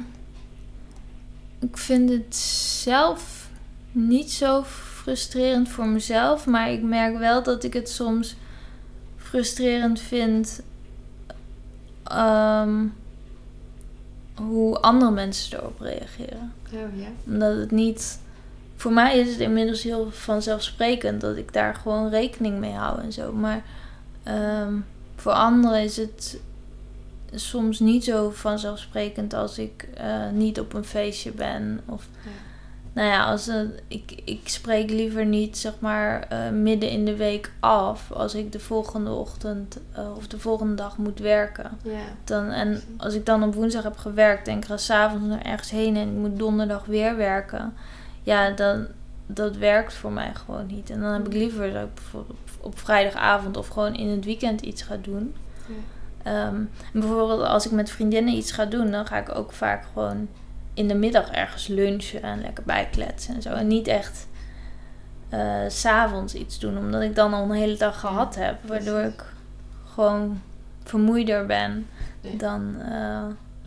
ik 1.59 1.77
vind 1.77 2.09
het 2.09 2.35
zelf 2.35 3.49
niet 3.91 4.31
zo 4.31 4.63
frustrerend 4.63 5.69
voor 5.69 5.87
mezelf, 5.87 6.45
maar 6.45 6.71
ik 6.71 6.81
merk 6.83 7.17
wel 7.17 7.43
dat 7.43 7.63
ik 7.63 7.73
het 7.73 7.89
soms 7.89 8.35
frustrerend 9.17 9.99
vind 9.99 10.61
ehm, 12.03 12.85
hoe 14.35 14.77
andere 14.79 15.11
mensen 15.11 15.57
erop 15.59 15.79
reageren. 15.79 16.53
Oh 16.73 16.99
ja. 16.99 17.07
Omdat 17.25 17.57
het 17.57 17.71
niet. 17.71 18.19
Voor 18.77 18.91
mij 18.93 19.17
is 19.17 19.31
het 19.31 19.39
inmiddels 19.39 19.83
heel 19.83 20.11
vanzelfsprekend 20.11 21.21
dat 21.21 21.37
ik 21.37 21.53
daar 21.53 21.75
gewoon 21.75 22.09
rekening 22.09 22.59
mee 22.59 22.73
hou 22.73 23.01
en 23.01 23.13
zo. 23.13 23.33
Maar 23.33 23.63
ehm, 24.23 24.73
voor 25.15 25.31
anderen 25.31 25.83
is 25.83 25.97
het 25.97 26.39
soms 27.33 27.79
niet 27.79 28.03
zo 28.03 28.29
vanzelfsprekend 28.29 29.33
als 29.33 29.57
ik 29.59 29.87
eh, 29.93 30.29
niet 30.33 30.59
op 30.59 30.73
een 30.73 30.83
feestje 30.83 31.31
ben. 31.31 31.79
Of 31.85 32.07
Ja. 32.23 32.29
nou 32.93 33.07
ja, 33.07 33.25
als 33.25 33.51
ik, 33.87 34.21
ik 34.25 34.41
spreek 34.43 34.89
liever 34.89 35.25
niet 35.25 35.57
zeg 35.57 35.73
maar 35.79 36.21
eh, 36.29 36.49
midden 36.49 36.89
in 36.89 37.05
de 37.05 37.15
week 37.15 37.51
af 37.59 38.11
als 38.11 38.35
ik 38.35 38.51
de 38.51 38.59
volgende 38.59 39.11
ochtend 39.11 39.77
eh, 39.91 40.15
of 40.15 40.27
de 40.27 40.39
volgende 40.39 40.75
dag 40.75 40.97
moet 40.97 41.19
werken. 41.19 41.71
Ja. 41.83 42.05
Dan, 42.23 42.49
en 42.49 42.81
als 42.97 43.13
ik 43.13 43.25
dan 43.25 43.43
op 43.43 43.53
woensdag 43.53 43.83
heb 43.83 43.97
gewerkt 43.97 44.47
en 44.47 44.57
ik 44.57 44.65
ga 44.65 44.77
s'avonds 44.77 45.27
nog 45.27 45.39
ergens 45.39 45.69
heen 45.69 45.95
en 45.95 46.07
ik 46.07 46.17
moet 46.17 46.39
donderdag 46.39 46.85
weer 46.85 47.15
werken. 47.15 47.73
Ja, 48.27 48.49
dan 48.49 48.87
dat 49.27 49.55
werkt 49.55 49.93
voor 49.93 50.11
mij 50.11 50.31
gewoon 50.35 50.65
niet. 50.65 50.89
En 50.89 50.99
dan 51.01 51.13
heb 51.13 51.25
ik 51.27 51.33
liever 51.33 51.73
dat 51.73 51.83
ik 51.83 51.93
bijvoorbeeld 51.93 52.37
op, 52.61 52.79
vrijdagavond 52.79 53.57
of 53.57 53.67
gewoon 53.67 53.95
in 53.95 54.07
het 54.09 54.25
weekend 54.25 54.61
iets 54.61 54.81
ga 54.81 54.97
doen. 55.01 55.35
Ja. 55.67 55.73
Ehm, 56.23 56.55
en 56.55 56.69
bijvoorbeeld 56.99 57.41
als 57.41 57.65
ik 57.65 57.71
met 57.71 57.89
vriendinnen 57.89 58.33
iets 58.33 58.51
ga 58.51 58.65
doen, 58.65 58.91
dan 58.91 59.05
ga 59.07 59.17
ik 59.17 59.35
ook 59.35 59.51
vaak 59.51 59.85
gewoon 59.93 60.27
in 60.73 60.87
de 60.87 60.93
middag 60.93 61.29
ergens 61.31 61.67
lunchen 61.67 62.21
en 62.21 62.41
lekker 62.41 62.63
bijkletsen 62.63 63.35
en 63.35 63.41
zo. 63.41 63.49
En 63.49 63.67
niet 63.67 63.87
echt 63.87 64.27
eh, 65.29 65.61
s 65.67 65.79
s'avonds 65.79 66.33
iets 66.33 66.59
doen, 66.59 66.77
omdat 66.77 67.01
ik 67.01 67.15
dan 67.15 67.33
al 67.33 67.43
een 67.43 67.51
hele 67.51 67.77
dag 67.77 67.99
gehad 67.99 68.35
heb. 68.35 68.57
Waardoor 68.67 68.99
precies. 69.01 69.13
ik 69.13 69.23
gewoon 69.93 70.41
vermoeider 70.83 71.45
ben 71.45 71.87
Ja. 72.21 72.29
dan... 72.37 72.75
eh, 72.81 73.25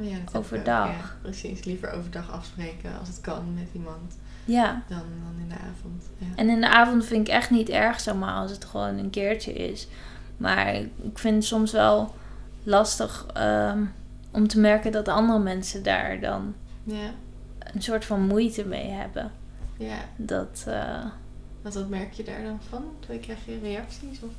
ja, 0.08 0.16
ook, 0.28 0.36
Overdag. 0.36 1.16
precies, 1.22 1.64
liever 1.64 1.90
overdag 1.92 2.30
afspreken 2.32 2.98
als 2.98 3.08
het 3.08 3.20
kan 3.20 3.54
met 3.54 3.68
iemand 3.72 4.18
ja. 4.44 4.82
dan, 4.88 4.98
dan 4.98 5.42
in 5.42 5.48
de 5.48 5.54
avond. 5.54 6.04
Ja. 6.18 6.26
En 6.36 6.48
in 6.48 6.60
de 6.60 6.68
avond 6.68 7.04
vind 7.04 7.28
ik 7.28 7.34
echt 7.34 7.50
niet 7.50 7.68
erg, 7.68 8.00
zeg 8.00 8.14
maar, 8.14 8.34
als 8.34 8.50
het 8.50 8.64
gewoon 8.64 8.98
een 8.98 9.10
keertje 9.10 9.52
is. 9.52 9.88
Maar 10.36 10.74
ik 10.74 11.18
vind 11.18 11.34
het 11.34 11.44
soms 11.44 11.72
wel 11.72 12.14
lastig 12.62 13.26
ehm, 13.34 13.84
om 14.30 14.48
te 14.48 14.60
merken 14.60 14.92
dat 14.92 15.08
andere 15.08 15.38
mensen 15.38 15.82
daar 15.82 16.20
dan 16.20 16.54
ja. 16.84 17.10
een 17.58 17.82
soort 17.82 18.04
van 18.04 18.26
moeite 18.26 18.64
mee 18.64 18.88
hebben. 18.90 19.30
ja. 19.76 19.98
Dat, 20.16 20.64
eh, 20.66 21.04
Wat, 21.62 21.74
wat 21.74 21.88
merk 21.88 22.12
je 22.12 22.22
daar 22.24 22.42
dan 22.42 22.58
van? 22.68 22.84
Krijg 23.20 23.44
je 23.46 23.58
reacties? 23.62 24.20
Of? 24.22 24.30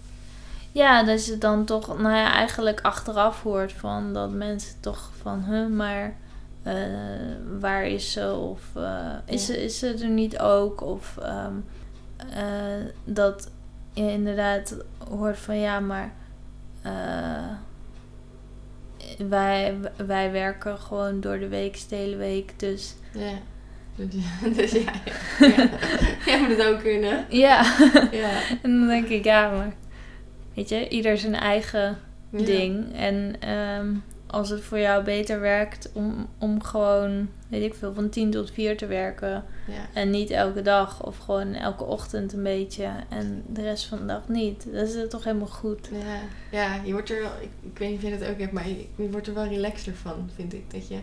ja, 0.71 1.03
dat 1.03 1.25
je 1.25 1.37
dan 1.37 1.65
toch, 1.65 1.87
nou 1.87 2.15
ja, 2.15 2.33
eigenlijk 2.33 2.81
achteraf 2.81 3.41
hoort 3.41 3.73
van 3.73 4.13
dat 4.13 4.31
mensen 4.31 4.75
toch 4.79 5.09
van, 5.21 5.43
huh, 5.43 5.67
maar 5.67 6.15
eh, 6.63 6.73
waar 7.59 7.85
is 7.85 8.11
ze? 8.11 8.33
Of 8.33 8.61
eh, 8.75 9.13
is, 9.25 9.47
Ja. 9.47 9.53
ze, 9.53 9.63
is 9.63 9.79
ze 9.79 9.93
er 10.01 10.09
niet 10.09 10.39
ook? 10.39 10.81
Of 10.81 11.17
ehm, 11.21 11.53
eh, 12.33 12.85
dat 13.03 13.49
je 13.93 14.11
inderdaad 14.11 14.75
hoort 15.09 15.37
van, 15.37 15.59
ja, 15.59 15.79
maar 15.79 16.13
wij, 19.29 19.77
wij 20.07 20.31
werken 20.31 20.77
gewoon 20.77 21.21
door 21.21 21.39
de 21.39 21.47
week, 21.47 21.79
de 21.89 21.95
hele 21.95 22.15
week, 22.15 22.59
dus 22.59 22.95
Ja. 23.13 23.31
Dus, 23.95 24.13
dus 24.57 24.71
ja, 24.71 24.91
ja. 25.39 25.47
ja. 25.47 25.69
Jij 26.25 26.39
moet 26.39 26.57
het 26.57 26.63
ook 26.67 26.79
kunnen. 26.79 27.25
ja. 27.29 27.75
Ja. 28.11 28.41
en 28.63 28.79
dan 28.79 28.87
denk 28.87 29.07
ik, 29.07 29.23
ja, 29.23 29.49
maar 29.51 29.73
weet 30.53 30.69
je, 30.69 30.87
ieder 30.89 31.17
zijn 31.17 31.35
eigen 31.35 31.97
ding. 32.29 32.95
En 32.95 33.35
ehm, 33.39 33.93
als 34.31 34.49
het 34.49 34.61
voor 34.61 34.79
jou 34.79 35.03
beter 35.03 35.39
werkt 35.39 35.91
om, 35.93 36.27
om 36.37 36.63
gewoon, 36.63 37.29
weet 37.47 37.63
ik 37.63 37.73
veel, 37.73 37.93
van 37.93 38.09
10 38.09 38.31
tot 38.31 38.51
4 38.51 38.77
te 38.77 38.85
werken. 38.85 39.43
Ja. 39.67 39.87
En 39.93 40.09
niet 40.09 40.29
elke 40.29 40.61
dag 40.61 41.03
of 41.03 41.17
gewoon 41.17 41.53
elke 41.53 41.83
ochtend 41.83 42.33
een 42.33 42.43
beetje 42.43 42.89
en 43.09 43.43
de 43.47 43.61
rest 43.61 43.85
van 43.85 43.97
de 43.97 44.05
dag 44.05 44.27
niet. 44.27 44.67
Dat 44.73 44.87
is 44.87 45.09
toch 45.09 45.23
helemaal 45.23 45.47
goed. 45.47 45.89
Ja, 45.91 46.19
ja, 46.51 46.81
je 46.83 46.91
wordt 46.91 47.09
er 47.09 47.21
wel, 47.21 47.31
ik, 47.39 47.49
ik 47.61 47.77
weet 47.77 47.89
niet 47.89 47.97
of 47.97 48.09
je 48.09 48.17
dat 48.17 48.27
ook 48.27 48.39
hebt, 48.39 48.51
maar 48.51 48.67
je, 48.67 48.85
je 48.95 49.09
wordt 49.09 49.27
er 49.27 49.33
wel 49.33 49.47
relaxter 49.47 49.95
van, 49.95 50.29
vind 50.35 50.53
ik. 50.53 50.71
Dat 50.71 50.87
je 50.87 50.99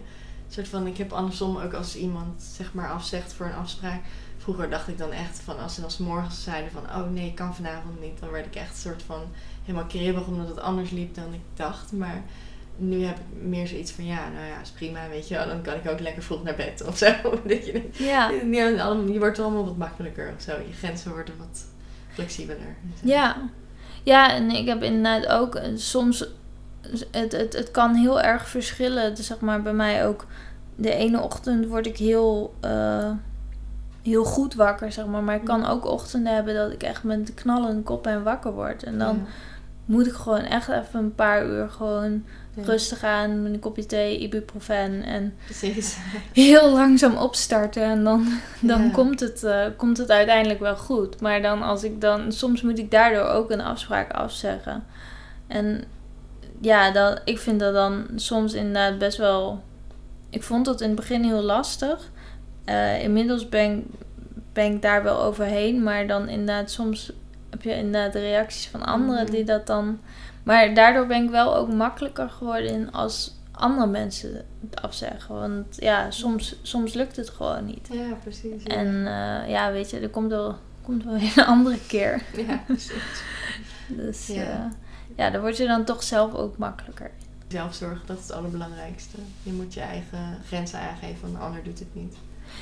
soort 0.48 0.68
van, 0.68 0.86
ik 0.86 0.96
heb 0.96 1.12
andersom 1.12 1.56
ook 1.56 1.72
als 1.72 1.96
iemand 1.96 2.42
zeg 2.42 2.74
maar 2.74 2.90
afzegt 2.90 3.32
voor 3.32 3.46
een 3.46 3.54
afspraak. 3.54 4.00
Vroeger 4.36 4.70
dacht 4.70 4.88
ik 4.88 4.98
dan 4.98 5.12
echt 5.12 5.40
van, 5.40 5.58
als 5.58 5.74
ze 5.74 5.80
dan 5.80 5.90
's 5.90 5.98
morgens 5.98 6.42
zeiden 6.42 6.70
van, 6.70 6.82
oh 6.82 7.10
nee, 7.10 7.26
ik 7.26 7.34
kan 7.34 7.54
vanavond 7.54 8.00
niet. 8.00 8.20
Dan 8.20 8.30
werd 8.30 8.46
ik 8.46 8.54
echt 8.54 8.70
een 8.70 8.76
soort 8.76 9.02
van 9.02 9.20
helemaal 9.64 9.86
kribbig 9.86 10.26
omdat 10.26 10.48
het 10.48 10.60
anders 10.60 10.90
liep 10.90 11.14
dan 11.14 11.32
ik 11.32 11.40
dacht. 11.54 11.92
Maar 11.92 12.22
nu 12.80 13.04
heb 13.04 13.16
ik 13.16 13.42
meer 13.48 13.66
zoiets 13.66 13.92
van, 13.92 14.06
ja, 14.06 14.28
nou 14.28 14.46
ja, 14.46 14.60
is 14.62 14.70
prima, 14.70 15.00
weet 15.10 15.28
je 15.28 15.34
wel. 15.34 15.46
Dan 15.46 15.62
kan 15.62 15.74
ik 15.74 15.90
ook 15.90 16.00
lekker 16.00 16.22
vroeg 16.22 16.42
naar 16.42 16.54
bed 16.54 16.84
of 16.86 16.98
zo. 16.98 17.06
Dat 17.46 17.66
je, 17.66 17.88
Ja, 17.92 18.30
allemaal- 18.80 19.12
je 19.12 19.18
wordt 19.18 19.38
allemaal 19.38 19.64
wat 19.64 19.76
makkelijker 19.76 20.32
of 20.36 20.42
zo. 20.42 20.52
Je 20.52 20.72
grenzen 20.78 21.10
worden 21.12 21.34
wat 21.38 21.64
flexibeler. 22.12 22.76
ja. 23.02 23.36
Ja, 24.02 24.32
en 24.34 24.50
ik 24.50 24.66
heb 24.68 24.82
inderdaad 24.82 25.26
ook 25.26 25.54
eh, 25.54 25.68
soms... 25.76 26.26
Het, 27.10 27.32
het, 27.32 27.52
het 27.52 27.70
kan 27.70 27.94
heel 27.94 28.20
erg 28.20 28.48
verschillen. 28.48 29.14
Dus 29.14 29.26
zeg 29.26 29.40
maar 29.40 29.62
bij 29.62 29.72
mij 29.72 30.06
ook... 30.06 30.26
De 30.76 30.92
ene 30.94 31.20
ochtend 31.20 31.66
word 31.66 31.86
ik 31.86 31.96
heel... 31.96 32.54
eh, 32.60 33.10
heel 34.02 34.24
goed 34.24 34.54
wakker, 34.54 34.92
zeg 34.92 35.06
maar. 35.06 35.22
Maar 35.22 35.34
ik 35.34 35.44
kan 35.44 35.66
ook 35.66 35.84
ochtenden 35.86 36.34
hebben 36.34 36.54
dat 36.54 36.72
ik 36.72 36.82
echt 36.82 37.02
met 37.04 37.26
de 37.26 37.34
knallende 37.34 37.82
kop 37.82 38.06
en 38.06 38.22
wakker 38.22 38.52
word. 38.52 38.82
En 38.82 38.98
dan 38.98 39.26
moet 39.88 40.06
ik 40.06 40.12
gewoon 40.12 40.40
echt 40.40 40.68
even 40.68 41.00
een 41.00 41.14
paar 41.14 41.46
uur 41.46 41.68
gewoon 41.68 42.24
Ja. 42.54 42.64
rustig 42.64 43.02
aan 43.04 43.42
met 43.42 43.52
een 43.52 43.58
kopje 43.58 43.86
thee, 43.86 44.18
ibuprofen 44.18 45.02
en 45.02 45.34
Precies. 45.44 45.96
heel 46.32 46.72
langzaam 46.72 47.16
opstarten. 47.16 47.82
En 47.82 48.04
dan, 48.04 48.28
dan 48.60 48.82
Ja. 48.82 48.90
komt, 48.90 49.20
het, 49.20 49.44
eh, 49.44 49.64
komt 49.76 49.96
het 49.98 50.10
uiteindelijk 50.10 50.60
wel 50.60 50.76
goed. 50.76 51.20
Maar 51.20 51.42
dan 51.42 51.62
als 51.62 51.82
ik 51.84 52.00
dan, 52.00 52.32
soms 52.32 52.62
moet 52.62 52.78
ik 52.78 52.90
daardoor 52.90 53.24
ook 53.24 53.50
een 53.50 53.60
afspraak 53.60 54.12
afzeggen. 54.12 54.84
En 55.46 55.84
ja, 56.60 56.90
dat, 56.90 57.20
ik 57.24 57.38
vind 57.38 57.60
dat 57.60 57.74
dan 57.74 58.06
soms 58.16 58.52
inderdaad 58.54 58.98
best 58.98 59.18
wel. 59.18 59.62
Ik 60.30 60.42
vond 60.42 60.64
dat 60.64 60.80
in 60.80 60.86
het 60.86 60.96
begin 60.96 61.24
heel 61.24 61.42
lastig. 61.42 62.10
Eh, 62.64 63.02
inmiddels 63.02 63.48
ben, 63.48 63.84
ben 64.52 64.72
ik 64.74 64.82
daar 64.82 65.02
wel 65.02 65.22
overheen. 65.22 65.82
Maar 65.82 66.06
dan 66.06 66.28
inderdaad, 66.28 66.70
soms 66.70 67.12
heb 67.50 67.62
je 67.62 67.74
inderdaad 67.74 68.12
de 68.12 68.20
reacties 68.20 68.66
van 68.68 68.82
anderen 68.84 69.22
Mhm. 69.22 69.32
die 69.32 69.44
dat 69.44 69.66
dan. 69.66 70.00
Maar 70.42 70.74
daardoor 70.74 71.06
ben 71.06 71.24
ik 71.24 71.30
wel 71.30 71.56
ook 71.56 71.72
makkelijker 71.72 72.30
geworden 72.30 72.70
in 72.70 72.92
als 72.92 73.36
andere 73.52 73.86
mensen 73.86 74.44
het 74.70 74.82
afzeggen. 74.82 75.34
Want 75.34 75.76
ja, 75.78 76.10
soms, 76.10 76.56
soms 76.62 76.92
lukt 76.94 77.16
het 77.16 77.28
gewoon 77.30 77.64
niet. 77.64 77.88
Ja, 77.92 78.12
precies. 78.22 78.62
Ja. 78.64 78.74
En 78.74 79.06
eh, 79.06 79.50
ja, 79.50 79.72
weet 79.72 79.90
je, 79.90 79.98
er 80.00 80.08
komt 80.10 80.30
wel, 80.30 80.56
komt 80.82 81.04
wel 81.04 81.18
weer 81.18 81.32
een 81.36 81.44
andere 81.44 81.78
keer. 81.86 82.22
Ja, 82.48 82.62
precies. 82.66 83.22
Dus 83.88 84.26
Ja. 84.26 84.34
ja. 84.42 84.68
ja, 85.16 85.30
daar 85.30 85.40
word 85.40 85.56
je 85.56 85.66
dan 85.66 85.84
toch 85.84 86.02
zelf 86.02 86.34
ook 86.34 86.58
makkelijker. 86.58 87.10
Zelfzorg, 87.48 88.04
dat 88.06 88.16
is 88.18 88.22
het 88.22 88.32
allerbelangrijkste. 88.32 89.16
Je 89.42 89.52
moet 89.52 89.74
je 89.74 89.80
eigen 89.80 90.38
grenzen 90.46 90.78
aangeven, 90.80 91.20
want 91.22 91.34
een 91.34 91.40
ander 91.40 91.62
doet 91.62 91.78
het 91.78 91.94
niet. 91.94 92.16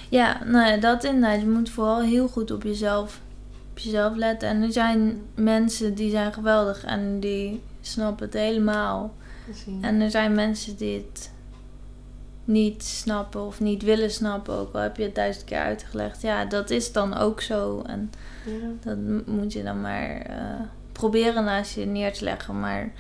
Ja, 0.08 0.44
nou 0.44 0.70
ja, 0.70 0.76
dat 0.76 1.04
inderdaad. 1.04 1.40
Je 1.40 1.46
moet 1.48 1.70
vooral 1.70 2.00
heel 2.02 2.28
goed 2.28 2.50
op 2.50 2.62
jezelf, 2.62 3.20
op 3.76 3.82
jezelf 3.82 4.16
letten. 4.16 4.48
En 4.48 4.62
er 4.62 4.72
zijn 4.72 5.22
mensen 5.34 5.94
die 5.94 6.10
zijn 6.10 6.32
geweldig 6.32 6.84
en 6.84 7.20
die 7.20 7.62
snappen 7.80 8.24
het 8.24 8.34
helemaal. 8.34 9.14
Precies. 9.44 9.80
En 9.80 10.00
er 10.00 10.10
zijn 10.10 10.34
mensen 10.34 10.76
die 10.76 10.96
het 10.96 11.30
niet 12.44 12.82
snappen 12.84 13.46
of 13.46 13.60
niet 13.60 13.82
willen 13.82 14.10
snappen. 14.10 14.54
Ook 14.54 14.74
al 14.74 14.80
heb 14.80 14.96
je 14.96 15.02
het 15.02 15.14
duizend 15.14 15.44
keer 15.44 15.58
uitgelegd. 15.58 16.22
Ja, 16.22 16.44
dat 16.44 16.70
is 16.70 16.92
dan 16.92 17.14
ook 17.16 17.40
zo. 17.40 17.82
En 17.86 18.10
Ja. 18.46 18.68
dat 18.80 18.96
moet 19.26 19.52
je 19.52 19.62
dan 19.62 19.80
maar 19.80 20.16
eh, 20.20 20.60
proberen 20.92 21.44
naast 21.44 21.74
je 21.74 21.84
neer 21.86 22.12
te 22.12 22.24
leggen. 22.24 22.60
Maar 22.60 22.92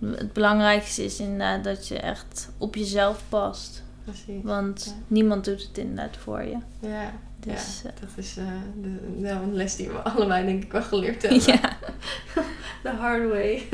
het 0.00 0.32
belangrijkste 0.32 1.04
is 1.04 1.20
inderdaad 1.20 1.64
dat 1.64 1.88
je 1.88 1.98
echt 1.98 2.50
op 2.58 2.74
jezelf 2.74 3.22
past. 3.28 3.82
Precies. 4.04 4.42
Want 4.42 4.84
Ja. 4.84 5.02
niemand 5.06 5.44
doet 5.44 5.62
het 5.62 5.78
inderdaad 5.78 6.16
voor 6.16 6.42
je. 6.42 6.56
Ja, 6.80 7.12
Dus, 7.40 7.80
ja 7.82 7.88
eh, 7.90 8.00
dat 8.00 8.10
is 8.16 8.36
eh, 8.36 8.44
de, 8.82 8.98
nou, 9.16 9.42
een 9.42 9.54
les 9.54 9.76
die 9.76 9.88
we 9.88 9.98
allebei 10.12 10.46
denk 10.46 10.62
ik 10.62 10.72
wel 10.72 10.82
geleerd 10.82 11.22
hebben. 11.22 11.42
ja. 11.46 11.76
The 12.82 12.88
hard 12.88 13.28
way. 13.28 13.62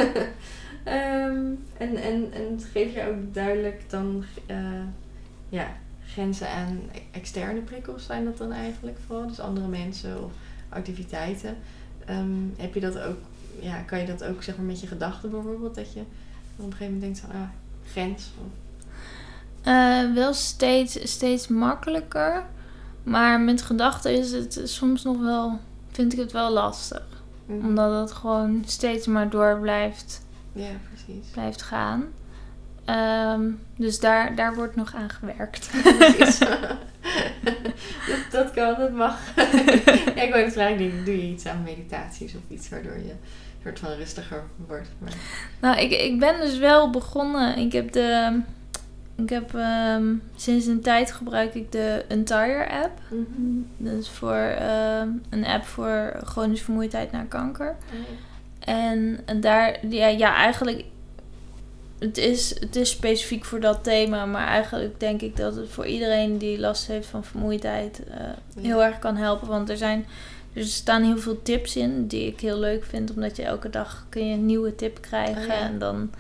Ehm, 0.84 1.46
en, 1.76 1.96
en, 1.96 2.32
en 2.32 2.60
geef 2.72 2.94
je 2.94 3.08
ook 3.08 3.34
duidelijk 3.34 3.90
dan 3.90 4.24
eh, 4.46 4.56
ja, 5.48 5.76
grenzen 6.06 6.50
aan 6.50 6.80
externe 7.10 7.60
prikkels 7.60 8.06
zijn 8.06 8.24
dat 8.24 8.38
dan 8.38 8.52
eigenlijk 8.52 8.98
vooral? 9.06 9.26
Dus 9.26 9.40
andere 9.40 9.66
mensen 9.66 10.24
of 10.24 10.32
activiteiten. 10.68 11.56
Ehm, 12.04 12.40
heb 12.56 12.74
je 12.74 12.80
dat 12.80 12.98
ook, 12.98 13.18
ja, 13.60 13.80
kan 13.80 13.98
je 13.98 14.06
dat 14.06 14.24
ook 14.24 14.42
zeg 14.42 14.56
maar 14.56 14.66
met 14.66 14.80
je 14.80 14.86
gedachten 14.86 15.30
bijvoorbeeld? 15.30 15.74
Dat 15.74 15.92
je 15.92 16.00
op 16.00 16.64
een 16.64 16.72
gegeven 16.72 16.94
moment 16.94 17.00
denkt 17.02 17.18
van, 17.18 17.30
ah, 17.30 17.48
grens. 17.90 18.30
Of, 18.38 20.14
wel 20.14 20.34
steeds, 20.34 21.10
steeds 21.10 21.48
makkelijker. 21.48 22.44
Maar 23.06 23.40
met 23.40 23.62
gedachten 23.62 24.12
is 24.18 24.32
het 24.32 24.60
soms 24.64 25.02
nog 25.02 25.18
wel, 25.20 25.58
vind 25.90 26.12
ik 26.12 26.18
het 26.18 26.32
wel 26.32 26.50
lastig. 26.52 27.02
Mhm. 27.46 27.66
Omdat 27.66 28.00
het 28.00 28.12
gewoon 28.18 28.62
steeds 28.66 29.06
maar 29.06 29.30
door 29.30 29.58
blijft, 29.60 30.26
Ja, 30.52 30.68
precies. 30.88 31.30
blijft 31.32 31.62
gaan. 31.62 32.04
Ehm, 32.84 33.50
dus 33.76 34.00
daar, 34.00 34.34
daar 34.34 34.54
wordt 34.54 34.76
nog 34.76 34.94
aan 34.94 35.08
gewerkt. 35.10 35.70
Precies. 35.82 36.38
dat, 38.08 38.18
dat 38.30 38.50
kan, 38.50 38.74
dat 38.78 38.92
mag. 38.92 39.18
ja, 40.16 40.22
ik 40.22 40.30
wou 40.30 40.44
het 40.44 40.52
vragen, 40.52 40.78
denk, 40.78 41.04
doe 41.04 41.16
je 41.16 41.32
iets 41.32 41.46
aan 41.46 41.62
meditaties 41.62 42.34
of 42.34 42.40
iets 42.48 42.68
waardoor 42.68 42.96
je 42.96 43.10
een 43.10 43.18
soort 43.62 43.78
van 43.78 43.90
rustiger 43.92 44.42
wordt? 44.66 44.88
Maar, 44.98 45.12
Nou, 45.60 45.80
ik, 45.80 45.90
ik 45.90 46.18
ben 46.18 46.40
dus 46.40 46.58
wel 46.58 46.90
begonnen. 46.90 47.58
Ik 47.58 47.72
heb 47.72 47.92
de. 47.92 48.40
Ik 49.16 49.28
heb 49.28 49.54
ehm, 49.54 50.14
sinds 50.36 50.66
een 50.66 50.80
tijd 50.80 51.12
gebruik 51.12 51.54
ik 51.54 51.72
de 51.72 52.04
Entire 52.08 52.70
app. 52.70 53.00
Dat 53.76 53.92
is 53.92 54.08
voor 54.08 54.34
ehm, 54.58 55.08
een 55.30 55.46
app 55.46 55.64
voor 55.64 56.20
chronische 56.24 56.64
vermoeidheid 56.64 57.12
na 57.12 57.22
kanker. 57.22 57.76
En 58.58 59.18
daar, 59.40 59.86
ja, 59.88 60.06
ja 60.06 60.34
eigenlijk, 60.34 60.84
het 61.98 62.18
is, 62.18 62.60
het 62.60 62.76
is 62.76 62.90
specifiek 62.90 63.44
voor 63.44 63.60
dat 63.60 63.84
thema, 63.84 64.26
maar 64.26 64.46
eigenlijk 64.46 65.00
denk 65.00 65.20
ik 65.20 65.36
dat 65.36 65.56
het 65.56 65.68
voor 65.68 65.86
iedereen 65.86 66.38
die 66.38 66.58
last 66.58 66.86
heeft 66.86 67.06
van 67.06 67.24
vermoeidheid 67.24 68.02
eh, 68.04 68.20
heel 68.62 68.84
erg 68.84 68.98
kan 68.98 69.16
helpen. 69.16 69.48
Want 69.48 69.70
er 69.70 69.76
zijn, 69.76 70.06
er 70.52 70.64
staan 70.64 71.02
heel 71.02 71.18
veel 71.18 71.42
tips 71.42 71.76
in 71.76 72.06
die 72.06 72.26
ik 72.26 72.40
heel 72.40 72.58
leuk 72.58 72.84
vind, 72.84 73.14
omdat 73.14 73.36
je 73.36 73.42
elke 73.42 73.70
dag 73.70 74.06
kun 74.08 74.26
je 74.26 74.34
een 74.34 74.46
nieuwe 74.46 74.74
tip 74.74 75.00
krijgen. 75.00 75.42
Oh 75.42 75.46
ja. 75.46 75.60
En 75.60 75.78
dan, 75.78 76.10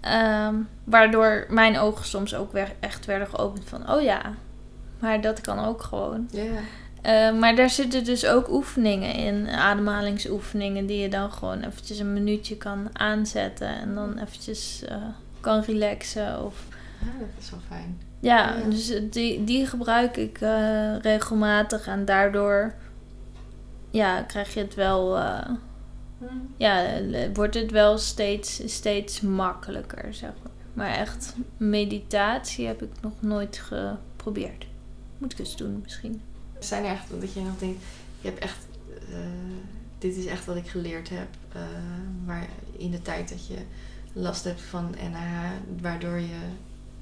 ehm, 0.00 0.54
waardoor 0.84 1.46
mijn 1.48 1.78
ogen 1.78 2.04
soms 2.06 2.34
ook 2.34 2.52
weer 2.52 2.72
echt 2.80 3.04
werden 3.04 3.28
geopend 3.28 3.68
van, 3.68 3.90
oh 3.92 4.02
ja, 4.02 4.20
maar 4.98 5.20
dat 5.20 5.40
kan 5.40 5.64
ook 5.64 5.82
gewoon. 5.82 6.28
Ja, 6.30 6.42
Eh, 7.02 7.32
maar 7.38 7.56
daar 7.56 7.70
zitten 7.70 8.04
dus 8.04 8.26
ook 8.26 8.48
oefeningen 8.50 9.14
in, 9.14 9.48
ademhalingsoefeningen, 9.48 10.86
die 10.86 10.98
je 10.98 11.08
dan 11.08 11.32
gewoon 11.32 11.60
eventjes 11.62 11.98
een 11.98 12.12
minuutje 12.12 12.56
kan 12.56 12.88
aanzetten 12.92 13.68
en 13.68 13.94
dan 13.94 14.18
eventjes 14.18 14.84
eh, 14.88 14.96
kan 15.40 15.60
relaxen. 15.60 16.44
Of, 16.44 16.64
ja, 17.00 17.06
dat 17.18 17.28
is 17.38 17.50
wel 17.50 17.60
fijn. 17.68 18.00
ja, 18.20 18.54
Ja. 18.56 18.64
dus 18.68 18.92
die, 19.10 19.44
die 19.44 19.66
gebruik 19.66 20.16
ik 20.16 20.40
eh, 20.40 20.96
regelmatig 21.00 21.86
en 21.86 22.04
daardoor 22.04 22.74
ja, 23.90 24.22
krijg 24.22 24.54
je 24.54 24.60
het 24.60 24.74
wel, 24.74 25.16
eh, 25.18 25.48
ja, 26.56 26.84
eh, 26.84 27.28
wordt 27.34 27.54
het 27.54 27.70
wel 27.70 27.98
steeds, 27.98 28.60
steeds 28.64 29.20
makkelijker, 29.20 30.14
zeg 30.14 30.32
maar. 30.42 30.52
Maar 30.72 30.90
echt, 30.90 31.34
meditatie 31.56 32.66
heb 32.66 32.82
ik 32.82 32.90
nog 33.00 33.12
nooit 33.20 33.58
geprobeerd. 33.58 34.66
Moet 35.18 35.32
ik 35.32 35.38
eens 35.38 35.56
doen 35.56 35.80
misschien. 35.82 36.20
Zijn 36.58 36.84
er 36.84 36.90
echt, 36.90 37.20
dat 37.20 37.32
je 37.32 37.40
nog 37.40 37.58
denkt, 37.58 37.82
je 38.20 38.28
hebt 38.28 38.40
echt, 38.40 38.66
eh, 39.08 39.18
dit 39.98 40.16
is 40.16 40.26
echt 40.26 40.44
wat 40.44 40.56
ik 40.56 40.68
geleerd 40.68 41.08
heb, 41.08 41.28
eh, 41.52 41.62
waar 42.24 42.48
in 42.76 42.90
de 42.90 43.02
tijd 43.02 43.28
dat 43.28 43.46
je 43.46 43.56
last 44.12 44.44
hebt 44.44 44.60
van 44.60 44.94
NH, 45.10 45.50
waardoor 45.80 46.18
je, 46.18 46.40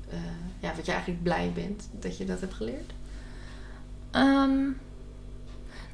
eh, 0.08 0.18
ja, 0.60 0.74
wat 0.74 0.86
je 0.86 0.92
eigenlijk 0.92 1.22
blij 1.22 1.52
bent 1.54 1.88
dat 2.00 2.16
je 2.16 2.24
dat 2.24 2.40
hebt 2.40 2.54
geleerd? 2.54 2.92
Ehm, 4.10 4.68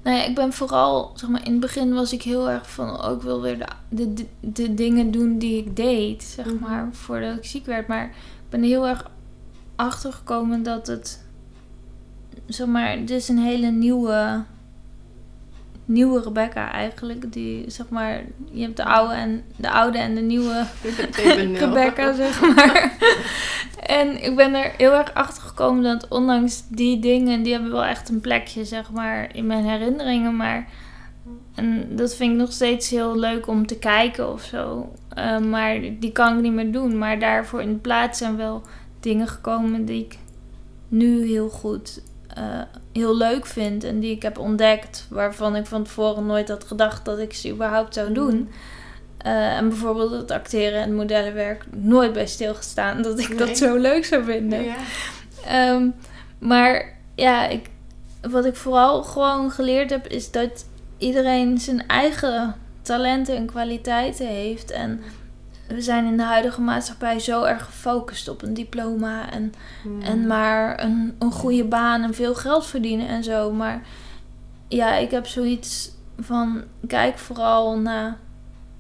nou 0.03 0.17
ja, 0.17 0.25
ik 0.25 0.35
ben 0.35 0.53
vooral, 0.53 1.13
zeg 1.15 1.31
maar, 1.31 1.45
in 1.47 1.51
het 1.53 1.61
begin 1.61 1.95
was 1.95 2.13
ik 2.13 2.23
heel 2.23 2.51
erg 2.51 2.71
van, 2.71 3.05
oh, 3.05 3.13
ik 3.17 3.23
wil 3.23 3.41
weer 3.43 3.59
de, 3.89 4.13
de, 4.15 4.27
de, 4.41 4.75
dingen 4.75 5.11
doen 5.11 5.39
die 5.39 5.57
ik 5.59 5.77
deed, 5.77 6.23
zeg 6.23 6.47
Mhm. 6.47 6.59
maar, 6.61 6.89
voordat 6.93 7.37
ik 7.37 7.45
ziek 7.45 7.67
werd. 7.67 7.87
Maar 7.89 8.05
ik 8.05 8.49
ben 8.49 8.63
heel 8.63 8.87
erg 8.89 9.11
achter 9.77 10.13
gekomen 10.13 10.63
dat 10.63 10.87
het, 10.87 11.25
zeg 12.47 12.67
maar, 12.67 12.97
dit 12.99 13.11
is 13.11 13.29
een 13.29 13.39
hele 13.39 13.71
nieuwe, 13.71 14.43
nieuwe 15.85 16.23
Rebecca 16.23 16.73
eigenlijk. 16.73 17.33
Die, 17.33 17.71
zeg 17.71 17.89
maar, 17.89 18.23
je 18.51 18.63
hebt 18.63 18.77
de 18.77 18.85
oude 18.85 19.15
en 19.15 19.45
de 19.57 19.71
oude 19.71 19.99
en 19.99 20.15
de 20.15 20.21
nieuwe 20.21 20.67
2.0. 20.85 21.59
Rebecca, 21.59 22.13
zeg 22.13 22.41
maar. 22.41 22.97
en 23.87 24.25
ik 24.25 24.37
ben 24.37 24.55
er 24.55 24.73
heel 24.77 24.93
erg 24.93 25.15
achter 25.15 25.43
gekomen 25.43 25.83
dat 25.83 26.09
ondanks 26.09 26.63
die 26.69 26.99
dingen, 26.99 27.43
die 27.43 27.53
hebben 27.53 27.73
wel 27.73 27.85
echt 27.85 28.09
een 28.09 28.21
plekje, 28.21 28.65
zeg 28.65 28.91
maar, 28.91 29.35
in 29.35 29.47
mijn 29.47 29.65
herinneringen. 29.65 30.37
Maar 30.37 30.69
en 31.55 31.97
dat 31.97 32.15
vind 32.15 32.33
ik 32.33 32.39
nog 32.39 32.53
steeds 32.53 32.91
heel 32.91 33.19
leuk 33.19 33.47
om 33.47 33.67
te 33.67 33.79
kijken 33.79 34.33
of 34.33 34.43
zo. 34.43 34.93
Eh, 35.09 35.39
maar 35.39 35.81
die 35.99 36.13
kan 36.13 36.37
ik 36.37 36.43
niet 36.43 36.53
meer 36.53 36.73
doen. 36.73 36.99
Maar 36.99 37.19
daarvoor 37.19 37.63
in 37.63 37.73
de 37.73 37.79
plaats 37.79 38.19
zijn 38.19 38.37
wel 38.37 38.63
dingen 39.01 39.29
gekomen 39.29 39.85
die 39.85 40.05
ik 40.05 40.19
nu 40.89 41.27
heel 41.27 41.49
goed, 41.49 42.03
eh, 42.35 42.61
heel 42.93 43.17
leuk 43.17 43.47
vind. 43.47 43.85
En 43.85 44.01
die 44.01 44.15
ik 44.15 44.23
heb 44.23 44.39
ontdekt, 44.39 45.07
waarvan 45.11 45.57
ik 45.57 45.67
van 45.67 45.83
tevoren 45.85 46.27
nooit 46.27 46.49
had 46.49 46.65
gedacht 46.65 47.05
dat 47.05 47.19
ik 47.19 47.35
ze 47.35 47.51
überhaupt 47.51 47.95
zou 47.95 48.13
doen. 48.13 48.49
Eh, 49.19 49.57
en 49.57 49.69
bijvoorbeeld 49.69 50.11
het 50.11 50.31
acteren 50.31 50.83
en 50.83 50.95
modellenwerk 50.95 51.65
nooit 51.71 52.13
bij 52.13 52.27
stilgestaan 52.27 53.03
dat 53.03 53.19
ik 53.19 53.29
Nee. 53.29 53.39
dat 53.39 53.57
zo 53.59 53.77
leuk 53.77 54.05
zou 54.05 54.25
vinden. 54.25 54.65
Ja. 54.65 54.77
Ehm, 55.47 55.89
maar 56.39 56.97
ja, 57.15 57.47
ik, 57.49 57.67
wat 58.31 58.45
ik 58.45 58.57
vooral 58.57 59.03
gewoon 59.03 59.51
geleerd 59.51 59.91
heb 59.91 60.07
is 60.07 60.31
dat 60.31 60.65
iedereen 60.99 61.59
zijn 61.59 61.87
eigen 61.87 62.55
talenten 62.83 63.37
en 63.37 63.47
kwaliteiten 63.47 64.27
heeft. 64.27 64.71
En 64.71 65.01
we 65.75 65.83
zijn 65.83 66.07
in 66.07 66.17
de 66.17 66.23
huidige 66.23 66.61
maatschappij 66.61 67.19
zo 67.19 67.43
erg 67.45 67.65
gefocust 67.65 68.29
op 68.29 68.43
een 68.43 68.55
diploma 68.55 69.31
en, 69.31 69.53
Mm. 69.85 70.03
en 70.03 70.27
maar 70.27 70.83
een, 70.83 71.17
een 71.19 71.33
goede 71.33 71.65
baan 71.65 72.03
en 72.03 72.15
veel 72.15 72.35
geld 72.35 72.67
verdienen 72.67 73.09
en 73.09 73.25
zo. 73.25 73.53
Maar 73.53 73.83
ja, 74.69 74.95
ik 74.95 75.11
heb 75.11 75.27
zoiets 75.27 75.91
van: 76.19 76.63
kijk 76.87 77.19
vooral 77.19 77.79
naar 77.79 78.17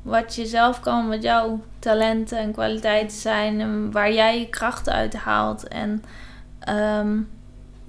wat 0.03 0.34
je 0.34 0.47
zelf 0.47 0.80
kan, 0.80 1.09
wat 1.09 1.22
jouw 1.22 1.61
talenten 1.78 2.38
en 2.38 2.53
kwaliteiten 2.53 3.16
zijn 3.18 3.61
en 3.61 3.90
waar 3.93 4.12
jij 4.12 4.38
je 4.38 4.49
krachten 4.49 4.93
uit 4.93 5.14
haalt. 5.14 5.68
En 5.68 6.05
ehm, 6.59 7.18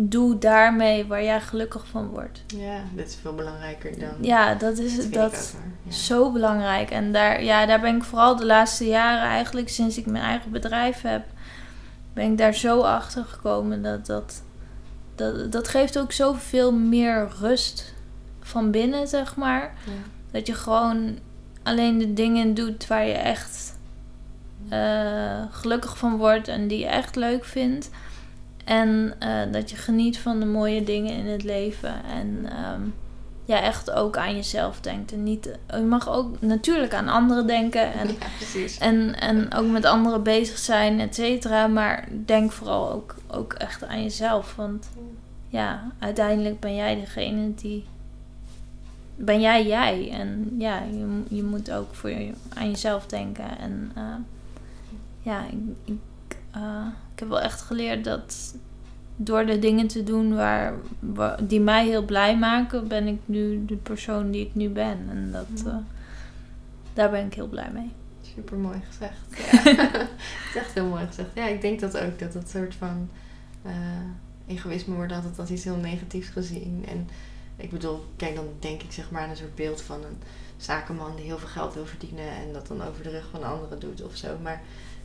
doe 0.10 0.38
daarmee 0.38 1.06
waar 1.06 1.24
jij 1.24 1.42
gelukkig 1.42 1.88
van 1.88 2.08
wordt. 2.08 2.44
Ja, 2.48 2.82
dit 2.96 3.08
is 3.08 3.18
veel 3.22 3.36
belangrijker 3.36 4.00
dan... 4.00 4.14
Ja, 4.22 4.56
dat 4.56 4.78
is 4.78 4.96
dat 4.96 5.12
Dat. 5.12 5.56
Ja. 5.84 5.92
zo 5.92 6.32
belangrijk. 6.32 6.92
En 6.92 7.12
daar, 7.12 7.44
ja, 7.44 7.66
daar 7.66 7.80
ben 7.80 7.96
ik 7.96 8.04
vooral 8.04 8.36
de 8.36 8.46
laatste 8.46 8.88
jaren, 8.88 9.30
eigenlijk 9.30 9.70
sinds 9.70 9.98
ik 9.98 10.06
mijn 10.06 10.24
eigen 10.24 10.52
bedrijf 10.52 11.02
heb, 11.02 11.26
ben 12.14 12.32
ik 12.32 12.38
daar 12.38 12.54
zo 12.54 12.82
achter 12.82 13.26
gekomen. 13.26 13.82
Dat, 13.82 14.06
dat, 14.06 14.44
dat, 15.16 15.52
dat 15.52 15.68
geeft 15.68 16.00
ook 16.00 16.12
zoveel 16.12 16.74
meer 16.74 17.28
rust 17.40 17.94
van 18.42 18.72
binnen, 18.72 19.08
zeg 19.08 19.36
maar. 19.36 19.74
Ja. 19.86 19.92
Dat 20.32 20.48
je 20.48 20.54
gewoon 20.54 21.18
alleen 21.64 21.98
de 21.98 22.14
dingen 22.14 22.54
doet 22.54 22.88
waar 22.88 23.06
je 23.06 23.14
echt 23.14 23.78
eh, 24.70 25.42
gelukkig 25.52 25.98
van 25.98 26.18
wordt 26.18 26.48
en 26.48 26.68
die 26.68 26.80
je 26.80 26.88
echt 26.88 27.16
leuk 27.16 27.46
vindt. 27.46 27.90
En 28.64 29.14
eh, 29.20 29.52
dat 29.52 29.70
je 29.70 29.76
geniet 29.76 30.20
van 30.20 30.40
de 30.40 30.46
mooie 30.46 30.84
dingen 30.84 31.16
in 31.16 31.26
het 31.26 31.44
leven. 31.44 32.04
En 32.04 32.46
ehm, 32.50 32.82
ja, 33.46 33.62
echt 33.62 33.92
ook 33.92 34.18
aan 34.18 34.36
jezelf 34.36 34.80
denkt. 34.80 35.12
En 35.12 35.24
niet, 35.24 35.58
je 35.68 35.82
mag 35.82 36.10
ook 36.10 36.42
natuurlijk 36.42 36.94
aan 36.94 37.08
anderen 37.08 37.48
denken. 37.48 37.94
En, 37.94 38.08
ja, 38.20 38.28
precies. 38.38 38.78
en, 38.78 39.20
en 39.20 39.54
ook 39.54 39.68
met 39.68 39.86
anderen 39.86 40.24
bezig 40.24 40.58
zijn, 40.58 41.00
et 41.00 41.16
cetera. 41.16 41.68
Maar 41.68 42.08
denk 42.26 42.52
vooral 42.52 42.92
ook, 42.92 43.16
ook 43.28 43.54
echt 43.54 43.86
aan 43.86 44.04
jezelf. 44.04 44.56
Want 44.56 44.90
ja, 45.48 45.92
uiteindelijk 46.00 46.60
ben 46.60 46.76
jij 46.76 46.96
degene 46.96 47.54
die. 47.54 47.86
Ben 49.16 49.42
jij 49.42 49.66
jij? 49.66 50.12
En 50.12 50.56
ja, 50.58 50.82
je, 50.82 51.24
je 51.30 51.44
moet 51.44 51.72
ook 51.72 51.96
voor 51.96 52.10
je, 52.10 52.32
aan 52.54 52.70
jezelf 52.70 53.06
denken. 53.06 53.58
En 53.58 53.92
eh, 53.96 54.04
ja, 55.22 55.46
ik, 55.46 55.58
ik, 55.84 56.38
eh, 56.52 56.88
ik 57.14 57.20
heb 57.20 57.28
wel 57.28 57.42
echt 57.42 57.62
geleerd 57.62 58.04
dat 58.04 58.56
door 59.16 59.46
de 59.46 59.60
dingen 59.60 59.88
te 59.88 60.04
doen 60.04 60.36
waar, 60.36 60.74
wa- 61.00 61.38
die 61.42 61.60
mij 61.62 61.86
heel 61.88 62.06
blij 62.06 62.38
maken, 62.38 62.88
ben 62.88 63.08
ik 63.08 63.20
nu 63.26 63.66
de 63.66 63.76
persoon 63.76 64.32
die 64.32 64.46
ik 64.46 64.56
nu 64.56 64.70
ben. 64.70 64.98
En 65.10 65.32
dat, 65.32 65.66
eh, 65.66 65.76
daar 66.94 67.10
ben 67.10 67.26
ik 67.26 67.34
heel 67.34 67.48
blij 67.48 67.70
mee. 67.74 67.92
Super 68.36 68.58
mooi 68.58 68.82
gezegd. 68.90 69.18
Ja. 69.38 69.62
Het 70.00 70.50
is 70.50 70.56
echt 70.56 70.74
heel 70.74 70.86
mooi 70.88 71.06
gezegd. 71.06 71.30
Ja, 71.34 71.46
ik 71.48 71.62
denk 71.62 71.80
dat 71.80 71.98
ook. 71.98 72.20
Dat 72.20 72.34
dat 72.34 72.50
soort 72.50 72.76
van 72.76 73.10
eh, 73.62 73.72
egoïsme 74.48 74.96
wordt 74.96 75.14
altijd 75.14 75.40
als 75.40 75.50
iets 75.50 75.64
heel 75.64 75.76
negatiefs 75.76 76.30
gezien. 76.30 76.86
En 76.88 77.08
ik 77.58 77.70
bedoel, 77.70 78.06
kijk, 78.16 78.36
dan 78.36 78.48
denk 78.60 78.82
ik 78.84 78.92
zeg 78.92 79.12
maar 79.12 79.22
aan 79.22 79.30
een 79.30 79.38
soort 79.38 79.56
beeld 79.56 79.82
van 79.82 80.04
een 80.04 80.18
zakenman 80.58 81.16
die 81.16 81.26
heel 81.26 81.38
veel 81.38 81.48
geld 81.48 81.74
wil 81.74 81.86
verdienen 81.86 82.28
en 82.28 82.54
dat 82.54 82.68
dan 82.68 82.84
over 82.84 83.04
de 83.04 83.10
rug 83.10 83.28
van 83.32 83.44
anderen 83.44 83.80
doet 83.80 84.04
of 84.04 84.16
zo. 84.16 84.28
Maar 84.42 84.62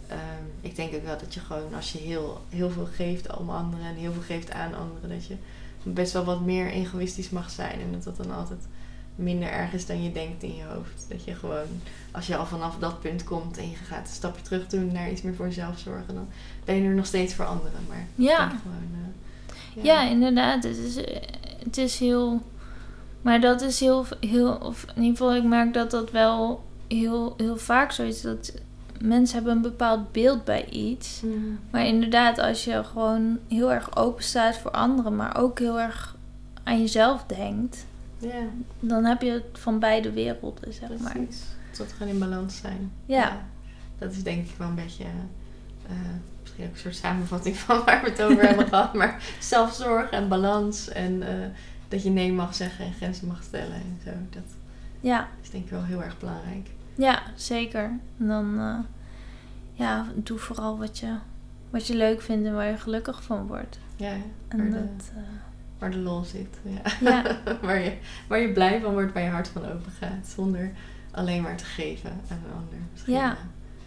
ehm, 0.09 0.44
ik 0.61 0.76
denk 0.76 0.94
ook 0.94 1.04
wel 1.04 1.18
dat 1.18 1.34
je 1.34 1.40
gewoon 1.40 1.74
als 1.74 1.92
je 1.92 1.98
heel, 1.98 2.40
heel 2.48 2.70
veel 2.70 2.88
geeft 2.94 3.36
om 3.36 3.50
anderen 3.50 3.86
en 3.86 3.94
heel 3.94 4.12
veel 4.12 4.22
geeft 4.22 4.50
aan 4.50 4.74
anderen, 4.74 5.09
dat 5.09 5.26
je 5.26 5.34
best 5.82 6.12
wel 6.12 6.24
wat 6.24 6.40
meer 6.40 6.66
egoïstisch 6.70 7.30
mag 7.30 7.50
zijn. 7.50 7.80
En 7.80 7.92
dat 7.92 8.04
dat 8.04 8.16
dan 8.16 8.34
altijd 8.36 8.61
minder 9.14 9.48
erg 9.48 9.72
is 9.72 9.86
dan 9.86 10.02
je 10.02 10.12
denkt 10.12 10.42
in 10.42 10.54
je 10.56 10.64
hoofd. 10.64 11.06
Dat 11.09 11.24
je 11.24 11.34
gewoon, 11.34 11.66
als 12.11 12.26
je 12.26 12.36
al 12.36 12.46
vanaf 12.46 12.76
dat 12.78 13.00
punt 13.00 13.24
komt 13.24 13.59
en 13.59 13.70
je 13.70 13.76
gaat 13.76 14.09
een 14.09 14.14
stapje 14.14 14.42
terug 14.42 14.66
doen 14.66 14.92
naar 14.92 15.11
iets 15.11 15.22
meer 15.22 15.34
voor 15.34 15.46
jezelf 15.46 15.78
zorgen, 15.78 16.14
dan 16.14 16.28
ben 16.64 16.74
je 16.74 16.88
er 16.88 16.94
nog 16.94 17.06
steeds 17.06 17.34
voor 17.34 17.46
anderen. 17.46 17.80
Maar 17.88 18.06
Ja. 18.14 18.48
gewoon, 18.48 18.88
eh, 18.92 19.84
Ja, 19.84 20.09
inderdaad. 20.09 20.62
Het 20.64 20.76
is, 20.76 20.94
het 21.64 21.76
is 21.76 21.98
heel. 21.98 22.42
Maar 23.22 23.40
dat 23.40 23.61
is 23.62 23.80
heel, 23.80 24.06
heel. 24.20 24.54
Of 24.54 24.82
in 24.94 25.02
ieder 25.02 25.16
geval, 25.16 25.34
ik 25.34 25.44
merk 25.44 25.74
dat 25.74 25.90
dat 25.90 26.11
wel 26.11 26.64
heel, 26.88 27.34
heel 27.36 27.56
vaak 27.56 27.92
zo 27.92 28.02
is. 28.02 28.20
Dat 28.20 28.52
mensen 29.01 29.36
hebben 29.36 29.57
een 29.57 29.62
bepaald 29.62 30.12
beeld 30.12 30.44
bij 30.44 30.64
iets. 30.68 31.20
Mm. 31.24 31.59
Maar 31.70 31.86
inderdaad, 31.86 32.38
als 32.38 32.64
je 32.64 32.84
gewoon 32.84 33.38
heel 33.49 33.72
erg 33.72 33.96
open 33.96 34.24
staat 34.24 34.57
voor 34.59 34.70
anderen, 34.70 35.16
maar 35.16 35.36
ook 35.36 35.59
heel 35.59 35.80
erg 35.80 36.16
aan 36.62 36.80
jezelf 36.80 37.24
denkt, 37.26 37.86
Ja, 38.18 38.42
dan 38.80 39.05
heb 39.05 39.22
je 39.22 39.30
het 39.30 39.44
van 39.53 39.78
beide 39.78 40.12
werelden, 40.12 40.72
zeg 40.74 40.88
maar. 41.01 41.12
precies. 41.12 41.42
Het 41.70 41.78
moet 41.78 41.92
gewoon 41.92 42.12
in 42.12 42.18
balans 42.18 42.57
zijn. 42.57 42.92
Ja. 43.07 43.36
Dat 43.99 44.12
is 44.12 44.22
denk 44.22 44.46
ik 44.49 44.55
wel 44.59 44.68
een 44.68 44.74
beetje, 44.74 45.05
eh, 45.88 45.92
misschien 46.42 46.64
ook 46.64 46.72
een 46.72 46.78
soort 46.78 46.96
samenvatting 46.96 47.57
van 47.66 47.84
waar 47.84 48.03
we 48.03 48.11
het 48.11 48.22
over 48.22 48.42
hebben 48.46 48.66
gehad. 48.68 48.94
Maar 48.94 49.22
zelfzorg 49.40 50.11
en 50.11 50.28
balans 50.28 50.88
en 50.88 51.22
eh, 51.22 51.46
dat 51.88 52.03
je 52.03 52.11
nee 52.11 52.32
mag 52.32 52.55
zeggen 52.55 52.84
en 52.84 52.92
grenzen 52.92 53.26
mag 53.26 53.42
stellen 53.42 53.74
en 53.74 53.99
zo. 54.05 54.11
Dat 54.30 54.42
Ja, 55.01 55.28
is 55.42 55.51
denk 55.51 55.64
ik 55.64 55.70
wel 55.70 55.84
heel 55.84 56.03
erg 56.03 56.18
belangrijk. 56.18 56.68
Ja 56.99 57.22
zeker. 57.34 57.84
En 58.18 58.26
dan, 58.26 58.59
eh, 58.59 58.78
ja, 59.72 60.07
doe 60.14 60.38
vooral 60.38 60.78
wat 60.78 60.99
je, 60.99 61.14
wat 61.70 61.86
je 61.86 61.96
leuk 61.96 62.20
vindt 62.20 62.46
en 62.46 62.55
waar 62.55 62.70
je 62.70 62.76
gelukkig 62.76 63.22
van 63.22 63.46
wordt. 63.46 63.78
Ja, 63.96 64.12
En 64.49 64.59
waar, 64.59 64.66
de, 64.66 64.72
dat, 64.72 65.11
eh, 65.16 65.22
waar 65.78 65.90
de 65.90 65.99
lol 65.99 66.22
zit. 66.24 66.59
Ja. 66.62 66.80
Ja. 67.11 67.36
waar, 67.62 67.80
je, 67.80 67.96
waar 68.28 68.38
je 68.40 68.53
blij 68.53 68.80
van 68.80 68.92
wordt, 68.92 69.12
waar 69.12 69.22
je 69.22 69.28
hart 69.28 69.49
van 69.49 69.64
open 69.64 69.92
gaat. 70.01 70.26
Zonder 70.26 70.70
alleen 71.11 71.42
maar 71.42 71.57
te 71.57 71.64
geven 71.64 72.11
aan 72.11 72.38
een 72.46 72.53
ander. 72.57 72.78
Misschien, 72.92 73.14
Ja. 73.14 73.36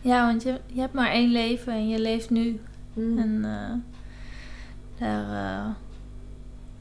Ja, 0.04 0.26
want 0.26 0.44
je, 0.44 0.60
je 0.66 0.80
hebt 0.82 0.94
maar 0.94 1.10
één 1.12 1.32
leven 1.32 1.74
en 1.74 1.88
je 1.88 2.00
leeft 2.00 2.30
nu. 2.30 2.60
mm. 2.94 3.18
En 3.18 3.46
eh, 3.46 3.74
daar 5.00 5.66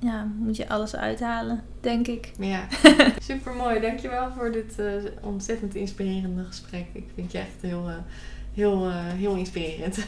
ja, 0.01 0.28
moet 0.36 0.57
je 0.57 0.68
alles 0.68 0.96
uithalen, 0.96 1.62
denk 1.80 2.07
ik. 2.07 2.30
Ja, 2.38 2.66
super 3.22 3.53
mooi. 3.55 3.80
Dankjewel 3.80 4.30
voor 4.36 4.53
dit 4.53 4.78
eh, 4.78 4.86
ontzettend 5.22 5.74
inspirerende 5.74 6.44
gesprek. 6.44 6.86
Ik 6.92 7.05
vind 7.14 7.32
je 7.32 7.38
echt 7.38 7.61
heel, 7.61 7.88
eh, 7.88 7.94
heel, 8.55 8.86
eh, 8.86 9.07
heel 9.07 9.34
inspirerend. 9.34 10.07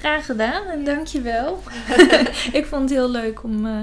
Graag 0.00 0.26
gedaan 0.26 0.66
en 0.66 0.84
dankjewel. 0.84 1.58
ik 2.52 2.66
vond 2.66 2.82
het 2.82 2.90
heel 2.90 3.10
leuk 3.10 3.42
om, 3.42 3.66
eh, 3.66 3.80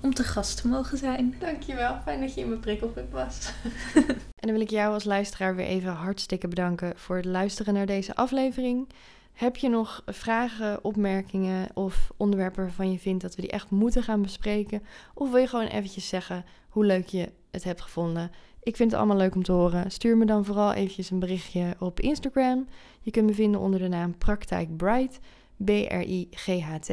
om 0.00 0.14
te 0.14 0.24
gast 0.24 0.60
te 0.60 0.68
mogen 0.68 0.98
zijn. 0.98 1.34
Dankjewel. 1.38 1.98
Fijn 2.04 2.20
dat 2.20 2.34
je 2.34 2.40
in 2.40 2.48
mijn 2.48 2.60
prikkelpunt 2.60 3.10
was. 3.10 3.52
en 3.94 4.48
dan 4.48 4.52
wil 4.52 4.60
ik 4.60 4.70
jou 4.70 4.92
als 4.94 5.04
luisteraar 5.04 5.56
weer 5.56 5.66
even 5.66 5.92
hartstikke 5.92 6.48
bedanken 6.48 6.92
voor 6.96 7.16
het 7.16 7.24
luisteren 7.24 7.74
naar 7.74 7.86
deze 7.86 8.14
aflevering. 8.14 8.88
Heb 9.34 9.56
je 9.56 9.68
nog 9.68 10.02
vragen, 10.06 10.84
opmerkingen 10.84 11.68
of 11.74 12.12
onderwerpen 12.16 12.62
waarvan 12.62 12.90
je 12.92 12.98
vindt 12.98 13.22
dat 13.22 13.34
we 13.34 13.40
die 13.40 13.50
echt 13.50 13.70
moeten 13.70 14.02
gaan 14.02 14.22
bespreken? 14.22 14.82
Of 15.14 15.30
wil 15.30 15.40
je 15.40 15.46
gewoon 15.46 15.66
eventjes 15.66 16.08
zeggen 16.08 16.44
hoe 16.68 16.84
leuk 16.84 17.06
je 17.06 17.32
het 17.50 17.64
hebt 17.64 17.80
gevonden? 17.80 18.30
Ik 18.62 18.76
vind 18.76 18.90
het 18.90 19.00
allemaal 19.00 19.16
leuk 19.16 19.34
om 19.34 19.42
te 19.42 19.52
horen. 19.52 19.90
Stuur 19.90 20.16
me 20.16 20.26
dan 20.26 20.44
vooral 20.44 20.72
eventjes 20.72 21.10
een 21.10 21.18
berichtje 21.18 21.76
op 21.78 22.00
Instagram. 22.00 22.66
Je 23.00 23.10
kunt 23.10 23.26
me 23.26 23.34
vinden 23.34 23.60
onder 23.60 23.80
de 23.80 23.88
naam 23.88 24.18
Praktijk 24.18 24.76
Bright, 24.76 25.18
B-R-I-G-H-T. 25.64 26.90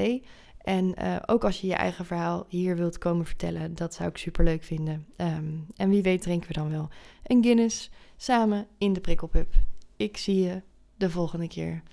En 0.62 0.96
eh, 0.96 1.16
ook 1.26 1.44
als 1.44 1.62
je 1.62 1.68
je 1.68 1.74
eigen 1.74 2.06
verhaal 2.06 2.46
hier 2.48 2.76
wilt 2.76 2.98
komen 2.98 3.26
vertellen, 3.26 3.76
dat 3.76 3.94
zou 3.94 4.10
ik 4.10 4.18
super 4.18 4.44
leuk 4.44 4.64
vinden. 4.64 5.06
Ehm, 5.16 5.54
en 5.76 5.90
wie 5.90 6.02
weet 6.02 6.22
drinken 6.22 6.48
we 6.48 6.54
dan 6.54 6.70
wel 6.70 6.90
een 7.24 7.44
Guinness 7.44 7.90
samen 8.18 8.68
in 8.78 8.94
de 8.94 9.02
prikkelpub. 9.02 9.54
Ik 9.98 10.18
zie 10.18 10.44
je 10.44 10.62
de 10.98 11.10
volgende 11.10 11.48
keer. 11.48 11.84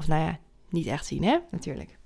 Of 0.00 0.08
nou 0.08 0.22
ja, 0.22 0.38
niet 0.70 0.86
echt 0.86 1.06
zien 1.06 1.24
hè, 1.24 1.38
natuurlijk. 1.50 1.98